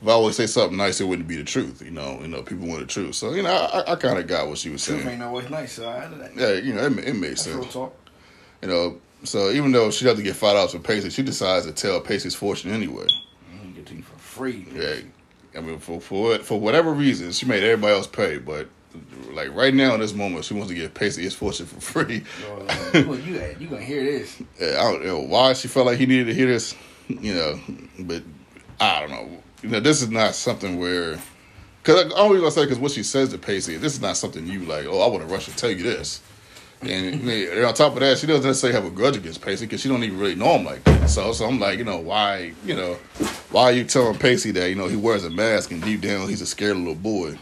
if 0.00 0.06
I 0.08 0.12
always 0.12 0.36
say 0.36 0.46
something 0.46 0.76
nice, 0.76 1.00
it 1.00 1.04
wouldn't 1.04 1.28
be 1.28 1.36
the 1.36 1.44
truth. 1.44 1.82
You 1.82 1.90
know, 1.90 2.18
you 2.20 2.28
know, 2.28 2.42
people 2.42 2.66
want 2.66 2.80
the 2.80 2.86
truth. 2.86 3.14
So 3.14 3.34
you 3.34 3.42
know, 3.42 3.50
I, 3.52 3.92
I 3.92 3.96
kind 3.96 4.18
of 4.18 4.26
got 4.26 4.48
what 4.48 4.58
she 4.58 4.70
was 4.70 4.82
saying. 4.82 5.00
Truth 5.00 5.12
ain't 5.12 5.22
always 5.22 5.50
nice, 5.50 5.72
so 5.72 5.88
I 5.88 6.06
that. 6.06 6.36
Yeah, 6.36 6.52
you 6.52 6.72
know, 6.72 6.86
it, 6.86 6.98
it 6.98 7.14
makes 7.14 7.42
sense. 7.42 7.74
You 7.74 8.68
know, 8.68 9.00
so 9.24 9.50
even 9.50 9.72
though 9.72 9.90
she 9.90 10.04
doesn't 10.04 10.24
get 10.24 10.36
five 10.36 10.54
dollars 10.54 10.72
from 10.72 10.82
Pacey, 10.82 11.10
she 11.10 11.22
decides 11.22 11.66
to 11.66 11.72
tell 11.72 12.00
Pacey's 12.00 12.34
fortune 12.34 12.70
anyway. 12.70 13.06
You 13.64 13.70
get 13.72 13.86
to 13.86 13.94
you 13.94 14.02
for 14.02 14.18
free. 14.18 14.66
Yeah, 14.72 14.96
I 15.56 15.60
mean, 15.60 15.78
for 15.78 16.00
for 16.00 16.38
for 16.38 16.60
whatever 16.60 16.92
reason, 16.92 17.32
she 17.32 17.46
made 17.46 17.64
everybody 17.64 17.94
else 17.94 18.06
pay, 18.06 18.38
but 18.38 18.68
like 19.32 19.54
right 19.54 19.74
now 19.74 19.94
in 19.94 20.00
this 20.00 20.14
moment, 20.14 20.44
she 20.44 20.54
wants 20.54 20.68
to 20.68 20.74
get 20.74 20.94
Pacey 20.94 21.22
his 21.22 21.34
fortune 21.34 21.66
for 21.66 21.80
free. 21.80 22.24
You, 22.94 23.14
you, 23.14 23.56
you 23.60 23.66
gonna 23.68 23.82
hear 23.82 24.02
this? 24.04 24.42
Yeah, 24.60 24.80
I 24.80 24.92
don't 24.92 25.04
know 25.04 25.20
why 25.20 25.52
she 25.52 25.68
felt 25.68 25.86
like 25.86 25.98
he 25.98 26.06
needed 26.06 26.26
to 26.26 26.34
hear 26.34 26.46
this, 26.46 26.74
you 27.08 27.34
know, 27.34 27.60
but 28.00 28.22
I 28.80 29.00
don't 29.00 29.10
know. 29.10 29.28
You 29.62 29.70
know, 29.70 29.80
this 29.80 30.02
is 30.02 30.08
not 30.08 30.34
something 30.34 30.78
where, 30.78 31.18
because 31.82 32.12
I 32.12 32.16
always 32.16 32.40
gonna 32.40 32.50
say 32.50 32.64
because 32.64 32.78
what 32.78 32.92
she 32.92 33.02
says 33.02 33.30
to 33.30 33.38
Pacey, 33.38 33.76
this 33.76 33.94
is 33.94 34.00
not 34.00 34.16
something 34.16 34.46
you 34.46 34.60
like. 34.60 34.86
Oh, 34.86 35.00
I 35.00 35.08
want 35.08 35.26
to 35.26 35.32
rush 35.32 35.46
to 35.46 35.56
tell 35.56 35.70
you 35.70 35.82
this, 35.82 36.22
and, 36.80 37.28
and 37.28 37.64
on 37.64 37.74
top 37.74 37.94
of 37.94 38.00
that, 38.00 38.18
she 38.18 38.26
doesn't 38.26 38.44
necessarily 38.44 38.80
have 38.80 38.90
a 38.90 38.94
grudge 38.94 39.16
against 39.16 39.42
Pacey 39.42 39.66
because 39.66 39.80
she 39.80 39.88
don't 39.88 40.04
even 40.04 40.18
really 40.18 40.36
know 40.36 40.56
him 40.56 40.64
like 40.64 40.84
that. 40.84 41.10
So, 41.10 41.32
so 41.32 41.46
I'm 41.46 41.58
like, 41.58 41.78
you 41.78 41.84
know, 41.84 41.98
why, 41.98 42.52
you 42.64 42.76
know, 42.76 42.94
why 43.50 43.64
are 43.64 43.72
you 43.72 43.84
telling 43.84 44.16
Pacey 44.16 44.52
that 44.52 44.68
you 44.68 44.76
know 44.76 44.86
he 44.86 44.96
wears 44.96 45.24
a 45.24 45.30
mask 45.30 45.72
and 45.72 45.82
deep 45.82 46.00
down 46.00 46.28
he's 46.28 46.40
a 46.40 46.46
scared 46.46 46.76
little 46.76 46.94
boy? 46.94 47.36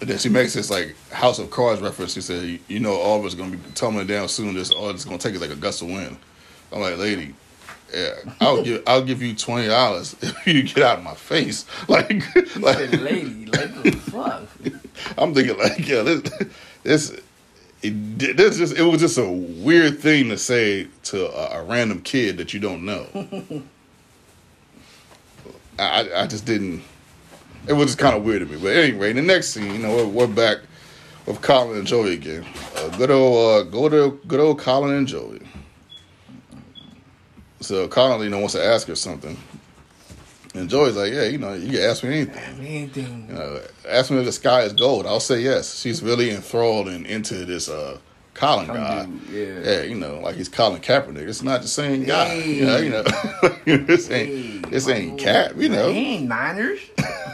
And 0.00 0.08
then 0.08 0.18
she 0.18 0.28
makes 0.30 0.54
this 0.54 0.70
like 0.70 0.96
House 1.10 1.38
of 1.38 1.50
Cards 1.50 1.80
reference. 1.82 2.14
She 2.14 2.20
said, 2.22 2.58
"You 2.68 2.80
know, 2.80 2.94
all 2.94 3.18
of 3.20 3.24
us 3.26 3.34
gonna 3.34 3.56
be 3.56 3.70
tumbling 3.74 4.06
down 4.06 4.28
soon. 4.28 4.54
This 4.54 4.70
all 4.70 4.90
it's 4.90 5.04
gonna 5.04 5.18
take 5.18 5.34
is 5.34 5.40
like 5.40 5.50
a 5.50 5.56
gust 5.56 5.82
of 5.82 5.88
wind." 5.88 6.16
I'm 6.72 6.80
like, 6.80 6.96
"Lady, 6.96 7.34
yeah, 7.94 8.14
I'll 8.40 8.62
give 8.62 8.82
I'll 8.86 9.02
give 9.04 9.20
you 9.20 9.34
twenty 9.34 9.68
dollars 9.68 10.16
if 10.22 10.46
you 10.46 10.62
get 10.62 10.82
out 10.84 10.98
of 10.98 11.04
my 11.04 11.14
face." 11.14 11.66
Like, 11.88 12.10
You 12.10 12.46
said 12.46 12.62
like 12.62 12.92
lady, 13.00 13.44
like 13.46 13.82
the 13.82 13.92
fuck. 13.92 14.44
I'm 15.18 15.34
thinking, 15.34 15.58
like, 15.58 15.86
yeah, 15.86 16.02
this 16.02 16.22
this 16.82 17.20
it, 17.82 18.18
this 18.36 18.56
just 18.56 18.76
it 18.78 18.82
was 18.82 19.00
just 19.00 19.18
a 19.18 19.28
weird 19.30 19.98
thing 20.00 20.28
to 20.30 20.38
say 20.38 20.86
to 21.04 21.26
a, 21.30 21.60
a 21.60 21.64
random 21.64 22.00
kid 22.02 22.38
that 22.38 22.54
you 22.54 22.60
don't 22.60 22.84
know. 22.86 23.06
I- 25.78 26.10
I 26.14 26.26
just 26.26 26.44
didn't. 26.46 26.82
It 27.66 27.74
was 27.74 27.88
just 27.88 27.98
kind 27.98 28.16
of 28.16 28.24
weird 28.24 28.40
to 28.40 28.46
me. 28.46 28.60
But 28.60 28.76
anyway, 28.76 29.10
in 29.10 29.16
the 29.16 29.22
next 29.22 29.50
scene, 29.50 29.72
you 29.72 29.78
know, 29.78 29.96
we're, 29.96 30.06
we're 30.06 30.26
back 30.26 30.58
with 31.26 31.42
Colin 31.42 31.78
and 31.78 31.86
Joey 31.86 32.14
again. 32.14 32.44
Uh, 32.76 32.88
good 32.96 33.10
old, 33.10 33.66
uh, 33.66 33.70
go 33.70 33.88
to 33.88 34.18
good 34.26 34.40
old 34.40 34.58
Colin 34.58 34.94
and 34.94 35.06
Joey. 35.06 35.40
So 37.60 37.86
Colin, 37.88 38.22
you 38.22 38.30
know, 38.30 38.38
wants 38.38 38.54
to 38.54 38.64
ask 38.64 38.88
her 38.88 38.96
something, 38.96 39.36
and 40.54 40.68
Joey's 40.70 40.96
like, 40.96 41.12
"Yeah, 41.12 41.24
you 41.24 41.38
know, 41.38 41.52
you 41.52 41.70
can 41.70 41.80
ask 41.82 42.02
me 42.02 42.08
anything. 42.22 42.42
I 42.42 42.52
mean, 42.54 42.66
anything. 42.66 43.26
You 43.28 43.34
know, 43.34 43.60
ask 43.86 44.10
me 44.10 44.18
if 44.18 44.24
the 44.24 44.32
sky 44.32 44.62
is 44.62 44.72
gold. 44.72 45.06
I'll 45.06 45.20
say 45.20 45.40
yes." 45.40 45.78
She's 45.78 46.02
really 46.02 46.30
enthralled 46.30 46.88
and 46.88 47.06
into 47.06 47.44
this 47.44 47.68
uh, 47.68 47.98
Colin 48.40 48.66
Some 48.66 48.76
guy. 48.76 49.04
dude, 49.04 49.66
Yeah, 49.66 49.82
you 49.82 49.96
know, 49.96 50.20
like 50.20 50.36
he's 50.36 50.48
Colin 50.48 50.80
Kaepernick. 50.80 51.28
It's 51.28 51.42
not 51.42 51.60
the 51.60 51.68
same 51.68 52.04
guy. 52.04 52.28
Hey. 52.28 52.54
You 52.54 52.64
know, 52.64 52.78
you 52.78 52.88
know, 52.88 53.02
this 53.84 54.10
ain't 54.10 54.64
Hey, 54.64 54.70
this 54.70 54.88
ain't 54.88 55.20
Cap. 55.20 55.52
You 55.56 55.68
know, 55.68 55.92
He 55.92 56.14
ain't 56.14 56.28
Niners. 56.28 56.80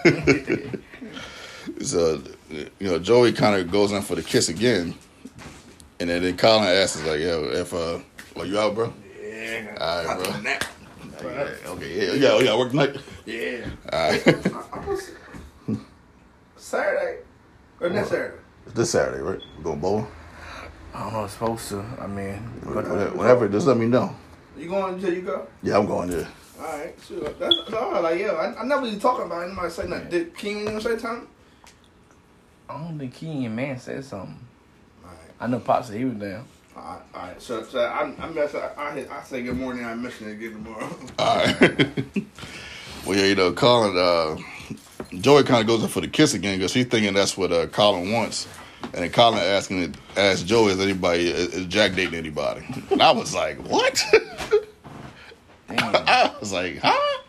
so 1.81 2.21
you 2.51 2.71
know 2.81 2.99
Joey 2.99 3.33
kind 3.33 3.55
of 3.55 3.71
goes 3.71 3.93
in 3.93 4.03
for 4.03 4.17
the 4.17 4.23
kiss 4.23 4.49
again, 4.49 4.95
and 6.01 6.11
then, 6.11 6.23
then 6.23 6.37
Colin 6.37 6.65
asks 6.65 7.01
like, 7.05 7.21
"Yo, 7.21 7.45
if 7.53 7.73
uh, 7.73 8.01
well, 8.35 8.45
you 8.47 8.59
out, 8.59 8.75
bro? 8.75 8.93
Yeah. 9.23 9.77
All 9.81 10.05
right, 10.05 10.25
bro. 10.25 10.41
Nap. 10.41 10.65
Yeah, 11.23 11.55
okay, 11.67 12.07
yeah, 12.07 12.13
yeah, 12.15 12.29
oh, 12.33 12.41
yeah, 12.41 12.57
work 12.59 12.71
tonight. 12.71 12.97
Yeah. 13.25 13.65
All 13.93 14.11
right. 14.11 15.79
Saturday. 16.57 17.19
Or 17.81 17.91
next 17.91 18.11
Saturday. 18.11 18.37
This 18.75 18.91
Saturday, 18.91 19.23
right? 19.23 19.41
You 19.57 19.65
going 19.65 19.81
bowling? 19.81 20.07
I 20.97 21.03
don't 21.03 21.13
know. 21.13 21.25
It's 21.25 21.35
supposed 21.35 21.69
to. 21.69 21.85
I 22.01 22.07
mean, 22.07 22.37
whatever. 22.65 23.11
whenever, 23.11 23.49
just 23.49 23.67
let 23.67 23.77
me 23.77 23.87
know. 23.87 24.17
You 24.57 24.69
going 24.71 24.95
until 24.95 25.13
you 25.13 25.21
go? 25.21 25.47
Yeah, 25.63 25.77
I'm 25.77 25.87
going 25.87 26.09
there. 26.09 26.27
All 26.59 26.65
right, 26.65 26.95
sure. 27.07 27.21
That's, 27.21 27.39
that's 27.39 27.73
all 27.75 27.93
right. 27.93 28.03
Like, 28.03 28.21
yeah, 28.21 28.33
I, 28.33 28.63
I 28.63 28.65
never 28.65 28.83
really 28.83 28.99
talking 28.99 29.27
about 29.27 29.43
it. 29.43 29.47
Anybody 29.49 29.71
say 29.71 29.87
nothing. 29.87 30.09
Did 30.09 30.35
King 30.35 30.61
even 30.63 30.81
say 30.81 30.97
something? 30.97 31.29
I 32.71 32.79
don't 32.79 32.99
think 32.99 33.15
King 33.15 33.45
and 33.45 33.55
Man 33.55 33.79
said 33.79 34.03
something. 34.07 34.39
All 35.05 35.11
right. 35.11 35.19
I 35.39 35.47
know 35.49 35.61
Pop 35.61 35.85
said 35.85 35.99
he 35.99 36.07
was 36.07 36.15
down. 36.15 36.47
All 36.75 36.83
right, 36.83 37.01
all 37.15 37.23
right. 37.29 37.43
So, 37.43 37.63
so 37.63 37.81
I, 37.81 38.15
I 38.19 38.31
mess. 38.31 38.55
I, 38.55 38.69
I, 38.79 39.19
I 39.19 39.23
say 39.23 39.43
good 39.43 39.57
morning. 39.57 39.85
I 39.85 39.95
mention 39.95 40.29
it 40.29 40.33
again 40.33 40.53
tomorrow. 40.53 40.97
All 41.19 41.37
right. 41.37 42.07
well, 43.07 43.17
yeah, 43.17 43.25
you 43.25 43.35
know, 43.35 43.53
Colin, 43.53 43.97
uh, 43.97 44.37
Joey 45.19 45.45
kind 45.45 45.63
of 45.63 45.67
goes 45.67 45.83
in 45.83 45.89
for 45.89 46.03
the 46.03 46.09
kiss 46.09 46.35
again 46.35 46.59
because 46.59 46.75
he's 46.75 46.85
thinking 46.85 47.15
that's 47.15 47.35
what 47.35 47.51
uh, 47.51 47.67
Colin 47.69 48.13
wants. 48.13 48.47
And 48.93 49.05
then 49.05 49.11
Colin 49.11 49.39
asking, 49.39 49.95
asked 50.17 50.47
Joey, 50.47 50.73
is 50.73 50.81
anybody, 50.81 51.29
is 51.29 51.67
Jack 51.67 51.95
dating 51.95 52.15
anybody? 52.15 52.65
And 52.91 53.03
I 53.03 53.11
was 53.11 53.35
like, 53.35 53.59
what? 53.59 54.03
Damn. 55.69 55.97
I 55.97 56.33
was 56.41 56.53
like, 56.53 56.79
huh? 56.79 57.23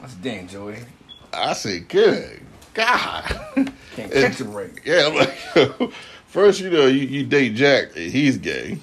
That's 0.00 0.14
damn, 0.14 0.48
Joey. 0.48 0.78
I 1.32 1.52
said, 1.52 1.88
good 1.88 2.40
God. 2.74 3.24
Can't 3.96 4.12
catch 4.12 4.40
a 4.40 4.44
break. 4.44 4.82
Yeah, 4.84 5.06
I'm 5.06 5.14
like, 5.14 5.92
first, 6.26 6.60
you 6.60 6.70
know, 6.70 6.86
you, 6.86 7.06
you 7.06 7.24
date 7.24 7.54
Jack, 7.54 7.96
and 7.96 8.10
he's 8.10 8.38
gay. 8.38 8.78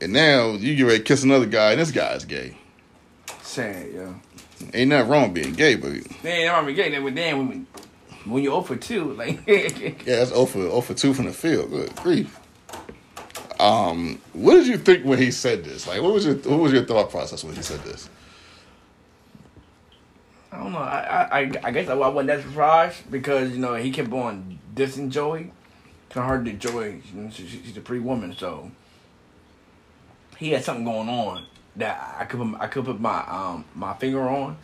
And 0.00 0.12
now 0.12 0.52
you 0.52 0.74
get 0.74 0.84
ready 0.84 0.98
to 0.98 1.04
kiss 1.04 1.22
another 1.22 1.46
guy, 1.46 1.72
and 1.72 1.80
this 1.80 1.90
guy's 1.90 2.24
gay. 2.24 2.56
Sad, 3.42 3.92
yo. 3.92 4.14
Ain't 4.72 4.90
nothing 4.90 5.10
wrong 5.10 5.32
being 5.32 5.52
gay, 5.54 5.74
but 5.74 5.92
Man, 6.22 6.48
I'm 6.48 6.54
already 6.54 6.74
getting 6.74 6.94
it, 6.94 7.02
but 7.02 7.14
then 7.14 7.48
when, 7.48 7.66
when 8.24 8.42
you're 8.42 8.52
0 8.52 8.62
for 8.62 8.76
2, 8.76 9.12
like, 9.14 9.46
yeah, 9.46 9.92
that's 10.04 10.30
0 10.30 10.46
for, 10.46 10.60
0 10.62 10.80
for 10.80 10.94
2 10.94 11.14
from 11.14 11.26
the 11.26 11.32
field. 11.32 11.70
Good 11.70 11.96
grief. 11.96 12.38
Um, 13.60 14.20
what 14.32 14.54
did 14.54 14.66
you 14.66 14.76
think 14.76 15.04
when 15.04 15.18
he 15.18 15.30
said 15.30 15.64
this? 15.64 15.86
Like, 15.86 16.02
what 16.02 16.12
was 16.12 16.26
your 16.26 16.34
what 16.34 16.58
was 16.58 16.72
your 16.72 16.84
thought 16.84 17.10
process 17.10 17.44
when 17.44 17.54
he 17.54 17.62
said 17.62 17.80
this? 17.84 18.08
I 20.50 20.58
don't 20.58 20.72
know. 20.72 20.78
I 20.78 21.28
I, 21.30 21.52
I 21.62 21.70
guess 21.70 21.88
I 21.88 21.94
wasn't 21.94 22.26
that 22.26 22.42
surprised 22.42 23.08
because 23.08 23.52
you 23.52 23.58
know 23.58 23.74
he 23.74 23.92
kept 23.92 24.12
on 24.12 24.58
dissing 24.74 25.10
Joey. 25.10 25.52
Kind 26.10 26.24
of 26.24 26.24
hard 26.24 26.44
to 26.46 26.52
Joey. 26.54 27.02
You 27.14 27.22
know, 27.22 27.30
she, 27.30 27.46
she's 27.46 27.76
a 27.76 27.80
pretty 27.80 28.02
woman, 28.02 28.34
so 28.36 28.70
he 30.38 30.50
had 30.50 30.64
something 30.64 30.84
going 30.84 31.08
on 31.08 31.46
that 31.76 32.16
I 32.18 32.24
could 32.24 32.40
put, 32.40 32.60
I 32.60 32.66
could 32.66 32.84
put 32.84 33.00
my 33.00 33.20
um 33.28 33.64
my 33.76 33.94
finger 33.94 34.28
on. 34.28 34.56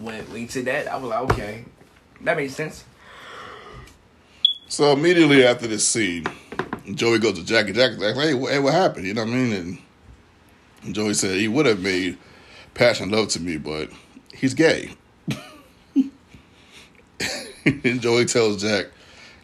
When 0.00 0.24
when 0.30 0.40
he 0.40 0.46
said 0.46 0.64
that, 0.64 0.88
I 0.88 0.96
was 0.96 1.10
like, 1.10 1.30
okay, 1.32 1.64
that 2.22 2.38
makes 2.38 2.54
sense. 2.54 2.84
So 4.70 4.92
immediately 4.92 5.44
after 5.44 5.66
this 5.66 5.86
scene, 5.86 6.24
Joey 6.94 7.18
goes 7.18 7.36
to 7.36 7.44
Jackie. 7.44 7.72
Jackie's 7.72 7.98
like, 7.98 8.14
hey, 8.14 8.34
what, 8.34 8.52
hey, 8.52 8.60
what 8.60 8.72
happened? 8.72 9.04
You 9.04 9.14
know 9.14 9.24
what 9.24 9.32
I 9.32 9.34
mean? 9.34 9.78
And 10.84 10.94
Joey 10.94 11.14
said 11.14 11.34
he 11.38 11.48
would 11.48 11.66
have 11.66 11.80
made 11.80 12.16
passion 12.72 13.10
love 13.10 13.30
to 13.30 13.40
me, 13.40 13.58
but 13.58 13.90
he's 14.32 14.54
gay. 14.54 14.94
and 17.66 18.00
Joey 18.00 18.26
tells 18.26 18.62
Jack, 18.62 18.86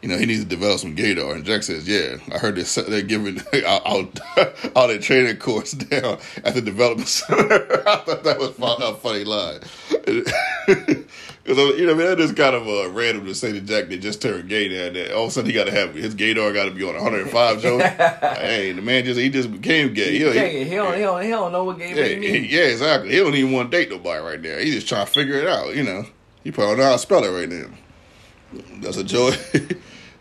you 0.00 0.08
know, 0.08 0.16
he 0.16 0.26
needs 0.26 0.44
to 0.44 0.48
develop 0.48 0.78
some 0.78 0.94
gaydar. 0.94 1.34
And 1.34 1.44
Jack 1.44 1.64
says, 1.64 1.88
yeah, 1.88 2.18
I 2.32 2.38
heard 2.38 2.54
they're, 2.54 2.84
they're 2.84 3.02
giving 3.02 3.40
out, 3.66 3.84
out 3.84 4.20
their 4.86 5.00
training 5.00 5.38
course 5.38 5.72
down 5.72 6.20
at 6.44 6.54
the 6.54 6.62
development 6.62 7.08
center. 7.08 7.82
I 7.88 7.96
thought 7.96 8.22
that 8.22 8.38
was 8.38 8.56
a 8.60 8.94
funny 8.94 9.24
line. 9.24 9.58
Because, 11.46 11.78
you 11.78 11.86
know, 11.86 11.92
I 11.92 11.94
mean, 11.94 12.06
that 12.08 12.18
is 12.18 12.32
kind 12.32 12.56
of 12.56 12.66
uh, 12.66 12.90
random 12.90 13.24
to 13.26 13.34
say 13.34 13.52
to 13.52 13.60
Jack 13.60 13.88
they 13.88 13.98
just 13.98 14.20
turned 14.20 14.48
gay 14.48 14.68
now 14.68 14.86
and 14.86 14.96
then. 14.96 15.12
All 15.12 15.24
of 15.24 15.28
a 15.28 15.30
sudden, 15.30 15.48
he 15.48 15.54
got 15.54 15.64
to 15.64 15.70
have 15.70 15.94
his 15.94 16.14
gaydar 16.14 16.52
got 16.52 16.64
to 16.64 16.72
be 16.72 16.82
on 16.82 16.94
105, 16.94 17.62
Joe. 17.62 17.78
hey, 18.40 18.72
the 18.72 18.82
man 18.82 19.04
just, 19.04 19.20
he 19.20 19.30
just 19.30 19.52
became 19.52 19.94
gay. 19.94 20.18
He, 20.18 20.18
he, 20.18 20.24
he, 20.24 20.64
he, 20.64 20.74
don't, 20.74 20.94
he, 20.94 21.00
don't, 21.02 21.22
he 21.22 21.28
don't 21.28 21.52
know 21.52 21.62
what 21.62 21.78
gay 21.78 21.90
yeah, 21.90 22.18
means. 22.18 22.52
yeah, 22.52 22.62
exactly. 22.62 23.10
He 23.10 23.18
don't 23.18 23.34
even 23.36 23.52
want 23.52 23.70
to 23.70 23.76
date 23.76 23.90
nobody 23.90 24.20
right 24.20 24.40
now. 24.40 24.58
He 24.58 24.72
just 24.72 24.88
trying 24.88 25.06
to 25.06 25.12
figure 25.12 25.36
it 25.36 25.46
out, 25.46 25.76
you 25.76 25.84
know. 25.84 26.04
He 26.42 26.50
probably 26.50 26.72
don't 26.72 26.78
know 26.78 26.84
how 26.86 26.92
to 26.92 26.98
spell 26.98 27.24
it 27.24 27.30
right 27.30 27.48
now. 27.48 27.66
That's 28.80 28.96
a 28.96 29.04
joy. 29.04 29.30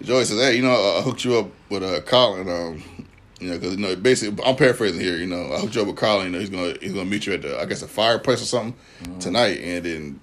Joy 0.03 0.23
says, 0.23 0.39
hey, 0.39 0.55
you 0.57 0.61
know, 0.61 0.97
I 0.97 1.01
hooked 1.01 1.25
you 1.25 1.39
up 1.39 1.49
with 1.69 1.81
uh, 1.81 2.01
Colin, 2.01 2.47
um, 2.47 2.83
you 3.39 3.49
know, 3.49 3.57
because 3.57 3.75
you 3.75 3.81
know, 3.81 3.95
basically, 3.95 4.43
I'm 4.43 4.55
paraphrasing 4.55 4.99
here. 5.01 5.17
You 5.17 5.25
know, 5.25 5.53
I 5.53 5.59
hooked 5.59 5.75
you 5.75 5.81
up 5.81 5.88
with 5.88 5.97
Colin. 5.97 6.27
You 6.27 6.31
know, 6.33 6.39
he's 6.39 6.49
gonna 6.49 6.75
he's 6.81 6.93
gonna 6.93 7.09
meet 7.09 7.25
you 7.25 7.33
at 7.33 7.41
the, 7.41 7.59
I 7.59 7.65
guess, 7.65 7.81
a 7.81 7.88
fireplace 7.88 8.41
or 8.41 8.45
something 8.45 8.79
mm-hmm. 9.01 9.19
tonight. 9.19 9.59
And 9.61 9.85
then 9.85 10.19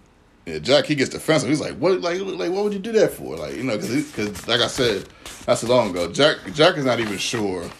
yeah, 0.47 0.59
Jack, 0.59 0.87
he 0.87 0.95
gets 0.95 1.11
defensive. 1.11 1.49
He's 1.49 1.61
like, 1.61 1.77
"What? 1.77 2.01
Like, 2.01 2.21
like, 2.21 2.51
what 2.51 2.65
would 2.65 2.73
you 2.73 2.81
do 2.81 2.93
that 2.93 3.13
for? 3.13 3.37
Like, 3.37 3.57
you 3.57 3.63
know, 3.63 3.79
because, 3.79 4.49
like 4.49 4.61
I 4.61 4.67
said, 4.67 5.09
that's 5.47 5.61
so 5.61 5.69
long 5.69 5.91
ago. 5.91 6.11
Jack, 6.11 6.39
Jack 6.53 6.77
is 6.77 6.85
not 6.85 6.99
even 6.99 7.17
sure 7.19 7.71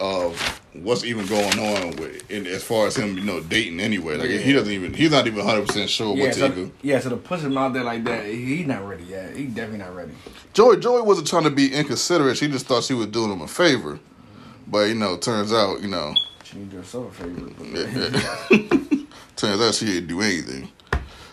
of 0.00 0.60
what's 0.72 1.04
even 1.04 1.26
going 1.26 1.58
on 1.58 1.96
with, 1.96 2.30
in, 2.30 2.46
as 2.46 2.62
far 2.62 2.86
as 2.86 2.96
him, 2.96 3.16
you 3.16 3.24
know, 3.24 3.40
dating 3.40 3.80
anyway. 3.80 4.16
Like, 4.16 4.30
yeah. 4.30 4.38
he 4.38 4.52
doesn't 4.52 4.72
even, 4.72 4.92
he's 4.92 5.10
not 5.10 5.26
even 5.26 5.44
100 5.44 5.66
percent 5.66 5.90
sure 5.90 6.16
yeah, 6.16 6.24
what 6.24 6.34
so, 6.34 6.48
to 6.48 6.52
even. 6.52 6.72
Yeah, 6.82 6.98
so 6.98 7.10
to 7.10 7.16
push 7.16 7.40
him 7.42 7.56
out 7.56 7.72
there 7.72 7.84
like 7.84 8.02
that, 8.04 8.26
he's 8.26 8.66
not 8.66 8.86
ready 8.86 9.04
yet. 9.04 9.36
He's 9.36 9.48
definitely 9.50 9.78
not 9.78 9.94
ready. 9.94 10.12
Joey, 10.54 10.78
Joey 10.78 11.02
wasn't 11.02 11.28
trying 11.28 11.44
to 11.44 11.50
be 11.50 11.72
inconsiderate. 11.72 12.36
She 12.36 12.48
just 12.48 12.66
thought 12.66 12.84
she 12.84 12.94
was 12.94 13.06
doing 13.06 13.30
him 13.30 13.40
a 13.40 13.48
favor, 13.48 14.00
but 14.66 14.88
you 14.88 14.94
know, 14.94 15.16
turns 15.16 15.52
out, 15.52 15.80
you 15.80 15.88
know, 15.88 16.14
she 16.42 16.58
did 16.58 16.72
herself 16.72 17.20
a 17.20 17.24
favor. 17.24 19.06
Turns 19.36 19.60
out 19.60 19.74
she 19.74 19.84
didn't 19.86 20.08
do 20.08 20.20
anything. 20.20 20.68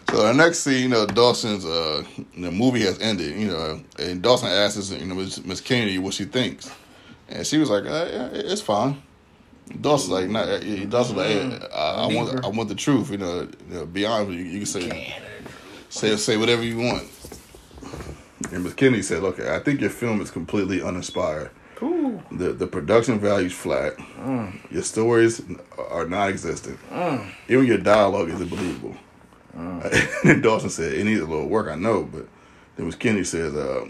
So 0.09 0.17
the 0.17 0.33
next 0.33 0.59
scene, 0.59 0.83
you 0.83 0.89
know, 0.89 1.05
Dawson's 1.05 1.65
uh, 1.65 2.03
the 2.37 2.51
movie 2.51 2.81
has 2.81 2.99
ended, 2.99 3.37
you 3.37 3.47
know, 3.47 3.81
and 3.97 4.21
Dawson 4.21 4.49
asks, 4.49 4.91
you 4.91 5.05
know, 5.05 5.15
Miss 5.15 5.61
Kennedy 5.61 5.97
what 5.97 6.13
she 6.13 6.25
thinks, 6.25 6.71
and 7.27 7.45
she 7.45 7.57
was 7.57 7.69
like, 7.69 7.85
uh, 7.85 8.07
yeah, 8.11 8.29
"It's 8.31 8.61
fine." 8.61 9.01
Dawson's 9.81 10.11
like, 10.11 10.29
"Not." 10.29 10.47
Nah, 10.47 10.85
Dawson's 10.85 11.17
like, 11.17 11.27
hey, 11.27 11.59
I, 11.73 12.05
I, 12.05 12.13
want, 12.13 12.45
I 12.45 12.47
want 12.49 12.69
the 12.69 12.75
truth. 12.75 13.09
You 13.09 13.17
know, 13.17 13.41
you 13.41 13.75
know 13.75 13.85
be 13.85 14.05
honest. 14.05 14.31
You, 14.31 14.43
you 14.43 14.57
can 14.59 14.65
say, 14.67 15.15
say, 15.89 16.15
say 16.17 16.37
whatever 16.37 16.63
you 16.63 16.77
want. 16.77 17.09
And 18.51 18.63
Miss 18.63 18.73
Kennedy 18.73 19.01
said, 19.01 19.23
"Look, 19.23 19.39
I 19.39 19.59
think 19.59 19.81
your 19.81 19.89
film 19.89 20.21
is 20.21 20.29
completely 20.29 20.81
uninspired. 20.81 21.49
Ooh. 21.81 22.21
The 22.31 22.53
the 22.53 22.67
production 22.67 23.19
value's 23.19 23.53
flat. 23.53 23.97
Mm. 23.97 24.71
Your 24.71 24.83
stories 24.83 25.41
are 25.77 26.05
non-existent. 26.05 26.79
Mm. 26.91 27.31
Even 27.49 27.65
your 27.65 27.79
dialogue 27.79 28.29
isn't 28.29 28.49
believable." 28.49 28.95
Mm. 30.25 30.43
Dawson 30.43 30.69
said 30.69 30.93
it 30.93 31.05
needs 31.05 31.21
a 31.21 31.25
little 31.25 31.47
work. 31.47 31.69
I 31.69 31.75
know, 31.75 32.03
but 32.03 32.27
then 32.75 32.85
was 32.85 32.95
Kenny 32.95 33.23
says 33.23 33.53
uh, 33.55 33.87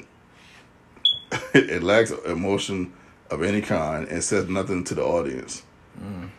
it, 1.54 1.82
lacks 1.82 2.12
emotion 2.12 2.94
of 3.32 3.42
any 3.42 3.62
kind 3.62 4.08
and 4.08 4.24
says 4.24 4.48
nothing 4.48 4.84
to 4.86 4.96
the 4.96 5.04
audience. 5.04 5.64
Mm. 6.00 6.30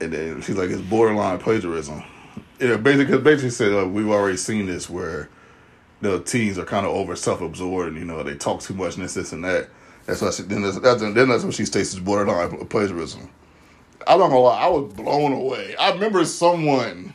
And 0.00 0.12
then 0.12 0.42
she's 0.42 0.56
like, 0.56 0.70
it's 0.70 0.82
borderline 0.82 1.38
plagiarism. 1.38 2.04
It 2.60 2.82
basically 2.82 3.18
basically 3.18 3.50
said 3.50 3.72
uh, 3.72 3.88
we've 3.88 4.08
already 4.08 4.36
seen 4.36 4.66
this 4.66 4.88
where 4.88 5.28
the 6.00 6.20
teens 6.20 6.58
are 6.58 6.64
kind 6.64 6.86
of 6.86 6.92
over 6.92 7.16
self 7.16 7.40
absorbed 7.40 7.88
and 7.88 7.98
you 7.98 8.04
know 8.04 8.22
they 8.22 8.34
talk 8.36 8.60
too 8.60 8.74
much 8.74 8.94
and 8.94 9.04
this 9.04 9.14
this 9.14 9.32
and 9.32 9.44
that. 9.44 9.68
That's 10.06 10.20
why 10.20 10.30
she, 10.30 10.42
then 10.42 10.62
that's, 10.62 10.78
that's 10.78 11.00
then 11.00 11.28
that's 11.28 11.44
what 11.44 11.54
she 11.54 11.64
states 11.64 11.94
is 11.94 12.00
borderline 12.00 12.66
plagiarism. 12.66 13.30
I'm 14.06 14.18
not 14.18 14.28
gonna 14.28 14.40
lie, 14.40 14.60
I 14.60 14.68
was 14.68 14.92
blown 14.92 15.32
away. 15.32 15.74
I 15.76 15.92
remember 15.92 16.24
someone 16.24 17.14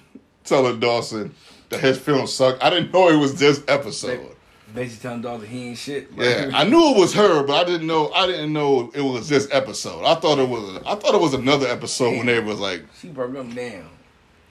telling 0.49 0.79
Dawson 0.79 1.33
that 1.69 1.79
his 1.79 1.97
film 1.97 2.27
sucked. 2.27 2.63
I 2.63 2.69
didn't 2.69 2.91
know 2.91 3.09
it 3.09 3.17
was 3.17 3.39
this 3.39 3.63
episode. 3.67 4.35
Basically 4.73 5.01
telling 5.01 5.21
Dawson 5.21 5.47
he 5.47 5.69
ain't 5.69 5.77
shit. 5.77 6.11
Yeah, 6.15 6.51
I 6.53 6.63
knew 6.63 6.91
it 6.91 6.97
was 6.97 7.13
her, 7.13 7.43
but 7.43 7.53
I 7.53 7.63
didn't 7.63 7.87
know. 7.87 8.11
I 8.11 8.27
didn't 8.27 8.53
know 8.53 8.91
it 8.93 9.01
was 9.01 9.29
this 9.29 9.47
episode. 9.51 10.03
I 10.03 10.15
thought 10.15 10.37
it 10.37 10.47
was. 10.47 10.81
I 10.85 10.95
thought 10.95 11.15
it 11.15 11.21
was 11.21 11.33
another 11.33 11.67
episode 11.67 12.17
when 12.17 12.27
they 12.27 12.39
was 12.39 12.59
like. 12.59 12.83
She 12.99 13.07
broke 13.07 13.33
them 13.33 13.53
down. 13.53 13.89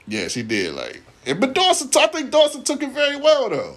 Yeah, 0.07 0.27
she 0.27 0.43
did. 0.43 0.73
Like, 0.73 1.01
but 1.39 1.53
Dawson, 1.53 1.89
I 1.97 2.07
think 2.07 2.31
Dawson 2.31 2.63
took 2.63 2.83
it 2.83 2.91
very 2.91 3.15
well 3.15 3.49
though. 3.49 3.75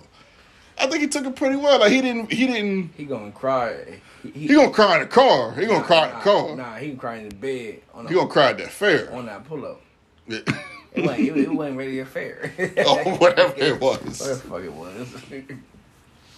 I 0.79 0.87
think 0.87 1.03
he 1.03 1.09
took 1.09 1.27
it 1.27 1.37
pretty 1.37 1.57
well. 1.57 1.79
Like 1.79 1.93
he 1.93 2.01
didn't. 2.01 2.33
He 2.33 2.47
didn't. 2.47 2.91
He 2.97 3.05
gonna 3.05 3.31
cry. 3.31 4.01
He, 4.23 4.31
he, 4.31 4.49
he 4.49 4.55
gonna 4.55 4.71
cry 4.71 4.97
in 4.97 5.03
the 5.03 5.07
car. 5.07 5.53
He 5.53 5.67
gonna 5.67 5.79
nah, 5.79 5.85
cry 5.85 6.09
in 6.09 6.15
the 6.15 6.21
car. 6.21 6.57
Nah, 6.57 6.77
he 6.77 6.89
can 6.89 6.97
cry 6.97 7.17
in 7.17 7.29
the 7.29 7.35
bed. 7.35 7.83
On 7.95 8.07
he 8.07 8.15
gonna 8.15 8.29
cry 8.29 8.51
at 8.51 8.59
that 8.59 8.71
fair. 8.71 9.13
On 9.13 9.27
that 9.27 9.45
pull 9.45 9.65
up. 9.65 9.81
Yeah. 10.27 10.41
It 10.95 11.05
wasn't, 11.05 11.21
it, 11.21 11.37
it 11.39 11.53
wasn't 11.53 11.77
really 11.79 11.99
a 12.01 12.07
fair. 12.07 12.53
oh, 12.79 13.17
whatever 13.17 13.55
it 13.57 13.81
was. 13.81 14.21
Whatever 14.21 14.35
the 14.35 14.37
fuck 14.37 14.63
it 14.63 14.73
was. 14.73 15.53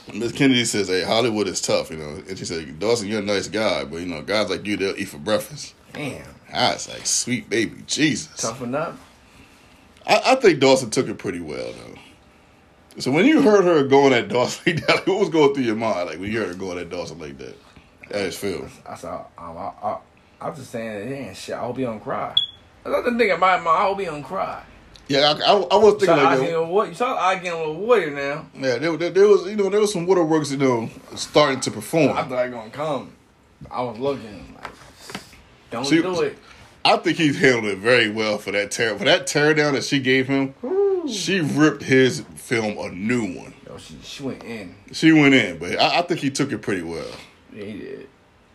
Miss 0.15 0.33
Kennedy 0.33 0.65
says, 0.65 0.89
"Hey, 0.89 1.03
Hollywood 1.03 1.49
is 1.49 1.61
tough, 1.61 1.91
you 1.91 1.97
know." 1.97 2.23
And 2.29 2.39
she 2.39 2.45
said, 2.45 2.79
"Dawson, 2.79 3.09
you're 3.09 3.21
a 3.21 3.25
nice 3.25 3.49
guy, 3.49 3.85
but 3.85 4.01
you 4.01 4.07
know, 4.07 4.23
guys 4.23 4.51
like 4.51 4.67
you, 4.67 4.77
they'll 4.77 4.97
eat 4.97 5.09
for 5.09 5.19
breakfast." 5.19 5.75
Damn. 5.93 6.27
I 6.53 6.75
was 6.75 6.89
like, 6.89 7.07
"Sweet 7.07 7.49
baby, 7.49 7.83
Jesus." 7.87 8.43
Toughen 8.43 8.75
up. 8.75 8.99
I, 10.07 10.21
I 10.27 10.35
think 10.37 10.61
Dawson 10.61 10.91
took 10.91 11.09
it 11.09 11.19
pretty 11.19 11.41
well, 11.41 11.73
though. 11.73 11.99
So 13.01 13.11
when 13.11 13.27
you 13.27 13.43
heard 13.43 13.65
her 13.65 13.83
going 13.85 14.13
at 14.13 14.29
Dawson 14.29 14.63
like 14.77 14.87
that, 14.87 14.97
like, 14.97 15.07
what 15.07 15.19
was 15.19 15.31
going 15.31 15.55
through 15.55 15.65
your 15.65 15.75
mind, 15.75 16.11
like 16.11 16.21
when 16.21 16.31
you 16.31 16.39
heard 16.39 16.49
her 16.49 16.55
going 16.55 16.79
at 16.79 16.91
Dawson 16.91 17.19
like 17.19 17.39
that? 17.39 17.57
That 18.11 18.27
is 18.27 18.37
Phil. 18.37 18.69
I 18.87 18.95
saw. 18.97 19.25
Um, 19.39 19.57
I, 19.57 19.73
I, 19.83 19.99
I 20.43 20.49
was 20.51 20.59
just 20.59 20.71
saying, 20.71 21.09
damn 21.09 21.35
shit. 21.35 21.55
I 21.55 21.61
hope 21.61 21.79
you 21.79 21.87
don't 21.87 22.01
cry. 22.01 22.35
That's 22.85 23.05
the 23.05 23.19
thing 23.19 23.31
about 23.31 23.63
my. 23.63 23.71
I 23.71 23.83
hope 23.85 23.99
he 23.99 24.05
don't 24.07 24.23
cry. 24.23 24.63
Yeah, 25.09 25.35
I, 25.39 25.53
I, 25.53 25.53
I 25.53 25.77
was 25.77 25.95
thinking 25.95 26.17
like, 26.17 26.41
with 26.41 26.69
what? 26.69 26.89
You 26.89 26.95
start 26.95 27.19
arguing 27.19 27.69
with 27.69 27.79
Warrior 27.79 28.11
now. 28.11 28.47
yeah, 28.55 28.79
there, 28.79 28.97
there, 28.97 29.11
there 29.11 29.29
was 29.29 29.47
you 29.47 29.57
know 29.57 29.69
there 29.69 29.81
was 29.81 29.93
some 29.93 30.07
waterworks 30.07 30.51
you 30.51 30.57
know 30.57 30.89
starting 31.15 31.61
to 31.61 31.71
perform. 31.71 32.17
I 32.17 32.23
thought 32.23 32.39
I 32.39 32.49
gonna 32.49 32.71
come. 32.71 33.13
I 33.71 33.83
was 33.83 33.99
looking 33.99 34.57
like, 34.61 34.71
don't 35.71 35.89
do 35.89 36.23
it. 36.23 36.39
I 36.85 36.97
think 36.99 37.17
he's 37.17 37.39
handled 37.39 37.65
it 37.67 37.79
very 37.79 38.11
well 38.11 38.39
for 38.39 38.51
that 38.53 38.71
tear 38.71 38.97
for 38.97 39.05
that 39.05 39.27
tear 39.27 39.55
down 39.55 39.75
that 39.75 39.85
she 39.85 40.01
gave 40.01 40.27
him. 40.27 40.55
She 41.09 41.41
ripped 41.41 41.83
his 41.83 42.21
film 42.37 42.79
a 42.79 42.91
new 42.91 43.39
one. 43.39 43.55
Yo, 43.67 43.77
she 43.77 43.99
she 44.03 44.23
went 44.23 44.43
in. 44.43 44.75
She 44.93 45.13
went 45.13 45.35
in, 45.35 45.59
but 45.59 45.79
I, 45.79 45.99
I 45.99 46.03
think 46.03 46.21
he 46.21 46.31
took 46.31 46.53
it 46.53 46.59
pretty 46.59 46.83
well. 46.83 47.07
Yeah, 47.53 47.65
he 47.65 47.73
did. 47.79 48.09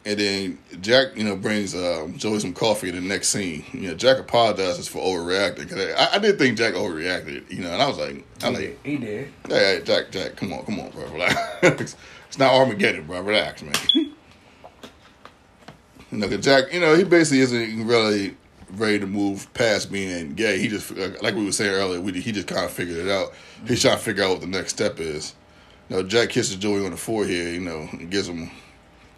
And 0.09 0.19
then 0.19 0.57
Jack, 0.81 1.15
you 1.15 1.23
know, 1.23 1.35
brings 1.35 1.75
um, 1.75 2.17
Joey 2.17 2.39
some 2.39 2.53
coffee 2.53 2.89
in 2.89 2.95
the 2.95 3.01
next 3.01 3.29
scene. 3.29 3.63
You 3.73 3.89
know, 3.89 3.93
Jack 3.93 4.17
apologizes 4.17 4.87
for 4.87 4.97
overreacting. 4.97 5.69
Cause 5.69 5.77
I, 5.77 6.15
I 6.15 6.19
did 6.19 6.39
think 6.39 6.57
Jack 6.57 6.73
overreacted, 6.73 7.51
you 7.51 7.59
know, 7.61 7.71
and 7.71 7.79
I 7.81 7.87
was 7.87 7.99
like, 7.99 8.25
I 8.41 8.47
He 8.47 8.51
like, 8.53 8.57
did. 8.57 8.77
He 8.83 8.97
did. 8.97 9.27
hey, 9.47 9.75
hey, 9.77 9.81
Jack, 9.83 10.09
Jack, 10.09 10.35
come 10.35 10.51
on, 10.51 10.65
come 10.65 10.79
on, 10.79 10.89
bro, 10.89 11.05
relax. 11.11 11.95
it's 12.27 12.37
not 12.39 12.53
Armageddon, 12.53 13.05
bro, 13.05 13.21
relax, 13.21 13.61
man. 13.61 13.73
you 13.93 14.11
know, 16.11 16.27
'cause 16.27 16.39
Jack, 16.43 16.73
you 16.73 16.79
know, 16.79 16.95
he 16.95 17.03
basically 17.03 17.41
isn't 17.41 17.85
really 17.85 18.35
ready 18.71 18.99
to 18.99 19.05
move 19.07 19.51
past 19.53 19.91
being 19.91 20.33
gay. 20.33 20.57
He 20.59 20.67
just, 20.69 20.89
like 21.21 21.35
we 21.35 21.45
were 21.45 21.51
saying 21.51 21.71
earlier, 21.71 22.01
we, 22.01 22.13
he 22.19 22.31
just 22.31 22.47
kind 22.47 22.65
of 22.65 22.71
figured 22.71 22.97
it 22.97 23.09
out. 23.11 23.33
He's 23.67 23.81
trying 23.81 23.97
to 23.97 24.03
figure 24.03 24.23
out 24.23 24.31
what 24.31 24.41
the 24.41 24.47
next 24.47 24.73
step 24.73 24.99
is. 24.99 25.35
You 25.89 25.97
know, 25.97 26.03
Jack 26.03 26.29
kisses 26.29 26.55
Joey 26.55 26.83
on 26.83 26.91
the 26.91 26.97
forehead, 26.97 27.53
you 27.53 27.61
know, 27.61 27.87
and 27.91 28.09
gives 28.09 28.27
him, 28.27 28.49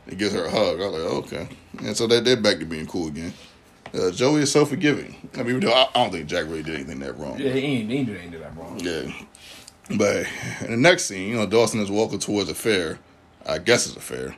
he 0.10 0.16
gives 0.16 0.34
her 0.34 0.45
a 0.45 0.49
hug. 0.49 0.82
I 0.82 0.88
was 0.88 1.04
like, 1.04 1.14
okay. 1.26 1.47
And 1.80 1.95
so 1.95 2.08
they, 2.08 2.20
they're 2.20 2.38
back 2.38 2.60
to 2.60 2.66
being 2.66 2.88
cool 2.88 3.08
again. 3.08 3.34
Uh, 3.93 4.12
Joey 4.12 4.41
is 4.41 4.52
so 4.52 4.66
forgiving. 4.66 5.30
I 5.38 5.43
mean, 5.43 5.66
I, 5.68 5.88
I 5.93 6.04
don't 6.04 6.12
think 6.12 6.28
Jack 6.28 6.45
really 6.45 6.64
did 6.64 6.76
anything 6.76 6.99
that 6.99 7.18
wrong. 7.18 7.38
Yeah, 7.39 7.52
he 7.52 7.60
ain't, 7.60 7.89
he 7.89 7.97
ain't 7.97 8.08
do 8.08 8.16
anything 8.16 8.39
that 8.39 8.56
wrong. 8.56 8.80
Yeah. 8.80 9.12
But 9.97 10.26
in 10.62 10.72
the 10.72 10.78
next 10.78 11.06
scene, 11.06 11.30
you 11.30 11.36
know, 11.36 11.45
Dawson 11.45 11.82
is 11.82 11.91
walking 11.91 12.20
towards 12.20 12.49
a 12.49 12.56
fair. 12.56 12.99
I 13.45 13.58
guess 13.58 13.88
it's 13.88 13.97
a 13.97 13.99
fair. 13.99 14.36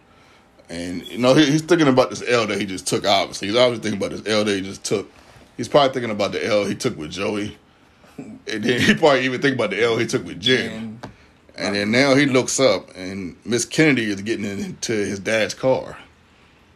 And, 0.69 1.05
you 1.07 1.19
know, 1.19 1.35
he, 1.35 1.45
he's 1.45 1.61
thinking 1.61 1.87
about 1.87 2.09
this 2.09 2.23
L 2.27 2.47
that 2.47 2.59
he 2.59 2.65
just 2.65 2.87
took, 2.87 3.05
obviously. 3.05 3.49
He's 3.49 3.57
obviously 3.57 3.83
thinking 3.83 4.05
about 4.05 4.17
this 4.17 4.33
L 4.33 4.43
that 4.43 4.55
he 4.55 4.61
just 4.61 4.83
took. 4.83 5.11
He's 5.55 5.67
probably 5.67 5.93
thinking 5.93 6.11
about 6.11 6.31
the 6.31 6.43
L 6.43 6.65
he 6.65 6.73
took 6.73 6.97
with 6.97 7.11
Joey. 7.11 7.57
And 8.17 8.41
then 8.45 8.79
he 8.81 8.95
probably 8.95 9.25
even 9.25 9.41
think 9.41 9.55
about 9.55 9.69
the 9.69 9.83
L 9.83 9.97
he 9.97 10.07
took 10.07 10.25
with 10.25 10.39
Jim. 10.39 10.99
And 11.55 11.75
then 11.75 11.91
now 11.91 12.15
he 12.15 12.25
looks 12.25 12.59
up 12.59 12.89
and 12.95 13.35
Miss 13.45 13.65
Kennedy 13.65 14.09
is 14.09 14.21
getting 14.21 14.45
into 14.45 14.93
his 14.93 15.19
dad's 15.19 15.53
car. 15.53 15.97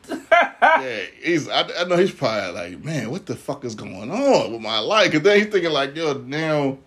yeah, 0.61 1.01
he's. 1.21 1.49
I, 1.49 1.67
I 1.80 1.84
know 1.86 1.97
he's 1.97 2.11
probably 2.11 2.51
like, 2.51 2.84
man, 2.84 3.11
what 3.11 3.25
the 3.25 3.36
fuck 3.36 3.65
is 3.65 3.75
going 3.75 4.11
on 4.11 4.51
with 4.51 4.61
my 4.61 4.80
life? 4.80 5.13
And 5.13 5.23
then 5.23 5.39
he's 5.39 5.47
thinking 5.47 5.71
like, 5.71 5.95
yo, 5.95 6.13
now 6.13 6.78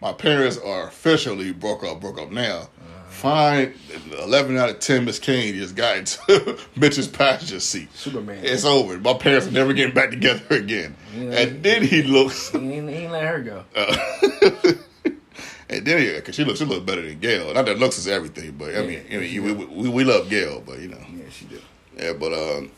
my 0.00 0.12
parents 0.12 0.56
are 0.58 0.86
officially 0.86 1.52
broke 1.52 1.84
up, 1.84 2.00
broke 2.00 2.20
up 2.20 2.30
now. 2.30 2.68
Fine, 3.08 3.74
eleven 4.22 4.56
out 4.56 4.70
of 4.70 4.78
ten, 4.78 5.04
Miss 5.04 5.18
Kennedy 5.18 5.58
just 5.58 5.74
got 5.74 5.96
into 5.98 6.58
Mitch's 6.76 7.08
passenger 7.08 7.58
seat. 7.60 7.92
Superman. 7.94 8.42
It's 8.44 8.64
over. 8.64 8.98
My 8.98 9.14
parents 9.14 9.48
are 9.48 9.50
never 9.50 9.72
getting 9.72 9.94
back 9.94 10.10
together 10.10 10.54
again. 10.54 10.94
And 11.14 11.62
then 11.62 11.82
he 11.82 12.04
looks. 12.04 12.50
he 12.50 12.58
ain't, 12.58 12.88
he 12.88 13.08
let 13.08 13.24
her 13.24 13.40
go. 13.40 13.64
Uh, 13.76 14.72
and 15.70 15.86
then 15.86 16.04
yeah, 16.04 16.20
cause 16.20 16.34
she 16.34 16.44
looks 16.44 16.58
she 16.58 16.64
looks 16.66 16.84
better 16.84 17.00
than 17.02 17.18
Gail. 17.20 17.54
Not 17.54 17.64
that 17.66 17.78
looks 17.78 17.96
is 17.98 18.06
everything, 18.08 18.52
but 18.58 18.76
I 18.76 18.82
mean, 18.82 19.02
I 19.10 19.16
mean, 19.16 19.32
you- 19.32 19.42
we, 19.42 19.52
we 19.52 19.88
we 19.88 20.04
love 20.04 20.28
Gail, 20.28 20.62
but 20.66 20.78
you 20.80 20.88
know, 20.88 20.98
Yeah, 21.14 21.24
she 21.30 21.44
did. 21.46 21.62
yeah. 21.96 22.12
But 22.12 22.32
um, 22.34 22.70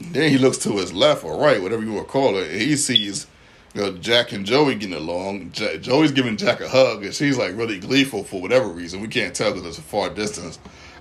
then 0.00 0.30
he 0.30 0.38
looks 0.38 0.58
to 0.58 0.72
his 0.76 0.92
left 0.92 1.24
or 1.24 1.36
right, 1.38 1.60
whatever 1.60 1.82
you 1.82 1.92
want 1.92 2.06
to 2.06 2.12
call 2.12 2.36
it, 2.36 2.50
and 2.50 2.60
he 2.60 2.76
sees 2.76 3.26
you 3.74 3.82
know 3.82 3.92
Jack 3.98 4.32
and 4.32 4.44
Joey 4.46 4.74
getting 4.76 4.94
along. 4.96 5.52
Joey's 5.52 6.12
giving 6.12 6.36
Jack 6.36 6.60
a 6.60 6.68
hug, 6.68 7.04
and 7.04 7.14
she's 7.14 7.36
like 7.38 7.56
really 7.56 7.78
gleeful 7.78 8.22
for 8.24 8.40
whatever 8.40 8.68
reason. 8.68 9.00
We 9.00 9.08
can't 9.08 9.34
tell 9.34 9.52
because 9.52 9.66
it's 9.66 9.78
a 9.78 9.82
far 9.82 10.10
distance. 10.10 10.58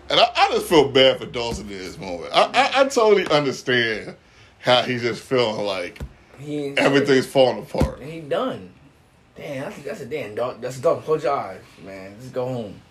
And 0.10 0.20
I, 0.20 0.26
I 0.36 0.50
just 0.54 0.66
feel 0.66 0.90
bad 0.90 1.20
for 1.20 1.28
Dawson 1.28 1.70
in 1.70 1.78
this 1.78 1.98
moment. 2.00 2.32
I, 2.34 2.46
I, 2.46 2.82
I 2.82 2.88
totally 2.88 3.28
understand 3.30 4.16
how 4.58 4.82
he's 4.82 5.04
just 5.04 5.22
feeling 5.22 5.66
like 5.66 6.00
He 6.40 6.70
everything's 6.78 7.28
falling 7.28 7.60
apart. 7.60 8.02
He 8.02 8.20
done. 8.22 8.72
Damn, 9.40 9.62
that's, 9.64 9.82
that's 9.84 10.02
a 10.02 10.06
damn 10.06 10.36
dog. 10.36 10.60
That's 10.60 10.80
a 10.80 10.82
dog. 10.82 11.04
Close 11.06 11.24
your 11.24 11.34
eyes, 11.34 11.62
man. 11.86 12.14
Just 12.20 12.34
go 12.34 12.46
home. 12.46 12.82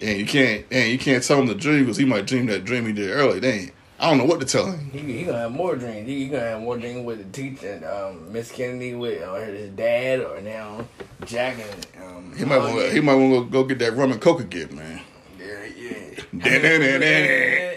And 0.00 0.18
you 0.18 0.26
can't 0.26 0.64
and 0.70 0.92
you 0.92 0.98
can't 0.98 1.24
tell 1.24 1.40
him 1.40 1.48
to 1.48 1.54
dream 1.54 1.80
because 1.80 1.96
he 1.96 2.04
might 2.04 2.26
dream 2.26 2.46
that 2.46 2.64
dream 2.64 2.86
he 2.86 2.92
did 2.92 3.10
earlier. 3.10 3.40
Dang, 3.40 3.72
I 3.98 4.08
don't 4.08 4.18
know 4.18 4.24
what 4.24 4.38
to 4.38 4.46
tell 4.46 4.70
him. 4.70 4.90
He, 4.90 5.00
he 5.00 5.24
gonna 5.24 5.38
have 5.38 5.50
more 5.52 5.74
dreams. 5.74 6.06
He, 6.06 6.24
he 6.24 6.28
gonna 6.28 6.44
have 6.44 6.60
more 6.60 6.78
dreams 6.78 7.04
with 7.04 7.18
the 7.18 7.24
teacher, 7.32 7.82
um, 7.90 8.32
Miss 8.32 8.52
Kennedy, 8.52 8.94
with 8.94 9.26
or 9.26 9.44
his 9.44 9.70
dad, 9.70 10.20
or 10.20 10.40
now 10.42 10.86
Jack 11.24 11.58
and 11.58 12.04
um. 12.04 12.36
He 12.36 12.44
might 12.44 12.58
want 12.58 12.92
he 12.92 13.00
might 13.00 13.14
want 13.14 13.46
to 13.46 13.50
go 13.50 13.64
get 13.64 13.80
that 13.80 13.94
rum 13.94 14.12
and 14.12 14.20
coke 14.20 14.40
again, 14.40 14.76
man. 14.76 15.00
Yeah, 15.40 15.64
yeah. 15.76 16.20
Da-da-da-da-da. 16.38 17.72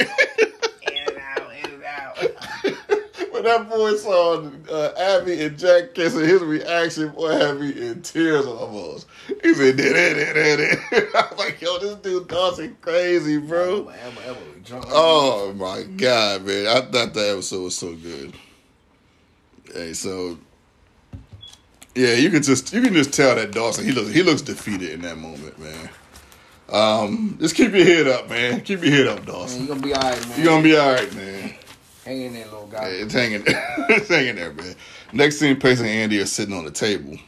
In 0.82 0.97
and 1.07 1.17
out, 1.17 1.51
in 1.63 1.73
and 1.73 1.84
out. 1.84 2.17
When 3.44 3.44
that 3.44 3.70
boy 3.70 3.96
saw 3.96 4.50
uh, 4.72 4.94
Abby 4.98 5.42
and 5.44 5.58
Jack 5.58 5.94
kissing, 5.94 6.22
his 6.26 6.42
reaction 6.42 7.10
boy 7.10 7.32
had 7.32 7.60
me 7.60 7.70
in 7.90 8.02
tears 8.02 8.46
almost. 8.46 9.08
He 9.44 9.54
said, 9.54 9.78
"Da-da-da-da-da." 9.78 11.10
I'm 11.32 11.38
like, 11.38 11.62
yo, 11.62 11.80
this 11.80 11.96
dude 11.96 12.28
Dawson 12.28 12.78
crazy, 12.82 13.38
bro. 13.38 13.92
Oh 14.88 15.54
my 15.54 15.84
god, 15.84 16.46
man! 16.46 16.68
I 16.68 16.82
thought 16.82 17.14
that 17.14 17.30
episode 17.34 17.64
was 17.64 17.76
so 17.78 17.96
good. 17.96 18.34
Hey, 19.74 19.94
so 19.94 20.38
yeah, 21.96 22.14
you 22.14 22.30
can 22.30 22.44
just 22.44 22.74
you 22.74 22.82
can 22.82 22.94
just 22.94 23.14
tell 23.14 23.36
that 23.36 23.52
Dawson 23.52 23.86
he 23.86 23.92
looks 23.92 24.12
he 24.12 24.24
looks 24.24 24.42
defeated 24.42 24.92
in 24.92 25.02
that 25.02 25.18
moment, 25.18 25.58
man. 25.60 25.90
Um, 26.72 27.38
just 27.40 27.56
keep 27.56 27.72
your 27.72 27.84
head 27.84 28.08
up, 28.08 28.30
man. 28.30 28.62
Keep 28.62 28.84
your 28.84 28.92
head 28.92 29.08
up, 29.08 29.18
Man, 29.20 29.26
Dawson. 29.26 29.62
you 29.62 29.68
gonna 29.68 29.82
be 29.82 29.94
alright, 29.96 30.28
man. 30.30 30.38
You're 30.38 30.46
gonna 30.46 30.64
be 30.64 30.78
all 30.78 30.94
right, 30.94 31.16
man. 31.16 31.54
Hang 32.10 32.22
in 32.24 32.34
there, 32.34 32.45
little 32.45 32.66
guy. 32.66 32.88
It's 32.88 33.14
hanging, 33.14 33.43
it's 33.47 34.07
hanging 34.07 34.36
there, 34.36 34.51
man. 34.51 34.74
Next 35.14 35.38
thing, 35.38 35.60
Pacey 35.60 35.84
and 35.84 35.91
Andie 35.91 36.20
are 36.20 36.26
sitting 36.26 36.55
on 36.55 36.66
the 36.66 36.72
table. 36.72 37.20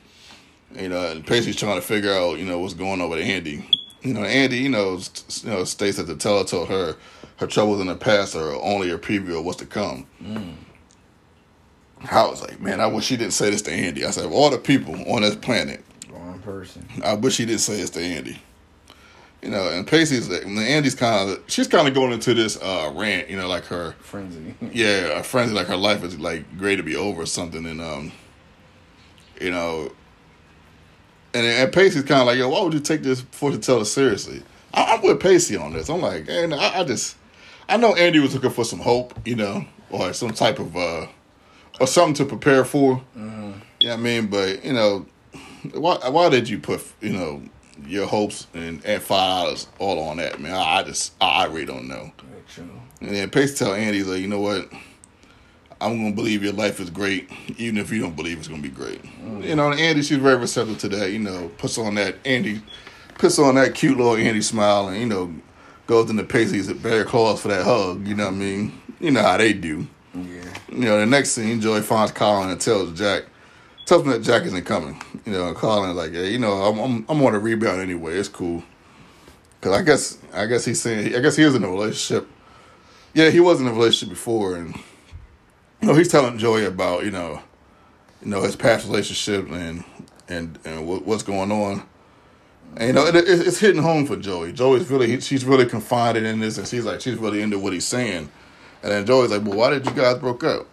You 0.74 0.90
know, 0.90 1.12
and 1.12 1.24
Pacey's 1.24 1.56
trying 1.56 1.76
to 1.76 1.86
figure 1.86 2.12
out, 2.12 2.40
you 2.40 2.46
know, 2.46 2.58
what's 2.58 2.74
going 2.74 3.00
on 3.00 3.08
with 3.12 3.20
Andie. 3.20 3.64
You 4.02 4.16
know, 4.16 4.24
Andie, 4.24 4.58
you 4.58 4.70
know, 4.70 5.00
you 5.44 5.50
know, 5.52 5.66
states 5.66 5.98
that 5.98 6.08
the 6.08 6.16
teller 6.16 6.46
told 6.46 6.70
her 6.70 6.96
her 7.38 7.46
troubles 7.46 7.80
in 7.80 7.86
the 7.86 7.96
past 7.96 8.36
are 8.36 8.56
only 8.56 8.90
a 8.90 8.98
preview 8.98 9.38
of 9.38 9.46
what's 9.46 9.60
to 9.60 9.68
come. 9.68 10.08
Mm. 10.20 10.56
I 12.10 12.26
was 12.26 12.42
like, 12.42 12.60
man, 12.60 12.82
I 12.82 12.88
wish 12.88 13.06
she 13.06 13.18
didn't 13.18 13.34
say 13.34 13.52
this 13.52 13.62
to 13.64 13.72
Andie. 13.72 14.04
I 14.04 14.10
said, 14.10 14.26
of 14.26 14.32
all 14.32 14.50
the 14.50 14.58
people 14.58 14.96
on 15.14 15.22
this 15.22 15.36
planet, 15.36 15.84
Wrong 16.10 16.40
person. 16.40 16.88
I 17.06 17.14
wish 17.14 17.36
she 17.36 17.46
didn't 17.46 17.62
say 17.62 17.76
this 17.76 17.92
to 17.92 18.00
Andie. 18.00 18.40
You 19.42 19.50
know, 19.50 19.70
and 19.70 19.88
Pacey's 19.88 20.30
like, 20.30 20.44
and 20.44 20.58
Andie's 20.60 20.94
kind 20.94 21.32
of, 21.32 21.44
she's 21.48 21.68
kind 21.68 21.88
of 21.88 21.96
going 21.96 22.12
into 22.12 22.36
this 22.36 22.62
uh, 22.62 22.92
rant, 22.94 23.28
you 23.28 23.38
know, 23.38 23.48
like 23.48 23.66
her, 23.66 23.94
Frenzy. 24.00 24.54
yeah, 24.72 25.20
a 25.20 25.24
frenzy 25.24 25.56
like 25.56 25.66
her 25.68 25.78
life 25.78 26.04
is 26.04 26.20
like 26.20 26.58
great 26.60 26.76
to 26.76 26.84
be 26.84 26.96
over 26.96 27.24
or 27.24 27.26
something, 27.26 27.66
and 27.66 27.82
um, 27.82 28.12
you 29.40 29.50
know, 29.50 29.92
and 31.34 31.46
and 31.46 31.74
Pacey's 31.74 32.04
kind 32.04 32.22
of 32.22 32.28
like, 32.28 32.38
yo, 32.38 32.50
why 32.50 32.62
would 32.62 32.74
you 32.74 32.80
take 32.80 33.02
this 33.02 33.22
fortune 33.22 33.62
teller 33.62 33.86
seriously? 33.86 34.44
I, 34.74 34.94
I'm 34.94 35.02
with 35.02 35.20
Pacey 35.20 35.58
on 35.58 35.74
this. 35.74 35.90
I'm 35.90 36.02
like, 36.02 36.30
and 36.30 36.54
I, 36.54 36.80
I 36.80 36.84
just, 36.84 37.18
I 37.68 37.78
know 37.78 37.96
Andie 37.96 38.20
was 38.20 38.36
looking 38.36 38.52
for 38.52 38.64
some 38.64 38.80
hope, 38.80 39.20
you 39.26 39.36
know, 39.36 39.66
or 39.90 40.14
some 40.14 40.34
type 40.34 40.60
of 40.60 40.76
uh, 40.78 41.08
or 41.80 41.88
something 41.88 42.14
to 42.14 42.26
prepare 42.26 42.64
for. 42.64 43.02
Mm-hmm. 43.18 43.52
Yeah, 43.80 43.94
I 43.94 43.98
mean, 43.98 44.28
but 44.28 44.64
you 44.64 44.74
know, 44.74 45.06
why 45.74 45.98
why 46.10 46.30
did 46.30 46.48
you 46.48 46.60
put 46.60 46.84
you 47.02 47.14
know 47.14 47.42
your 47.86 48.08
hopes 48.08 48.48
and 48.54 48.84
and 48.86 49.02
five 49.02 49.44
dollars 49.44 49.68
all 49.80 50.00
on 50.00 50.18
that, 50.18 50.40
man? 50.40 50.54
I, 50.54 50.84
just 50.84 51.14
I, 51.22 51.44
I 51.44 51.46
really 51.46 51.66
don't 51.66 51.88
know. 51.88 52.12
Very 52.24 52.44
true. 52.48 52.70
And 53.02 53.16
then 53.16 53.30
Pace 53.30 53.58
tell 53.58 53.74
Andie, 53.74 53.98
he's 53.98 54.08
like, 54.08 54.22
you 54.22 54.28
know 54.28 54.40
what? 54.40 54.70
I'm 55.82 55.98
gonna 55.98 56.16
believe 56.16 56.44
your 56.44 56.54
life 56.54 56.80
is 56.80 56.90
great, 56.92 57.30
even 57.58 57.78
if 57.78 57.92
you 57.92 58.00
don't 58.02 58.16
believe 58.16 58.38
it's 58.38 58.48
gonna 58.48 58.62
be 58.62 58.70
great. 58.70 59.02
Mm. 59.04 59.44
You 59.44 59.56
know, 59.56 59.72
and 59.72 59.80
Andie, 59.80 60.04
she's 60.04 60.20
very 60.20 60.36
receptive 60.36 60.78
to 60.80 60.90
that. 60.90 61.12
You 61.12 61.20
know, 61.20 61.50
puts 61.58 61.78
on 61.78 61.96
that 61.96 62.16
Andie, 62.26 62.62
puts 63.18 63.40
on 63.40 63.56
that 63.56 63.74
cute 63.74 63.98
little 63.98 64.16
Andie 64.16 64.44
smile, 64.44 64.90
and 64.90 65.00
you 65.00 65.08
know, 65.08 65.34
goes 65.88 66.10
into 66.10 66.24
Pacey's 66.24 66.70
at 66.70 66.84
bare 66.84 67.04
claws 67.04 67.42
for 67.42 67.48
that 67.48 67.66
hug. 67.66 68.08
You 68.08 68.16
know 68.16 68.26
what 68.26 68.34
I 68.34 68.38
mean? 68.38 68.80
You 69.00 69.12
know 69.12 69.24
how 69.24 69.38
they 69.38 69.54
do. 69.54 69.88
Yeah. 70.14 70.54
You 70.70 70.86
know, 70.86 71.00
the 71.00 71.06
next 71.06 71.32
scene, 71.32 71.60
Joey 71.60 71.82
finds 71.82 72.12
Colin 72.12 72.50
and 72.50 72.62
tells 72.62 72.98
Jack, 72.98 73.24
him 73.90 74.10
that 74.10 74.22
Jack 74.22 74.44
isn't 74.44 74.66
coming. 74.66 75.02
You 75.26 75.34
know, 75.34 75.54
Colin's 75.54 75.96
like, 75.96 76.12
yeah, 76.12 76.24
you 76.24 76.40
know, 76.40 76.54
I'm 76.54 76.80
I'm 76.80 77.06
I'm 77.10 77.24
on 77.24 77.36
a 77.36 77.40
rebound 77.40 77.82
anyway. 77.82 78.16
It's 78.16 78.30
cool. 78.30 78.64
Cause 79.62 79.74
I 79.74 79.84
guess 79.84 80.18
I 80.34 80.46
guess 80.48 80.66
he's 80.66 80.82
saying 80.82 81.16
I 81.16 81.20
guess 81.20 81.36
he 81.36 81.44
is 81.44 81.54
in 81.54 81.64
a 81.64 81.70
relationship. 81.70 82.28
Yeah, 83.14 83.30
he 83.30 83.40
was 83.40 83.62
in 83.62 83.68
a 83.68 83.74
relationship 83.74 84.10
before, 84.10 84.56
and 84.56 84.76
you 85.82 85.88
know 85.88 85.94
he's 85.94 86.08
telling 86.08 86.38
Joey 86.38 86.66
about 86.66 87.04
you 87.06 87.12
know, 87.12 87.42
you 88.24 88.30
know 88.30 88.42
his 88.42 88.56
past 88.56 88.88
relationship 88.88 89.52
and 89.52 89.84
and 90.28 90.58
and 90.66 90.88
what, 90.88 91.06
what's 91.06 91.24
going 91.24 91.52
on. 91.52 91.84
And 92.78 92.88
you 92.88 92.94
know 92.94 93.06
it, 93.06 93.16
it, 93.16 93.28
it's 93.28 93.60
hitting 93.60 93.84
home 93.84 94.08
for 94.08 94.16
Joey. 94.16 94.52
Joey's 94.54 94.90
really 94.90 95.20
she's 95.22 95.46
really 95.46 95.66
confided 95.66 96.24
in 96.24 96.40
this, 96.40 96.58
and 96.58 96.68
she's 96.68 96.86
like 96.86 97.02
she's 97.02 97.18
really 97.18 97.42
into 97.42 97.60
what 97.60 97.74
he's 97.74 97.86
saying. 97.86 98.32
And 98.82 98.92
then 98.92 99.06
Joey's 99.06 99.30
like, 99.30 99.44
"Well, 99.44 99.58
why 99.58 99.70
did 99.70 99.86
you 99.86 99.92
guys 99.92 100.18
broke 100.18 100.44
up? 100.44 100.66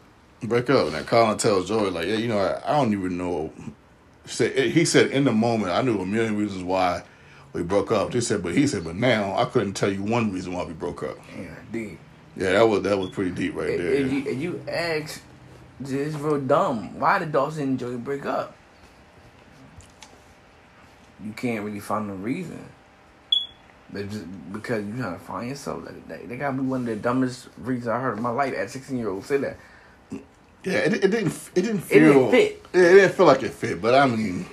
Break 0.43 0.71
up?" 0.71 0.93
And 0.93 1.07
Colin 1.07 1.39
tells 1.39 1.69
Joey 1.69 1.91
like, 1.91 2.07
"Yeah, 2.07 2.17
you 2.17 2.29
know, 2.29 2.39
I, 2.39 2.61
I 2.65 2.77
don't 2.77 2.93
even 2.93 3.17
know 3.17 3.53
said 4.31 4.53
eh, 4.57 4.69
he 4.69 4.85
said 4.85 5.11
in 5.11 5.25
the 5.25 5.33
moment 5.33 5.73
I 5.73 5.83
knew 5.83 5.99
a 6.01 6.07
million 6.07 6.37
reasons 6.37 6.63
why 6.63 7.03
we 7.53 7.63
broke 7.63 7.91
up. 7.91 8.13
He 8.13 8.21
said, 8.21 8.43
but 8.43 8.55
he 8.55 8.67
said, 8.67 8.85
but 8.85 8.97
now 8.97 9.37
I 9.37 9.47
couldn't 9.47 9.75
tell 9.75 9.91
you 9.91 10.03
one 10.03 10.33
reason 10.33 10.53
why 10.53 10.65
we 10.65 10.75
broke 10.75 11.03
up. 11.03 11.17
Yeah, 11.37 11.55
deep. 11.73 11.99
Yeah, 12.37 12.53
that 12.53 12.69
was 12.69 12.83
that 12.83 12.99
was 12.99 13.11
pretty 13.11 13.33
deep 13.33 13.55
right 13.55 13.77
there. 13.77 13.93
if 13.93 14.13
you, 14.13 14.25
if 14.27 14.39
you 14.39 14.63
ask, 14.69 15.21
it's 15.81 16.15
real 16.15 16.41
dumb. 16.41 16.99
Why 16.99 17.19
did 17.19 17.33
Dawson 17.33 17.63
and 17.63 17.79
Joey 17.79 17.97
break 17.97 18.27
up? 18.27 18.55
You 21.25 21.33
can't 21.33 21.65
really 21.65 21.81
find 21.81 22.09
a 22.11 22.15
reason. 22.15 22.65
But 23.91 24.11
just 24.11 24.53
because 24.53 24.85
you're 24.85 24.99
trying 24.99 25.19
to 25.19 25.25
find 25.25 25.49
yourself, 25.49 25.85
that 25.87 26.09
they, 26.09 26.27
they 26.27 26.37
gotta 26.37 26.59
be 26.59 26.63
one 26.63 26.83
of 26.83 26.87
the 26.87 26.97
dumbest 26.97 27.49
reasons 27.57 27.89
I 27.89 27.99
heard 27.99 28.19
in 28.19 28.23
my 28.23 28.31
life. 28.31 28.55
At 28.55 28.71
16 28.71 28.97
year 28.97 29.09
old, 29.09 29.25
say 29.25 29.39
that. 29.39 29.57
Yeah, 30.65 30.73
it, 30.79 30.95
it 31.05 31.11
didn't 31.11 31.51
it 31.55 31.63
didn't 31.63 31.79
It 31.79 31.83
feel 31.83 32.31
didn't 32.31 32.31
fit. 32.31 32.67
Yeah, 32.75 32.81
it 32.81 32.95
didn't 32.95 33.15
feel 33.15 33.27
like 33.27 33.43
it 33.43 33.51
fit, 33.53 33.81
but 33.81 33.95
I 33.95 34.07
mean, 34.07 34.47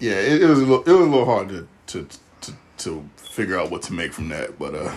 yeah, 0.00 0.12
it, 0.14 0.42
it 0.42 0.46
was 0.46 0.58
a 0.60 0.62
little 0.62 0.82
it 0.84 0.90
was 0.92 1.06
a 1.06 1.10
little 1.10 1.24
hard 1.24 1.48
to 1.50 1.68
to 1.86 2.08
to, 2.42 2.52
to 2.78 3.08
figure 3.16 3.58
out 3.58 3.70
what 3.70 3.82
to 3.82 3.92
make 3.92 4.12
from 4.12 4.28
that, 4.30 4.58
but 4.58 4.74
uh. 4.74 4.92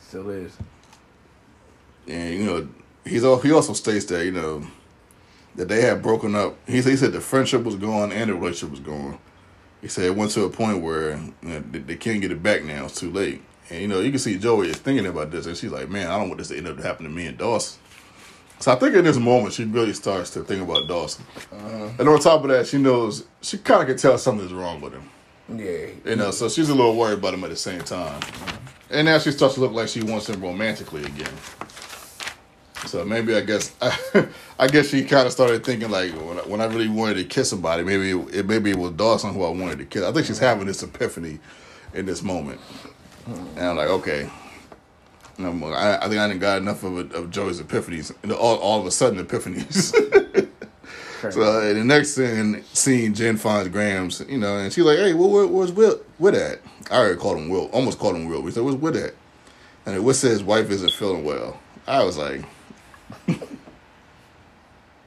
Still 0.00 0.30
is. 0.30 0.56
And 2.06 2.34
you 2.34 2.44
know, 2.44 2.68
he's 3.04 3.24
al- 3.24 3.40
he 3.40 3.52
also 3.52 3.74
states 3.74 4.06
that 4.06 4.24
you 4.24 4.32
know 4.32 4.66
that 5.56 5.68
they 5.68 5.82
had 5.82 6.02
broken 6.02 6.34
up. 6.34 6.56
He 6.66 6.80
said, 6.80 6.90
he 6.90 6.96
said 6.96 7.12
the 7.12 7.20
friendship 7.20 7.64
was 7.64 7.74
gone 7.76 8.12
and 8.12 8.30
the 8.30 8.34
relationship 8.34 8.70
was 8.70 8.80
gone. 8.80 9.18
He 9.82 9.88
said 9.88 10.04
it 10.04 10.16
went 10.16 10.30
to 10.32 10.44
a 10.44 10.50
point 10.50 10.82
where 10.82 11.16
you 11.16 11.34
know, 11.42 11.60
they, 11.70 11.78
they 11.80 11.96
can't 11.96 12.20
get 12.20 12.32
it 12.32 12.42
back 12.42 12.64
now. 12.64 12.86
It's 12.86 12.98
too 12.98 13.10
late. 13.10 13.42
And 13.70 13.82
you 13.82 13.88
know, 13.88 14.00
you 14.00 14.10
can 14.10 14.18
see 14.18 14.38
Joey 14.38 14.68
is 14.68 14.76
thinking 14.76 15.06
about 15.06 15.30
this, 15.30 15.46
and 15.46 15.56
she's 15.56 15.70
like, 15.70 15.88
"Man, 15.88 16.08
I 16.08 16.18
don't 16.18 16.28
want 16.28 16.38
this 16.38 16.48
to 16.48 16.56
end 16.56 16.68
up 16.68 16.78
happening 16.78 17.10
to 17.10 17.16
me 17.16 17.26
and 17.26 17.38
Dawson." 17.38 17.80
So 18.60 18.72
I 18.72 18.74
think 18.74 18.96
in 18.96 19.04
this 19.04 19.18
moment, 19.18 19.54
she 19.54 19.64
really 19.64 19.92
starts 19.92 20.30
to 20.30 20.42
think 20.42 20.62
about 20.62 20.88
Dawson. 20.88 21.24
Uh-huh. 21.52 21.90
And 21.98 22.08
on 22.08 22.18
top 22.18 22.42
of 22.42 22.48
that, 22.48 22.66
she 22.66 22.78
knows 22.78 23.24
she 23.40 23.58
kind 23.58 23.82
of 23.82 23.88
can 23.88 23.96
tell 23.96 24.18
something's 24.18 24.52
wrong 24.52 24.80
with 24.80 24.94
him. 24.94 25.08
Yeah. 25.48 25.86
You 26.04 26.16
know, 26.16 26.32
so 26.32 26.48
she's 26.48 26.68
a 26.68 26.74
little 26.74 26.96
worried 26.96 27.18
about 27.18 27.34
him 27.34 27.44
at 27.44 27.50
the 27.50 27.56
same 27.56 27.82
time. 27.82 28.16
Uh-huh. 28.16 28.56
And 28.90 29.06
now 29.06 29.18
she 29.18 29.30
starts 29.30 29.54
to 29.54 29.60
look 29.60 29.72
like 29.72 29.88
she 29.88 30.02
wants 30.02 30.28
him 30.28 30.40
romantically 30.40 31.04
again. 31.04 31.32
So 32.86 33.04
maybe 33.04 33.34
I 33.34 33.42
guess 33.42 33.74
I 34.58 34.66
guess 34.66 34.88
she 34.88 35.04
kind 35.04 35.26
of 35.26 35.32
started 35.32 35.64
thinking 35.64 35.90
like 35.90 36.12
when 36.12 36.38
I, 36.38 36.42
when 36.42 36.60
I 36.60 36.66
really 36.66 36.88
wanted 36.88 37.14
to 37.14 37.24
kiss 37.24 37.50
somebody, 37.50 37.84
maybe 37.84 38.10
it, 38.36 38.46
maybe 38.46 38.70
it 38.70 38.78
was 38.78 38.92
Dawson 38.92 39.34
who 39.34 39.44
I 39.44 39.50
wanted 39.50 39.78
to 39.78 39.84
kiss. 39.84 40.02
I 40.02 40.12
think 40.12 40.26
she's 40.26 40.38
having 40.38 40.66
this 40.66 40.82
epiphany 40.82 41.38
in 41.94 42.06
this 42.06 42.22
moment, 42.22 42.60
and 43.28 43.58
I'm 43.60 43.76
like, 43.76 43.88
okay. 43.88 44.30
I'm- 45.38 45.62
I, 45.64 45.98
I 45.98 46.08
think 46.08 46.18
I 46.20 46.26
didn't 46.28 46.40
got 46.40 46.58
enough 46.58 46.82
of, 46.82 46.98
it, 46.98 47.12
of 47.12 47.30
Joey's 47.30 47.60
epiphanies, 47.60 48.12
and 48.22 48.32
all, 48.32 48.56
all 48.58 48.80
of 48.80 48.86
a 48.86 48.90
sudden 48.90 49.24
epiphanies. 49.24 49.94
So 51.32 51.42
uh, 51.42 51.74
the 51.74 51.82
next 51.82 52.10
scene, 52.14 52.62
scene, 52.72 53.12
Jen 53.12 53.38
finds 53.38 53.68
Grams, 53.70 54.22
you 54.28 54.38
know, 54.38 54.56
and 54.56 54.72
she's 54.72 54.84
like, 54.84 54.98
"Hey, 54.98 55.14
well, 55.14 55.28
where, 55.28 55.48
where's 55.48 55.72
Will? 55.72 55.98
Wit 56.20 56.34
at?" 56.36 56.60
I 56.92 56.96
already 56.96 57.16
called 57.18 57.38
him 57.38 57.48
Will, 57.48 57.64
almost 57.72 57.98
called 57.98 58.14
him 58.14 58.26
Will. 58.28 58.40
We 58.40 58.52
said, 58.52 58.62
"Where's 58.62 58.76
Wit 58.76 58.94
at?" 58.94 59.14
And 59.84 60.04
Wit 60.04 60.14
said 60.14 60.30
his 60.30 60.44
wife 60.44 60.70
isn't 60.70 60.92
feeling 60.92 61.24
well. 61.24 61.58
I 61.88 62.04
was 62.04 62.16
like, 62.16 62.44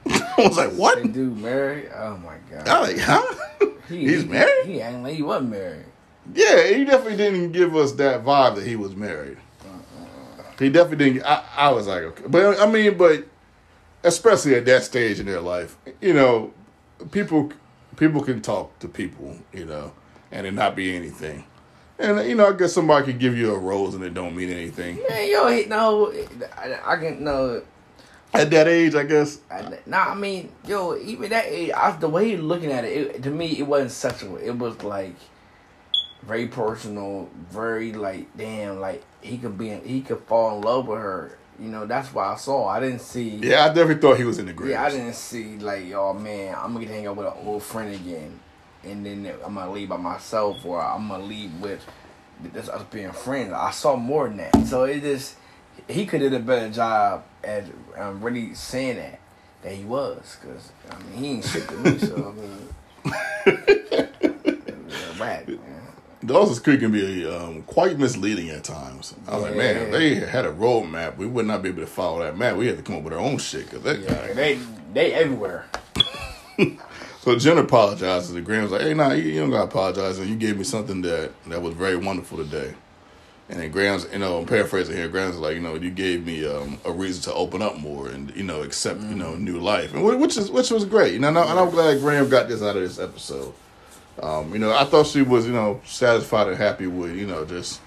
I 0.05 0.33
was 0.37 0.57
like, 0.57 0.71
"What?" 0.73 1.13
Do 1.13 1.31
marry. 1.31 1.89
Oh 1.91 2.17
my 2.17 2.35
god. 2.49 2.67
I 2.67 2.79
was 2.81 2.89
like, 2.93 2.99
"Huh?" 3.01 3.67
He, 3.87 3.97
He's 4.07 4.23
he- 4.23 4.27
married? 4.27 4.65
He 4.65 4.83
like 4.83 5.15
he 5.15 5.21
wasn't 5.23 5.51
married. 5.51 5.85
Yeah, 6.33 6.67
he 6.67 6.85
definitely 6.85 7.17
didn't 7.17 7.51
give 7.51 7.75
us 7.75 7.93
that 7.93 8.23
vibe 8.23 8.55
that 8.55 8.65
he 8.65 8.75
was 8.75 8.95
married. 8.95 9.37
He 10.59 10.69
definitely 10.69 11.13
didn't. 11.13 11.25
I, 11.25 11.43
I 11.57 11.69
was 11.71 11.87
like, 11.87 12.03
okay, 12.03 12.23
but 12.27 12.59
I 12.59 12.67
mean, 12.67 12.95
but 12.95 13.25
especially 14.03 14.55
at 14.55 14.65
that 14.65 14.83
stage 14.83 15.19
in 15.19 15.25
their 15.25 15.41
life, 15.41 15.75
you 15.99 16.13
know, 16.13 16.53
people 17.11 17.51
people 17.95 18.21
can 18.21 18.41
talk 18.41 18.77
to 18.79 18.87
people, 18.87 19.37
you 19.51 19.65
know, 19.65 19.93
and 20.31 20.45
it 20.45 20.53
not 20.53 20.75
be 20.75 20.95
anything. 20.95 21.45
And 21.97 22.27
you 22.27 22.35
know, 22.35 22.49
I 22.49 22.53
guess 22.53 22.73
somebody 22.73 23.05
could 23.05 23.19
give 23.19 23.37
you 23.37 23.53
a 23.53 23.57
rose 23.57 23.95
and 23.95 24.03
it 24.03 24.13
don't 24.13 24.35
mean 24.35 24.49
anything. 24.49 24.99
Man, 25.09 25.29
yo, 25.29 25.63
no, 25.67 26.13
I, 26.57 26.79
I 26.85 26.95
can 26.97 27.23
no. 27.23 27.63
At 28.33 28.49
that 28.51 28.67
age, 28.67 28.95
I 28.95 29.03
guess. 29.03 29.39
I, 29.51 29.79
nah, 29.85 30.11
I 30.11 30.15
mean, 30.15 30.51
yo, 30.65 30.95
even 30.97 31.31
that 31.31 31.45
age, 31.47 31.71
I, 31.75 31.91
the 31.97 32.07
way 32.07 32.29
he 32.29 32.37
looking 32.37 32.71
at 32.71 32.85
it, 32.85 33.15
it, 33.15 33.23
to 33.23 33.29
me, 33.29 33.57
it 33.57 33.63
wasn't 33.63 33.91
sexual. 33.91 34.37
It 34.37 34.51
was 34.51 34.81
like 34.83 35.15
very 36.23 36.47
personal, 36.47 37.29
very 37.49 37.93
like, 37.93 38.35
damn, 38.37 38.79
like 38.79 39.03
he 39.21 39.37
could 39.37 39.57
be, 39.57 39.69
in, 39.69 39.83
he 39.83 40.01
could 40.01 40.19
fall 40.21 40.57
in 40.57 40.61
love 40.61 40.87
with 40.87 40.99
her. 40.99 41.37
You 41.59 41.67
know, 41.67 41.85
that's 41.85 42.13
why 42.13 42.33
I 42.33 42.37
saw. 42.37 42.67
I 42.67 42.79
didn't 42.79 43.01
see. 43.01 43.29
Yeah, 43.29 43.65
I 43.65 43.67
definitely 43.67 43.97
thought 43.97 44.17
he 44.17 44.23
was 44.23 44.39
in 44.39 44.47
the 44.47 44.53
grave. 44.53 44.71
Yeah, 44.71 44.83
I 44.83 44.89
didn't 44.89 45.13
see 45.13 45.57
like, 45.57 45.91
oh 45.93 46.13
man, 46.13 46.55
I'm 46.55 46.73
gonna 46.73 46.85
get 46.85 46.87
to 46.87 46.93
hang 46.95 47.07
out 47.07 47.17
with 47.17 47.27
an 47.27 47.33
old 47.45 47.61
friend 47.61 47.93
again, 47.93 48.39
and 48.83 49.05
then 49.05 49.31
I'm 49.45 49.55
gonna 49.55 49.71
leave 49.71 49.89
by 49.89 49.97
myself, 49.97 50.65
or 50.65 50.81
I'm 50.81 51.07
gonna 51.07 51.23
leave 51.23 51.53
with 51.59 51.85
this 52.41 52.67
us 52.67 52.83
being 52.89 53.11
friends. 53.11 53.53
I 53.53 53.71
saw 53.71 53.95
more 53.95 54.27
than 54.27 54.37
that, 54.37 54.65
so 54.65 54.85
it 54.85 55.01
just 55.01 55.35
he 55.87 56.05
could 56.05 56.21
have 56.21 56.31
did 56.31 56.41
a 56.41 56.43
better 56.43 56.69
job 56.69 57.25
at 57.43 57.65
um, 57.95 58.21
really 58.23 58.55
saying 58.55 58.95
that 58.95 59.19
that 59.61 59.73
he 59.73 59.83
was, 59.83 60.37
because 60.41 60.71
I 60.89 60.97
mean 61.03 61.13
he 61.13 61.29
ain't 61.31 61.45
shit 61.45 61.67
to 61.67 61.75
me, 61.75 61.97
so 61.99 62.33
I 62.33 62.41
mean, 62.41 62.69
man. 65.19 65.70
Dawson's 66.25 66.59
Creek 66.59 66.79
can 66.81 66.91
be 66.91 67.25
um, 67.27 67.63
quite 67.63 67.97
misleading 67.97 68.49
at 68.49 68.63
times. 68.63 69.15
I 69.27 69.33
was 69.35 69.43
like, 69.43 69.55
man, 69.55 69.77
if 69.87 69.91
they 69.91 70.15
had 70.15 70.45
a 70.45 70.51
roadmap, 70.51 71.17
we 71.17 71.25
would 71.25 71.45
not 71.47 71.61
be 71.63 71.69
able 71.69 71.81
to 71.81 71.87
follow 71.87 72.19
that 72.23 72.37
map. 72.37 72.55
We 72.57 72.67
had 72.67 72.77
to 72.77 72.83
come 72.83 72.97
up 72.97 73.03
with 73.03 73.13
our 73.13 73.19
own 73.19 73.37
shit. 73.39 73.69
Cause 73.71 73.81
that, 73.81 73.99
Yeah, 73.99 74.33
they 74.33 74.59
they 74.93 75.13
everywhere. 75.13 75.65
So 77.21 77.37
Jen 77.37 77.59
apologizes. 77.59 78.33
And 78.35 78.43
Grams 78.43 78.71
like, 78.71 78.81
hey, 78.81 78.95
nah, 78.95 79.11
you, 79.11 79.21
you 79.23 79.39
don't 79.41 79.51
gotta 79.51 79.65
apologize. 79.65 80.17
And 80.17 80.27
you 80.27 80.35
gave 80.35 80.57
me 80.57 80.63
something 80.63 81.03
that 81.03 81.31
that 81.47 81.61
was 81.61 81.75
very 81.75 81.95
wonderful 81.95 82.37
today. 82.39 82.73
And 83.47 83.59
then 83.59 83.69
Grams, 83.69 84.07
you 84.11 84.17
know, 84.17 84.39
I'm 84.39 84.47
paraphrasing 84.47 84.95
here. 84.95 85.07
Grams 85.07 85.37
like, 85.37 85.53
you 85.53 85.61
know, 85.61 85.75
you 85.75 85.91
gave 85.91 86.25
me 86.25 86.47
um, 86.47 86.79
a 86.83 86.91
reason 86.91 87.21
to 87.23 87.33
open 87.35 87.61
up 87.61 87.77
more 87.77 88.07
and 88.09 88.35
you 88.35 88.41
know 88.43 88.63
accept 88.63 89.01
you 89.01 89.13
know 89.15 89.35
new 89.35 89.59
life, 89.59 89.93
and 89.93 90.03
which 90.19 90.35
is 90.35 90.49
which 90.49 90.71
was 90.71 90.83
great. 90.85 91.13
You 91.13 91.19
know, 91.19 91.27
and 91.27 91.37
I- 91.37 91.51
and 91.51 91.59
I'm 91.59 91.69
glad 91.69 91.99
Graham 91.99 92.27
got 92.29 92.47
this 92.47 92.63
out 92.63 92.75
of 92.75 92.81
this 92.81 92.97
episode. 92.97 93.53
Um, 94.21 94.53
you 94.53 94.59
know, 94.59 94.71
I 94.71 94.85
thought 94.85 95.07
she 95.07 95.21
was 95.21 95.45
you 95.45 95.53
know 95.53 95.81
satisfied 95.85 96.47
and 96.47 96.57
happy 96.57 96.87
with 96.87 97.15
you 97.15 97.27
know 97.27 97.45
just 97.45 97.81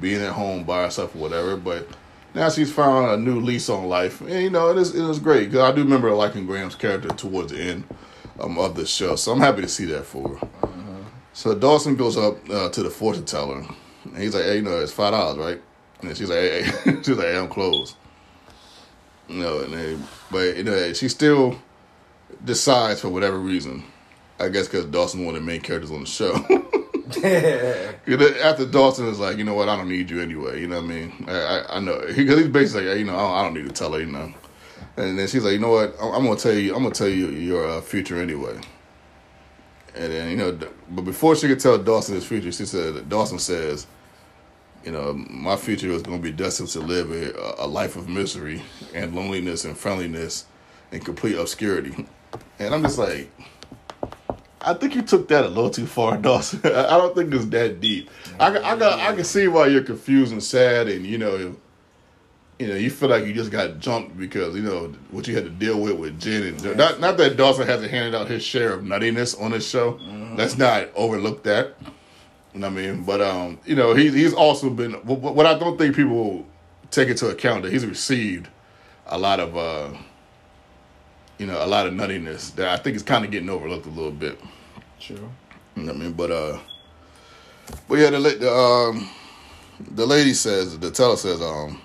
being 0.00 0.22
at 0.22 0.32
home 0.32 0.64
by 0.64 0.82
herself 0.82 1.14
or 1.14 1.18
whatever, 1.18 1.56
but. 1.56 1.86
Now 2.34 2.50
she's 2.50 2.70
found 2.70 3.10
a 3.10 3.16
new 3.16 3.40
lease 3.40 3.70
on 3.70 3.88
life, 3.88 4.20
and 4.20 4.30
you 4.30 4.50
know 4.50 4.70
it 4.70 4.76
is 4.76 4.94
it 4.94 5.02
was 5.02 5.18
great 5.18 5.50
because 5.50 5.60
I 5.60 5.74
do 5.74 5.82
remember 5.82 6.12
liking 6.12 6.44
Grams' 6.44 6.74
character 6.74 7.08
towards 7.08 7.52
the 7.52 7.58
end 7.58 7.84
um, 8.38 8.58
of 8.58 8.76
the 8.76 8.84
show. 8.84 9.16
So 9.16 9.32
I'm 9.32 9.40
happy 9.40 9.62
to 9.62 9.68
see 9.68 9.86
that 9.86 10.04
for 10.04 10.36
her. 10.36 10.48
So 11.38 11.54
Dawson 11.54 11.94
goes 11.94 12.16
up 12.16 12.36
uh, 12.50 12.68
to 12.70 12.82
the 12.82 12.90
fortune 12.90 13.24
teller, 13.24 13.64
and 14.04 14.16
he's 14.16 14.34
like, 14.34 14.42
"Hey, 14.42 14.56
you 14.56 14.62
know, 14.62 14.80
it's 14.80 14.90
five 14.90 15.12
dollars, 15.12 15.38
right?" 15.38 15.62
And 16.02 16.16
she's 16.16 16.28
like, 16.28 16.38
"Hey, 16.38 16.62
hey. 16.64 16.96
she's 17.02 17.16
like, 17.16 17.28
hey, 17.28 17.38
I'm 17.38 17.48
closed." 17.48 17.94
You 19.28 19.42
know, 19.42 19.60
and 19.60 19.72
they, 19.72 19.96
but 20.32 20.56
you 20.56 20.64
know, 20.64 20.92
she 20.94 21.08
still 21.08 21.56
decides 22.44 23.02
for 23.02 23.08
whatever 23.08 23.38
reason. 23.38 23.84
I 24.40 24.48
guess 24.48 24.68
because 24.68 24.86
Dawson 24.86 25.24
one 25.24 25.34
of 25.34 25.40
the 25.40 25.46
main 25.46 25.60
characters 25.60 25.90
on 25.90 26.00
the 26.00 26.06
show. 26.06 26.34
After 28.44 28.66
Dawson 28.66 29.08
is 29.08 29.18
like, 29.18 29.38
you 29.38 29.44
know 29.44 29.54
what, 29.54 29.68
I 29.68 29.76
don't 29.76 29.88
need 29.88 30.10
you 30.10 30.20
anyway. 30.20 30.60
You 30.60 30.68
know 30.68 30.76
what 30.76 30.84
I 30.84 30.94
mean? 30.94 31.24
I 31.26 31.32
I, 31.32 31.76
I 31.76 31.80
know 31.80 32.00
because 32.06 32.38
he's 32.38 32.48
basically 32.48 32.88
like, 32.88 32.98
you 32.98 33.04
know, 33.04 33.16
I 33.16 33.20
don't, 33.20 33.32
I 33.32 33.42
don't 33.42 33.54
need 33.54 33.66
to 33.66 33.72
tell 33.72 33.92
her, 33.92 34.00
you 34.00 34.06
know. 34.06 34.32
And 34.96 35.18
then 35.18 35.26
she's 35.26 35.44
like, 35.44 35.54
you 35.54 35.58
know 35.58 35.70
what, 35.70 35.94
I'm, 36.00 36.14
I'm 36.14 36.24
gonna 36.24 36.36
tell 36.36 36.52
you, 36.52 36.74
I'm 36.74 36.82
gonna 36.82 36.94
tell 36.94 37.08
you 37.08 37.30
your 37.30 37.68
uh, 37.68 37.80
future 37.80 38.20
anyway. 38.20 38.60
And 39.94 40.12
then 40.12 40.30
you 40.30 40.36
know, 40.36 40.58
but 40.90 41.02
before 41.02 41.34
she 41.34 41.48
could 41.48 41.60
tell 41.60 41.78
Dawson 41.78 42.14
his 42.14 42.26
future, 42.26 42.52
she 42.52 42.66
said, 42.66 43.08
Dawson 43.08 43.38
says, 43.38 43.86
you 44.84 44.92
know, 44.92 45.14
my 45.14 45.56
future 45.56 45.90
is 45.90 46.02
gonna 46.02 46.18
be 46.18 46.32
destined 46.32 46.68
to 46.70 46.80
live 46.80 47.10
a, 47.10 47.64
a 47.64 47.66
life 47.66 47.96
of 47.96 48.08
misery 48.08 48.62
and 48.94 49.14
loneliness 49.14 49.64
and 49.64 49.76
friendliness 49.76 50.46
and 50.92 51.04
complete 51.04 51.36
obscurity. 51.36 52.06
And 52.60 52.74
I'm 52.74 52.82
just 52.82 52.98
like. 52.98 53.30
I 54.60 54.74
think 54.74 54.94
you 54.94 55.02
took 55.02 55.28
that 55.28 55.44
a 55.44 55.48
little 55.48 55.70
too 55.70 55.86
far, 55.86 56.16
Dawson. 56.18 56.60
I 56.64 56.96
don't 56.96 57.14
think 57.14 57.32
it's 57.32 57.46
that 57.46 57.80
deep. 57.80 58.10
I, 58.38 58.48
I 58.58 58.76
got, 58.76 58.98
I 58.98 59.14
can 59.14 59.24
see 59.24 59.48
why 59.48 59.68
you're 59.68 59.82
confused 59.82 60.32
and 60.32 60.42
sad, 60.42 60.88
and 60.88 61.06
you 61.06 61.18
know, 61.18 61.56
you 62.58 62.66
know, 62.66 62.74
you 62.74 62.90
feel 62.90 63.08
like 63.08 63.24
you 63.24 63.32
just 63.32 63.52
got 63.52 63.78
jumped 63.78 64.18
because 64.18 64.56
you 64.56 64.62
know 64.62 64.92
what 65.10 65.28
you 65.28 65.34
had 65.34 65.44
to 65.44 65.50
deal 65.50 65.80
with 65.80 65.96
with 65.96 66.20
Jen 66.20 66.42
and 66.42 66.76
not, 66.76 66.98
not 66.98 67.16
that 67.18 67.36
Dawson 67.36 67.66
hasn't 67.66 67.90
handed 67.90 68.14
out 68.14 68.28
his 68.28 68.42
share 68.42 68.72
of 68.72 68.82
nuttiness 68.82 69.40
on 69.40 69.52
this 69.52 69.68
show. 69.68 70.00
Let's 70.36 70.58
not 70.58 70.88
overlook 70.94 71.44
that. 71.44 71.74
You 72.54 72.60
know 72.60 72.68
what 72.68 72.78
I 72.78 72.82
mean? 72.82 73.04
But 73.04 73.20
um, 73.20 73.60
you 73.64 73.76
know, 73.76 73.94
he's 73.94 74.12
he's 74.12 74.34
also 74.34 74.70
been 74.70 74.94
what, 75.04 75.20
what 75.20 75.46
I 75.46 75.56
don't 75.58 75.78
think 75.78 75.94
people 75.94 76.46
take 76.90 77.08
into 77.08 77.28
account 77.28 77.62
that 77.62 77.72
he's 77.72 77.86
received 77.86 78.48
a 79.06 79.18
lot 79.18 79.40
of 79.40 79.56
uh, 79.56 79.96
you 81.38 81.46
know, 81.46 81.64
a 81.64 81.66
lot 81.66 81.86
of 81.86 81.94
nuttiness 81.94 82.54
that 82.56 82.68
I 82.68 82.76
think 82.76 82.96
is 82.96 83.02
kind 83.02 83.24
of 83.24 83.30
getting 83.30 83.48
overlooked 83.48 83.86
a 83.86 83.90
little 83.90 84.10
bit. 84.10 84.40
True. 85.00 85.30
You 85.76 85.84
know 85.84 85.92
what 85.92 85.96
I 85.96 85.98
mean? 86.04 86.12
But 86.12 86.30
uh, 86.30 86.58
but 87.88 87.98
yeah, 87.98 88.10
the 88.10 88.18
the 88.18 88.52
um, 88.52 89.08
the 89.92 90.06
lady 90.06 90.34
says 90.34 90.78
the 90.78 90.90
teller 90.90 91.16
says 91.16 91.40
um, 91.40 91.80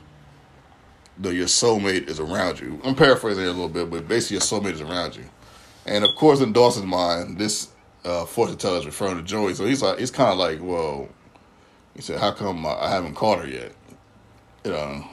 that 1.19 1.33
your 1.35 1.45
soulmate 1.45 2.09
is 2.09 2.19
around 2.19 2.59
you. 2.59 2.81
I'm 2.83 2.95
paraphrasing 2.95 3.43
it 3.43 3.47
a 3.47 3.51
little 3.51 3.69
bit, 3.69 3.89
but 3.89 4.07
basically 4.07 4.35
your 4.35 4.41
soulmate 4.41 4.73
is 4.73 4.81
around 4.81 5.15
you. 5.15 5.25
And 5.85 6.03
of 6.03 6.15
course, 6.15 6.41
in 6.41 6.53
Dawson's 6.53 6.85
mind, 6.85 7.37
this 7.37 7.69
uh, 8.05 8.25
fortune 8.25 8.57
teller 8.57 8.79
is 8.79 8.85
referring 8.85 9.17
to 9.17 9.23
Joey. 9.23 9.53
So 9.53 9.65
he's 9.65 9.81
like, 9.81 9.99
he's 9.99 10.11
kind 10.11 10.31
of 10.31 10.37
like, 10.37 10.59
well, 10.61 11.09
he 11.93 12.01
said, 12.01 12.19
how 12.19 12.31
come 12.31 12.65
I 12.65 12.89
haven't 12.89 13.15
caught 13.15 13.39
her 13.39 13.47
yet? 13.47 13.73
You 14.63 14.71
know. 14.71 15.05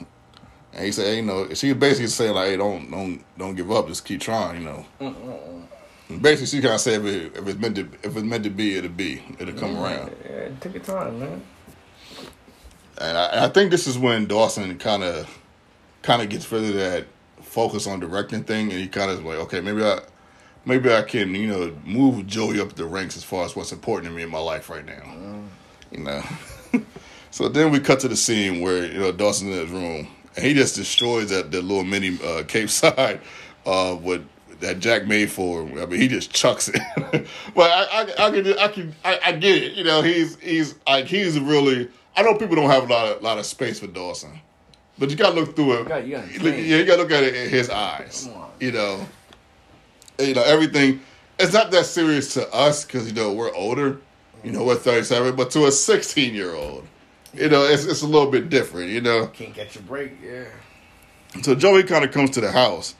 And 0.72 0.84
he 0.84 0.92
said, 0.92 1.06
hey, 1.06 1.16
you 1.16 1.22
know, 1.22 1.52
she 1.54 1.72
basically 1.72 2.08
saying 2.08 2.34
like, 2.34 2.48
hey, 2.48 2.56
don't 2.56 2.90
don't 2.90 3.24
don't 3.38 3.54
give 3.54 3.70
up, 3.70 3.88
just 3.88 4.04
keep 4.04 4.20
trying, 4.20 4.62
you 4.62 4.64
know. 4.64 4.86
And 6.08 6.20
basically, 6.20 6.46
she 6.46 6.60
kind 6.60 6.74
of 6.74 6.80
said, 6.80 7.04
if, 7.04 7.06
it, 7.06 7.36
if 7.36 7.48
it's 7.48 7.58
meant 7.58 7.76
to 7.76 7.82
if 8.02 8.16
it's 8.16 8.22
meant 8.22 8.44
to 8.44 8.50
be, 8.50 8.76
it'll 8.76 8.90
be, 8.90 9.22
it'll 9.38 9.54
come 9.54 9.76
around. 9.76 10.14
Yeah, 10.28 10.48
take 10.60 10.74
your 10.74 10.82
time, 10.82 11.20
man. 11.20 11.42
And 12.98 13.16
I, 13.16 13.24
and 13.26 13.40
I 13.40 13.48
think 13.48 13.70
this 13.70 13.86
is 13.86 13.96
when 13.98 14.26
Dawson 14.26 14.76
kind 14.78 15.02
of 15.02 15.38
kind 16.02 16.20
of 16.22 16.28
gets 16.28 16.50
rid 16.50 16.64
of 16.64 16.74
that 16.74 17.06
focus 17.40 17.86
on 17.86 18.00
directing 18.00 18.44
thing, 18.44 18.70
and 18.70 18.80
he 18.80 18.88
kind 18.88 19.10
of 19.10 19.24
was 19.24 19.36
like, 19.36 19.46
okay, 19.46 19.60
maybe 19.60 19.84
I 19.84 20.00
maybe 20.64 20.92
I 20.92 21.02
can 21.02 21.34
you 21.34 21.46
know 21.46 21.76
move 21.84 22.26
Joey 22.26 22.60
up 22.60 22.74
the 22.74 22.84
ranks 22.84 23.16
as 23.16 23.24
far 23.24 23.44
as 23.44 23.56
what's 23.56 23.72
important 23.72 24.10
to 24.10 24.16
me 24.16 24.22
in 24.22 24.30
my 24.30 24.38
life 24.38 24.68
right 24.68 24.84
now, 24.84 25.42
you 25.90 26.00
know. 26.00 26.22
so 27.30 27.48
then 27.48 27.70
we 27.70 27.80
cut 27.80 28.00
to 28.00 28.08
the 28.08 28.16
scene 28.16 28.60
where 28.60 28.84
you 28.86 28.98
know 28.98 29.12
Dawson's 29.12 29.54
in 29.54 29.60
his 29.60 29.70
room, 29.70 30.08
and 30.36 30.44
he 30.44 30.54
just 30.54 30.74
destroys 30.76 31.30
that 31.30 31.50
that 31.52 31.62
little 31.62 31.84
mini 31.84 32.18
uh, 32.24 32.44
Capeside 32.44 33.20
uh, 33.66 33.96
with 34.00 34.26
that 34.60 34.78
Jack 34.78 35.06
made 35.06 35.30
for 35.30 35.62
him. 35.62 35.78
I 35.78 35.86
mean, 35.86 36.00
he 36.00 36.08
just 36.08 36.32
chucks 36.32 36.68
it. 36.68 36.80
but 37.54 37.70
I, 37.70 38.02
I, 38.18 38.26
I 38.26 38.30
can, 38.30 38.58
I 38.58 38.68
can, 38.68 38.94
I, 39.04 39.20
I 39.26 39.32
get 39.32 39.62
it. 39.62 39.72
You 39.72 39.84
know, 39.84 40.02
he's 40.02 40.36
he's 40.38 40.74
like 40.86 41.06
he's 41.06 41.38
really. 41.38 41.88
I 42.16 42.22
know 42.22 42.34
people 42.34 42.56
don't 42.56 42.68
have 42.70 42.84
a 42.88 42.92
lot 42.92 43.06
of 43.16 43.22
lot 43.22 43.38
of 43.38 43.46
space 43.46 43.80
for 43.80 43.86
Dawson, 43.86 44.38
but 44.98 45.10
you 45.10 45.16
gotta 45.16 45.34
look 45.34 45.56
through 45.56 45.72
it. 45.74 45.78
You 45.80 45.84
gotta- 45.84 46.06
you 46.06 46.12
gotta 46.38 46.62
yeah, 46.62 46.76
you 46.76 46.84
gotta 46.84 47.02
look 47.02 47.10
at 47.12 47.24
it 47.24 47.34
in 47.34 47.48
his 47.48 47.70
eyes. 47.70 48.26
Come 48.30 48.42
on. 48.42 48.50
You 48.60 48.72
know, 48.72 49.06
you 50.18 50.34
know 50.34 50.42
everything. 50.42 51.00
It's 51.38 51.54
not 51.54 51.70
that 51.70 51.86
serious 51.86 52.34
to 52.34 52.52
us 52.52 52.84
because 52.84 53.08
you 53.08 53.14
know 53.14 53.32
we're 53.32 53.54
older. 53.54 53.98
You 54.44 54.52
know, 54.52 54.64
we're 54.64 54.74
thirty 54.76 55.04
seven, 55.04 55.34
but 55.36 55.50
to 55.52 55.66
a 55.66 55.72
sixteen 55.72 56.34
year 56.34 56.54
old, 56.54 56.86
you 57.34 57.48
know, 57.48 57.64
it's 57.64 57.84
it's 57.84 58.02
a 58.02 58.06
little 58.06 58.30
bit 58.30 58.48
different. 58.48 58.90
You 58.90 59.00
know. 59.00 59.26
Can't 59.28 59.54
catch 59.54 59.76
a 59.76 59.82
break. 59.82 60.12
Yeah. 60.22 60.44
So 61.42 61.54
Joey 61.54 61.84
kind 61.84 62.04
of 62.04 62.10
comes 62.10 62.30
to 62.30 62.40
the 62.40 62.50
house, 62.50 62.94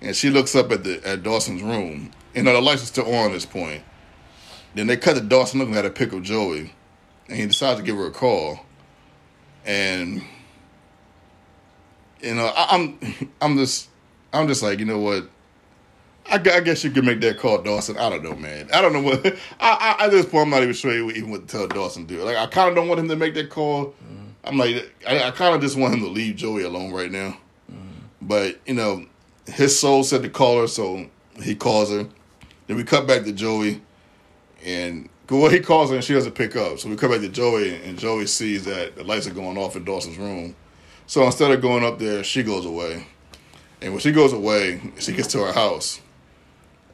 and 0.00 0.14
she 0.14 0.30
looks 0.30 0.54
up 0.54 0.72
at 0.72 0.84
the 0.84 1.00
at 1.06 1.22
Dawson's 1.22 1.62
room. 1.62 2.10
You 2.34 2.42
know 2.42 2.52
the 2.52 2.60
lights 2.60 2.82
are 2.82 2.86
still 2.86 3.12
on 3.14 3.26
at 3.26 3.32
this 3.32 3.46
point. 3.46 3.82
Then 4.74 4.86
they 4.86 4.96
cut 4.96 5.14
to 5.16 5.22
Dawson 5.22 5.60
looking 5.60 5.76
at 5.76 5.86
a 5.86 5.90
pic 5.90 6.12
of 6.12 6.22
Joey, 6.22 6.72
and 7.28 7.36
he 7.36 7.46
decides 7.46 7.80
to 7.80 7.86
give 7.86 7.96
her 7.96 8.06
a 8.06 8.10
call. 8.10 8.60
And 9.64 10.22
you 12.20 12.34
know 12.34 12.46
I, 12.46 12.74
I'm 12.74 12.98
I'm 13.40 13.56
just 13.56 13.88
I'm 14.32 14.48
just 14.48 14.62
like 14.62 14.78
you 14.78 14.84
know 14.84 14.98
what. 14.98 15.28
I, 16.30 16.34
I 16.34 16.60
guess 16.60 16.84
you 16.84 16.90
could 16.90 17.04
make 17.04 17.20
that 17.20 17.38
call, 17.38 17.62
Dawson. 17.62 17.96
I 17.96 18.10
don't 18.10 18.22
know, 18.22 18.34
man. 18.34 18.68
I 18.72 18.80
don't 18.80 18.92
know 18.92 19.02
what. 19.02 19.26
I, 19.60 19.96
I 19.98 20.04
at 20.04 20.10
this 20.10 20.26
point, 20.26 20.44
I'm 20.44 20.50
not 20.50 20.62
even 20.62 20.74
sure 20.74 20.92
even 20.92 21.30
what 21.30 21.46
to 21.48 21.56
tell 21.56 21.66
Dawson 21.66 22.06
to 22.06 22.16
do. 22.16 22.22
Like, 22.22 22.36
I 22.36 22.46
kind 22.46 22.68
of 22.68 22.74
don't 22.74 22.88
want 22.88 23.00
him 23.00 23.08
to 23.08 23.16
make 23.16 23.34
that 23.34 23.50
call. 23.50 23.94
I'm 24.44 24.56
like, 24.56 24.92
I, 25.06 25.24
I 25.24 25.30
kind 25.30 25.54
of 25.54 25.60
just 25.60 25.76
want 25.76 25.94
him 25.94 26.00
to 26.00 26.08
leave 26.08 26.36
Joey 26.36 26.62
alone 26.62 26.92
right 26.92 27.10
now. 27.10 27.36
But 28.20 28.60
you 28.66 28.74
know, 28.74 29.06
his 29.46 29.78
soul 29.78 30.04
said 30.04 30.22
to 30.22 30.28
call 30.28 30.60
her, 30.60 30.66
so 30.66 31.06
he 31.42 31.54
calls 31.54 31.90
her. 31.90 32.06
Then 32.66 32.76
we 32.76 32.84
cut 32.84 33.06
back 33.06 33.24
to 33.24 33.32
Joey, 33.32 33.80
and 34.64 35.08
well, 35.30 35.50
he 35.50 35.60
calls 35.60 35.90
her 35.90 35.96
and 35.96 36.04
she 36.04 36.14
doesn't 36.14 36.34
pick 36.34 36.56
up. 36.56 36.78
So 36.78 36.88
we 36.88 36.96
cut 36.96 37.10
back 37.10 37.20
to 37.20 37.28
Joey, 37.28 37.74
and 37.84 37.98
Joey 37.98 38.26
sees 38.26 38.64
that 38.64 38.96
the 38.96 39.04
lights 39.04 39.26
are 39.26 39.34
going 39.34 39.58
off 39.58 39.76
in 39.76 39.84
Dawson's 39.84 40.18
room. 40.18 40.54
So 41.06 41.24
instead 41.24 41.50
of 41.50 41.60
going 41.62 41.84
up 41.84 41.98
there, 41.98 42.22
she 42.22 42.42
goes 42.42 42.66
away. 42.66 43.06
And 43.80 43.92
when 43.92 44.00
she 44.00 44.12
goes 44.12 44.32
away, 44.32 44.80
she 44.98 45.12
gets 45.12 45.28
to 45.28 45.38
her 45.38 45.52
house. 45.52 46.00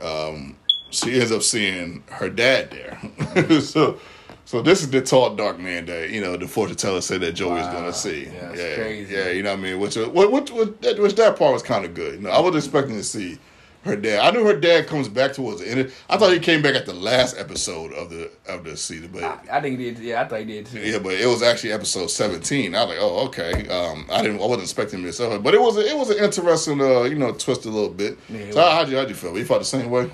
Um, 0.01 0.57
she 0.91 1.19
ends 1.19 1.33
up 1.33 1.43
seeing 1.43 2.05
her 2.09 2.29
dad 2.31 2.71
there. 2.71 3.61
so, 3.61 3.99
so 4.45 4.63
this 4.63 4.83
is 4.83 4.91
the 4.91 5.01
tall 5.01 5.35
dark 5.35 5.59
man 5.59 5.87
that 5.87 6.11
you 6.11 6.21
know 6.21 6.37
the 6.37 6.47
fortune 6.47 6.77
teller 6.77 7.01
said 7.01 7.21
that 7.23 7.33
Joey 7.33 7.61
Wow. 7.61 7.73
going 7.73 7.85
to 7.85 7.93
see. 7.93 8.25
Yeah, 8.27 8.53
yeah, 8.55 8.85
yeah, 8.87 9.29
you 9.31 9.43
know 9.43 9.51
what 9.51 9.59
I 9.59 9.63
mean. 9.63 9.81
Which, 9.81 9.97
what, 9.97 10.81
that, 10.83 10.99
which 10.99 11.15
that 11.17 11.37
part 11.39 11.53
was 11.53 11.63
kind 11.63 11.85
of 11.85 11.95
good. 11.95 12.15
You 12.17 12.21
know, 12.23 12.31
I 12.31 12.41
was 12.41 12.55
expecting 12.55 12.97
to 12.97 13.05
see 13.05 13.39
her 13.85 13.97
dad. 13.97 14.21
I 14.21 14.31
knew 14.31 14.45
her 14.47 14.59
dad 14.59 14.87
comes 14.87 15.09
back 15.09 15.33
towards 15.35 15.61
the 15.61 15.69
end. 15.69 15.93
I 16.09 16.17
thought 16.17 16.33
he 16.33 16.39
came 16.39 16.63
back 16.63 16.75
at 16.75 16.87
the 16.87 16.95
last 16.95 17.37
episode 17.39 17.93
of 17.93 18.11
the 18.11 18.31
of 18.49 18.65
the 18.65 18.77
season, 18.77 19.11
but 19.13 19.23
I, 19.25 19.39
I 19.53 19.61
think 19.61 19.79
he 19.79 19.91
did. 19.93 19.99
Yeah, 20.01 20.23
I 20.23 20.29
thought 20.29 20.41
he 20.41 20.45
did 20.47 20.67
too. 20.67 20.81
yeah, 20.81 20.99
but 20.99 21.15
it 21.15 21.27
was 21.27 21.43
actually 21.43 21.73
episode 21.73 22.09
seventeen. 22.09 22.75
I 22.75 22.85
was 22.85 22.89
like, 22.91 22.99
oh, 23.01 23.27
okay. 23.27 23.69
Um, 23.69 24.07
I 24.11 24.23
didn't, 24.23 24.39
I 24.41 24.47
wasn't 24.47 24.63
expecting 24.63 25.03
this, 25.03 25.19
but 25.19 25.55
it 25.55 25.61
was, 25.61 25.77
a, 25.77 25.87
it 25.89 25.97
was 25.97 26.11
an 26.11 26.23
interesting, 26.25 26.81
uh, 26.81 27.03
you 27.03 27.15
know, 27.17 27.33
twist 27.33 27.65
a 27.67 27.71
little 27.71 27.91
bit. 27.91 28.19
Yeah, 28.29 28.51
so 28.51 28.61
how, 28.61 28.71
how'd 28.71 28.89
you, 28.89 28.97
how'd 28.97 29.09
you 29.09 29.15
feel? 29.15 29.37
You 29.37 29.45
felt 29.45 29.61
the 29.61 29.65
same 29.67 29.91
way? 29.91 30.11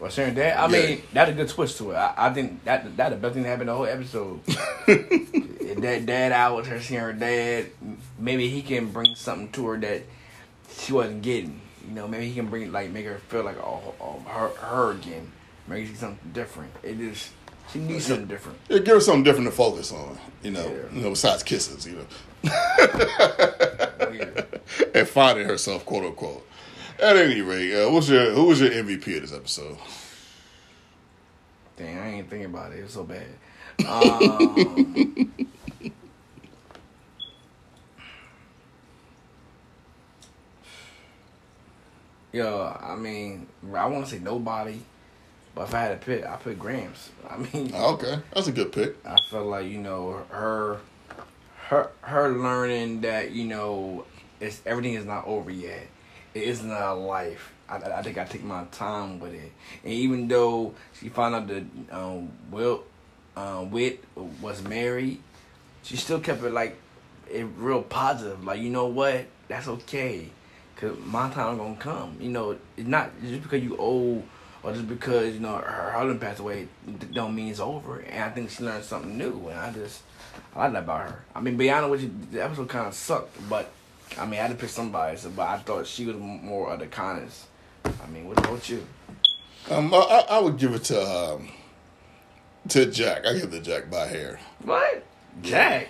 Well, 0.00 0.10
sharing 0.10 0.34
that, 0.34 0.58
I 0.58 0.66
Yeah. 0.66 0.86
mean, 0.88 1.02
that's 1.12 1.30
a 1.30 1.34
good 1.34 1.48
twist 1.48 1.78
to 1.78 1.92
it. 1.92 1.94
I, 1.94 2.14
I 2.16 2.32
think 2.34 2.64
that 2.64 2.96
that 2.96 3.10
the 3.10 3.16
best 3.16 3.34
thing 3.34 3.44
that 3.44 3.50
happened 3.50 3.68
the 3.68 3.74
whole 3.74 3.86
episode. 3.86 4.44
that 4.86 6.02
dad 6.06 6.32
out 6.32 6.56
with 6.56 6.66
her 6.66 6.80
seeing 6.80 7.00
her 7.00 7.12
dad. 7.12 7.66
Maybe 8.18 8.48
he 8.48 8.62
can 8.62 8.90
bring 8.90 9.14
something 9.14 9.50
to 9.52 9.66
her 9.68 9.78
that 9.78 10.02
she 10.76 10.92
wasn't 10.92 11.22
getting. 11.22 11.60
You 11.86 11.94
know, 11.94 12.06
maybe 12.08 12.28
he 12.28 12.34
can 12.34 12.46
bring 12.46 12.70
like 12.72 12.90
make 12.90 13.06
her 13.06 13.18
feel 13.28 13.42
like 13.44 13.56
oh, 13.58 13.94
oh 14.00 14.20
her 14.28 14.48
her 14.66 14.90
again. 14.92 15.30
Maybe 15.66 15.86
see 15.86 15.94
something 15.94 16.30
different. 16.32 16.72
It 16.82 17.00
is 17.00 17.30
she 17.72 17.78
needs 17.78 18.06
something 18.06 18.26
different. 18.26 18.58
Yeah, 18.68 18.78
give 18.78 18.94
her 18.96 19.00
something 19.00 19.22
different 19.22 19.46
to 19.48 19.52
focus 19.56 19.92
on. 19.92 20.18
You 20.42 20.50
know, 20.52 20.62
Yeah. 20.64 20.94
you 20.96 21.02
know, 21.02 21.10
besides 21.10 21.42
kisses. 21.42 21.86
You 21.86 21.96
know, 21.98 22.06
Weird. 24.10 24.60
and 24.94 25.08
finding 25.08 25.46
herself, 25.46 25.84
quote 25.86 26.04
unquote. 26.04 26.46
At 27.00 27.16
any 27.16 27.40
rate, 27.40 27.74
uh, 27.74 27.90
what's 27.90 28.08
your 28.08 28.30
who 28.32 28.44
was 28.44 28.60
your 28.60 28.70
MVP 28.70 29.16
of 29.16 29.22
this 29.22 29.32
episode? 29.32 29.76
Dang, 31.76 31.98
I 31.98 32.08
ain't 32.14 32.28
thinking 32.30 32.46
about 32.46 32.72
it. 32.72 32.80
It 32.80 32.82
was 32.84 32.92
so 32.92 33.04
bad. 33.04 33.26
Um, 33.88 35.32
yo, 42.32 42.76
I 42.80 42.96
mean, 42.96 43.46
I 43.74 43.86
want 43.86 44.06
to 44.06 44.10
say 44.10 44.18
nobody, 44.18 44.80
but 45.54 45.68
if 45.68 45.74
I 45.74 45.80
had 45.82 46.00
to 46.00 46.04
pick, 46.04 46.24
I 46.24 46.36
put 46.36 46.58
Grams. 46.58 47.10
I 47.30 47.36
mean, 47.36 47.74
okay, 47.74 48.20
that's 48.34 48.48
a 48.48 48.52
good 48.52 48.72
pick. 48.72 48.96
I 49.06 49.16
felt 49.28 49.46
like 49.46 49.66
you 49.66 49.78
know 49.78 50.24
her, 50.30 50.80
her, 51.68 51.90
her 52.00 52.28
learning 52.30 53.02
that 53.02 53.32
you 53.32 53.44
know 53.44 54.04
it's 54.40 54.60
everything 54.66 54.94
is 54.94 55.04
not 55.04 55.26
over 55.26 55.50
yet. 55.50 55.86
It 56.34 56.44
isn't 56.44 56.70
a 56.70 56.94
life. 56.94 57.52
I, 57.68 57.76
I 57.76 58.02
think 58.02 58.18
I 58.18 58.24
take 58.24 58.42
my 58.42 58.64
time 58.72 59.20
with 59.20 59.34
it, 59.34 59.52
and 59.84 59.92
even 59.92 60.28
though 60.28 60.74
she 60.98 61.08
found 61.08 61.34
out 61.34 61.48
that 61.48 61.64
um, 61.90 62.30
Will, 62.50 62.84
um, 63.36 63.70
Wit 63.70 64.02
was 64.40 64.62
married, 64.62 65.20
she 65.82 65.96
still 65.96 66.20
kept 66.20 66.42
it 66.42 66.52
like 66.52 66.76
it 67.30 67.46
real 67.56 67.82
positive. 67.82 68.44
Like 68.44 68.60
you 68.60 68.70
know 68.70 68.86
what, 68.86 69.26
that's 69.48 69.68
okay, 69.68 70.30
cause 70.76 70.96
my 71.04 71.30
time 71.30 71.58
gonna 71.58 71.76
come. 71.76 72.16
You 72.20 72.30
know, 72.30 72.56
it's 72.76 72.88
not 72.88 73.10
just 73.22 73.42
because 73.42 73.62
you 73.62 73.76
old 73.76 74.24
or 74.62 74.72
just 74.72 74.88
because 74.88 75.34
you 75.34 75.40
know 75.40 75.56
her 75.56 75.90
husband 75.92 76.20
passed 76.20 76.40
away 76.40 76.68
don't 77.12 77.34
mean 77.34 77.48
it's 77.48 77.60
over. 77.60 78.00
And 78.00 78.24
I 78.24 78.30
think 78.30 78.50
she 78.50 78.62
learned 78.62 78.84
something 78.84 79.16
new, 79.16 79.48
and 79.48 79.58
I 79.58 79.72
just 79.72 80.02
I 80.54 80.64
like 80.64 80.72
that 80.72 80.84
about 80.84 81.10
her. 81.10 81.24
I 81.34 81.40
mean, 81.40 81.56
be 81.56 81.70
honest 81.70 81.90
with 81.90 82.02
you, 82.02 82.10
the 82.30 82.44
episode 82.44 82.68
kind 82.68 82.86
of 82.86 82.94
sucked, 82.94 83.36
but 83.48 83.70
I 84.18 84.24
mean, 84.26 84.40
I 84.40 84.42
had 84.42 84.50
to 84.50 84.56
pick 84.56 84.70
somebody. 84.70 85.16
So, 85.16 85.30
but 85.30 85.48
I 85.48 85.58
thought 85.58 85.86
she 85.86 86.06
was 86.06 86.16
more 86.16 86.70
of 86.70 86.80
the 86.80 86.86
kindness. 86.86 87.46
I 87.84 88.06
mean, 88.10 88.28
what 88.28 88.38
about 88.38 88.68
you? 88.68 88.86
Um, 89.70 89.92
I, 89.94 90.24
I 90.30 90.38
would 90.40 90.58
give 90.58 90.74
it 90.74 90.84
to 90.84 91.02
um, 91.02 91.48
to 92.68 92.86
Jack. 92.86 93.26
I 93.26 93.34
give 93.34 93.50
the 93.50 93.60
Jack 93.60 93.90
by 93.90 94.06
hair. 94.06 94.38
What? 94.64 95.04
Jack. 95.42 95.88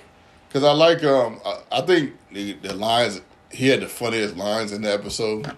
Because 0.49 0.64
I 0.64 0.72
like, 0.72 1.03
um, 1.03 1.41
I, 1.45 1.61
I 1.72 1.80
think 1.80 2.12
the, 2.30 2.53
the 2.53 2.74
lines, 2.74 3.22
he 3.53 3.68
had 3.68 3.80
the 3.80 3.88
funniest 3.88 4.36
lines 4.36 4.72
in 4.72 4.82
the 4.82 4.92
episode. 4.92 5.55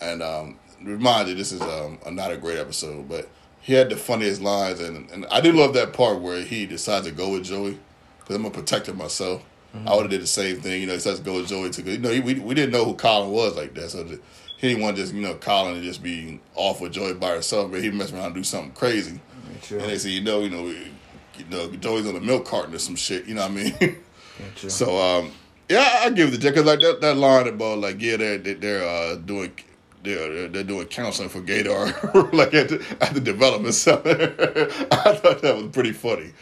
And 0.00 0.22
um, 0.22 0.58
remind 0.82 1.28
you, 1.28 1.34
this 1.34 1.52
is 1.52 1.62
um, 1.62 1.98
a, 2.04 2.10
not 2.10 2.30
a 2.30 2.36
great 2.36 2.58
episode, 2.58 3.08
but 3.08 3.28
he 3.60 3.72
had 3.72 3.90
the 3.90 3.96
funniest 3.96 4.42
lines. 4.42 4.80
And, 4.80 5.10
and 5.10 5.26
I 5.26 5.40
do 5.40 5.52
love 5.52 5.74
that 5.74 5.92
part 5.92 6.20
where 6.20 6.42
he 6.42 6.66
decides 6.66 7.06
to 7.06 7.12
go 7.12 7.30
with 7.30 7.44
Joey 7.44 7.78
because 8.18 8.36
I'm 8.36 8.44
a 8.44 8.50
protector 8.50 8.94
myself. 8.94 9.44
I 9.86 9.94
would 9.94 10.02
have 10.02 10.10
did 10.10 10.22
the 10.22 10.26
same 10.28 10.60
thing. 10.60 10.82
You 10.82 10.86
know, 10.86 10.92
he 10.92 10.98
decides 10.98 11.18
to 11.18 11.24
go 11.24 11.34
with 11.34 11.48
Joey. 11.48 11.68
To, 11.70 11.82
you 11.82 11.98
know, 11.98 12.10
he, 12.10 12.20
we, 12.20 12.34
we 12.34 12.54
didn't 12.54 12.70
know 12.70 12.84
who 12.84 12.94
Colin 12.94 13.30
was 13.30 13.56
like 13.56 13.74
that. 13.74 13.90
So 13.90 14.04
he 14.04 14.68
didn't 14.68 14.82
want 14.82 14.96
just, 14.96 15.12
you 15.12 15.20
know, 15.20 15.34
Colin 15.34 15.74
to 15.74 15.82
just 15.82 16.00
be 16.00 16.40
off 16.54 16.80
with 16.80 16.92
Joey 16.92 17.14
by 17.14 17.30
herself, 17.30 17.72
but 17.72 17.82
he 17.82 17.90
mess 17.90 18.12
around 18.12 18.26
and 18.26 18.34
do 18.36 18.44
something 18.44 18.70
crazy. 18.70 19.20
True. 19.62 19.80
And 19.80 19.88
they 19.88 19.98
say, 19.98 20.10
you 20.10 20.22
know, 20.22 20.40
you 20.40 20.50
know, 20.50 20.66
you 20.66 21.44
know, 21.50 21.70
Joey's 21.72 22.06
on 22.06 22.14
a 22.14 22.20
milk 22.20 22.46
carton 22.46 22.72
or 22.72 22.78
some 22.78 22.94
shit. 22.94 23.26
You 23.26 23.34
know 23.34 23.42
what 23.42 23.50
I 23.50 23.54
mean? 23.54 23.96
True. 24.54 24.70
so, 24.70 24.96
um, 24.96 25.32
yeah, 25.68 26.00
I, 26.02 26.10
give 26.10 26.32
the 26.32 26.38
Jack 26.38 26.54
because 26.54 26.66
like 26.66 26.80
that, 26.80 27.00
that 27.00 27.16
line 27.16 27.48
about 27.48 27.78
like, 27.78 28.00
yeah, 28.00 28.16
they're 28.16 28.38
they're, 28.38 28.84
uh, 28.84 29.16
doing. 29.16 29.52
They're, 30.02 30.48
they're 30.48 30.64
doing 30.64 30.86
counseling 30.88 31.30
for 31.30 31.40
gaydar, 31.40 32.32
like 32.34 32.52
at 32.52 32.68
the, 32.68 32.84
at 33.00 33.14
the 33.14 33.20
development 33.20 33.74
center. 33.74 34.10
I 34.92 35.14
thought 35.14 35.40
that 35.40 35.56
was 35.56 35.68
pretty 35.72 35.92
funny, 35.92 36.32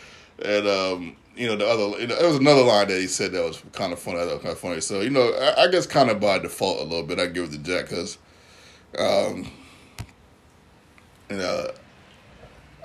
and 0.45 0.67
um, 0.67 1.17
you 1.37 1.47
know 1.47 1.57
the 1.57 1.67
other, 1.69 2.01
you 2.01 2.09
know, 2.09 2.17
there 2.17 2.27
was 2.27 2.39
another 2.39 2.63
line 2.63 2.89
that 2.89 3.01
he 3.01 3.07
said 3.07 3.31
that 3.33 3.45
was 3.45 3.63
kind 3.73 3.93
of 3.93 4.01
funny. 4.01 4.19
That 4.19 4.27
was 4.35 4.43
kind 4.43 4.53
of 4.53 4.59
funny. 4.59 4.81
So 4.81 5.01
you 5.01 5.11
know, 5.11 5.31
I, 5.33 5.63
I 5.63 5.69
guess 5.71 5.87
kind 5.87 6.11
of 6.11 6.19
by 6.19 6.41
default 6.41 6.81
a 6.81 6.85
little 6.85 7.05
bit, 7.05 7.21
I 7.21 7.27
give 7.27 7.45
it 7.45 7.53
to 7.53 7.59
Jack 7.59 7.89
because 7.91 8.19
Um, 8.99 9.51
and 11.31 11.41
uh, 11.41 11.69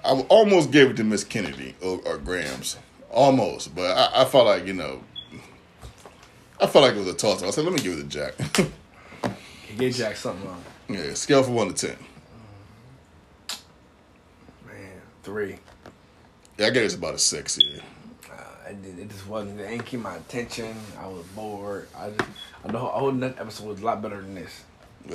I 0.06 0.12
almost 0.30 0.72
gave 0.72 0.92
it 0.92 0.98
to 0.98 1.04
Miss 1.04 1.24
Kennedy 1.24 1.76
or, 1.82 2.00
or 2.06 2.18
Grams, 2.18 2.78
almost, 3.12 3.76
but 3.76 3.98
I, 3.98 4.22
I 4.22 4.26
felt 4.26 4.46
like 4.46 4.66
you 4.66 4.74
know, 4.74 5.04
I 6.60 6.68
felt 6.68 6.84
like 6.86 6.94
it 6.96 7.00
was 7.00 7.08
a 7.08 7.14
toss. 7.14 7.44
I 7.44 7.50
said, 7.52 7.64
let 7.66 7.74
me 7.74 7.80
give 7.80 7.94
it 7.94 8.02
to 8.02 8.04
Jack. 8.08 8.34
He 9.68 9.76
gave 9.76 9.94
Jack 9.96 10.16
something 10.16 10.48
on. 10.48 10.62
yeah, 10.90 11.14
scale 11.14 11.44
from 11.44 11.54
one 11.56 11.72
to 11.74 11.88
ten. 11.88 11.98
Man, 14.66 15.02
three. 15.24 15.58
Yeah, 16.58 16.68
I 16.68 16.70
gave 16.72 16.86
it 16.86 16.96
about 16.96 17.14
a 17.16 17.20
six. 17.20 17.58
Yeah. 17.62 17.82
Uh, 18.32 18.70
it, 18.70 19.00
it 19.00 19.10
just 19.10 19.28
wasn't. 19.28 19.60
It 19.60 19.66
ain't 19.66 19.86
keep 19.86 20.00
my 20.00 20.16
attention. 20.16 20.76
I 21.00 21.08
was 21.08 21.26
bored. 21.36 21.88
I 21.96 22.10
just. 22.10 22.30
I 22.66 22.72
know. 22.72 22.88
I 22.90 23.00
whole 23.00 23.12
next 23.12 23.40
episode 23.40 23.68
was 23.68 23.82
a 23.82 23.86
lot 23.86 24.02
better 24.02 24.22
than 24.22 24.36
this. 24.36 24.64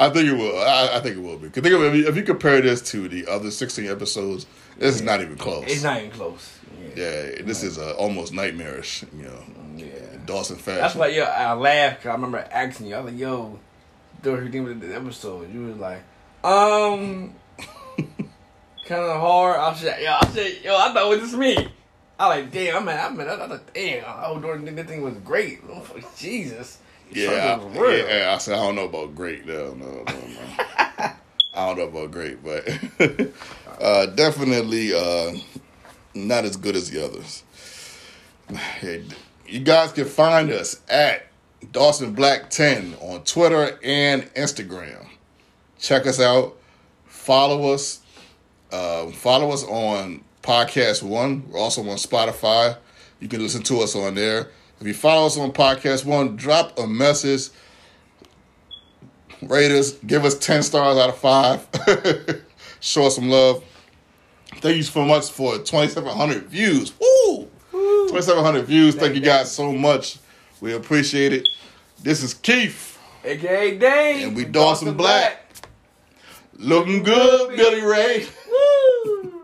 I 0.00 0.10
think 0.10 0.28
it 0.28 0.32
will. 0.36 0.58
I, 0.58 0.96
I 0.96 1.00
think 1.00 1.16
it 1.16 1.22
will 1.22 1.38
be. 1.38 1.48
'Cause 1.48 1.62
Think 1.62 1.74
of 1.74 1.82
it, 1.82 1.86
if 1.86 1.94
you, 1.94 2.08
if 2.08 2.16
you 2.16 2.22
compare 2.24 2.60
this 2.60 2.82
to 2.90 3.08
the 3.08 3.26
other 3.26 3.50
sixteen 3.50 3.86
episodes, 3.88 4.46
this 4.76 4.96
is 4.96 5.02
not 5.02 5.20
even 5.20 5.36
close. 5.36 5.64
It's 5.66 5.82
not 5.82 5.98
even 5.98 6.10
close. 6.10 6.58
Yeah. 6.96 7.02
Yeah, 7.04 7.42
this 7.42 7.62
is 7.62 7.78
uh, 7.78 7.92
almost 7.92 8.32
nightmarish. 8.34 9.04
You 9.16 9.24
know, 9.24 9.44
Yeah. 9.48 9.62
Dawson 10.26 10.56
fashion. 10.56 10.80
That's 10.80 10.94
why, 10.94 11.08
yo, 11.08 11.24
I 11.24 11.52
laughed 11.54 12.02
'cause 12.02 12.10
I 12.10 12.12
remember 12.14 12.38
asking 12.50 12.86
you. 12.86 12.94
I 12.96 13.00
was 13.00 13.12
like, 13.12 13.20
yo, 13.20 13.58
do 14.22 14.30
you 14.42 14.50
think 14.50 14.68
of 14.68 14.80
the 14.80 14.94
episode? 14.96 15.52
You 15.52 15.66
was 15.66 15.76
like, 15.76 16.02
um, 16.44 17.34
kind 18.86 19.02
of 19.02 19.20
hard. 19.20 19.58
I 19.58 19.74
said, 19.74 20.02
yo, 20.02 20.12
I 20.12 20.26
said, 20.28 20.58
yo, 20.62 20.76
I 20.76 20.92
thought 20.92 21.06
it 21.06 21.08
was 21.08 21.20
just 21.20 21.34
me. 21.36 21.68
I 22.18 22.28
like, 22.28 22.50
damn, 22.50 22.76
I'm 22.76 22.88
at, 22.88 23.10
I'm 23.10 23.20
at, 23.20 23.28
I 23.28 23.48
thought, 23.48 23.74
damn, 23.74 24.04
was 24.04 24.42
doing 24.42 24.74
this 24.74 24.86
thing 24.86 25.02
was 25.02 25.14
great. 25.18 25.60
Oh, 25.70 25.84
Jesus. 26.16 26.78
Yeah, 27.12 27.58
I, 27.60 27.78
yeah. 28.18 28.32
I 28.34 28.38
said 28.38 28.54
I 28.58 28.62
don't 28.62 28.74
know 28.74 28.86
about 28.86 29.14
great. 29.14 29.46
No, 29.46 29.74
no, 29.74 29.86
no, 29.86 30.02
no. 30.04 31.12
I 31.54 31.66
don't 31.66 31.78
know 31.78 31.84
about 31.84 32.10
great, 32.10 32.42
but 32.42 32.68
uh, 33.80 34.06
definitely 34.06 34.92
uh, 34.92 35.32
not 36.14 36.44
as 36.44 36.56
good 36.56 36.74
as 36.74 36.90
the 36.90 37.04
others. 37.04 37.44
you 39.48 39.60
guys 39.60 39.92
can 39.92 40.04
find 40.04 40.50
us 40.50 40.80
at 40.88 41.26
Dawson 41.72 42.12
Black 42.12 42.50
Ten 42.50 42.94
on 43.00 43.24
Twitter 43.24 43.78
and 43.82 44.22
Instagram. 44.34 45.06
Check 45.78 46.06
us 46.06 46.20
out. 46.20 46.56
Follow 47.04 47.72
us. 47.72 48.00
Uh, 48.72 49.06
follow 49.08 49.50
us 49.50 49.64
on 49.64 50.22
Podcast 50.42 51.02
One. 51.02 51.48
We're 51.50 51.58
also 51.58 51.82
on 51.82 51.96
Spotify. 51.96 52.76
You 53.20 53.28
can 53.28 53.40
listen 53.40 53.62
to 53.64 53.80
us 53.80 53.96
on 53.96 54.14
there. 54.14 54.50
If 54.80 54.86
you 54.86 54.94
follow 54.94 55.26
us 55.26 55.38
on 55.38 55.52
Podcast 55.52 56.04
One, 56.04 56.36
drop 56.36 56.78
a 56.78 56.86
message. 56.86 57.48
Rate 59.42 59.70
us. 59.72 59.92
Give 59.92 60.24
us 60.24 60.38
10 60.38 60.62
stars 60.62 60.98
out 60.98 61.10
of 61.10 61.18
5. 61.18 62.42
Show 62.80 63.06
us 63.06 63.16
some 63.16 63.28
love. 63.28 63.64
Thank 64.56 64.76
you 64.76 64.82
so 64.82 65.04
much 65.04 65.30
for 65.30 65.58
2,700 65.58 66.44
views. 66.44 66.92
Woo! 66.98 67.45
2,700 68.16 68.64
views. 68.64 68.94
Thank 68.94 69.14
you 69.14 69.20
guys 69.20 69.52
so 69.52 69.74
much. 69.74 70.16
We 70.62 70.72
appreciate 70.72 71.34
it. 71.34 71.46
This 72.02 72.22
is 72.22 72.32
Keith. 72.32 72.98
AKA 73.22 73.76
Dane. 73.76 74.28
And 74.28 74.36
we 74.36 74.46
Dawson 74.46 74.94
Black. 74.96 75.44
Looking 76.54 77.02
good, 77.02 77.54
Billy 77.58 77.82
Ray. 77.82 78.26
Woo! 78.50 79.35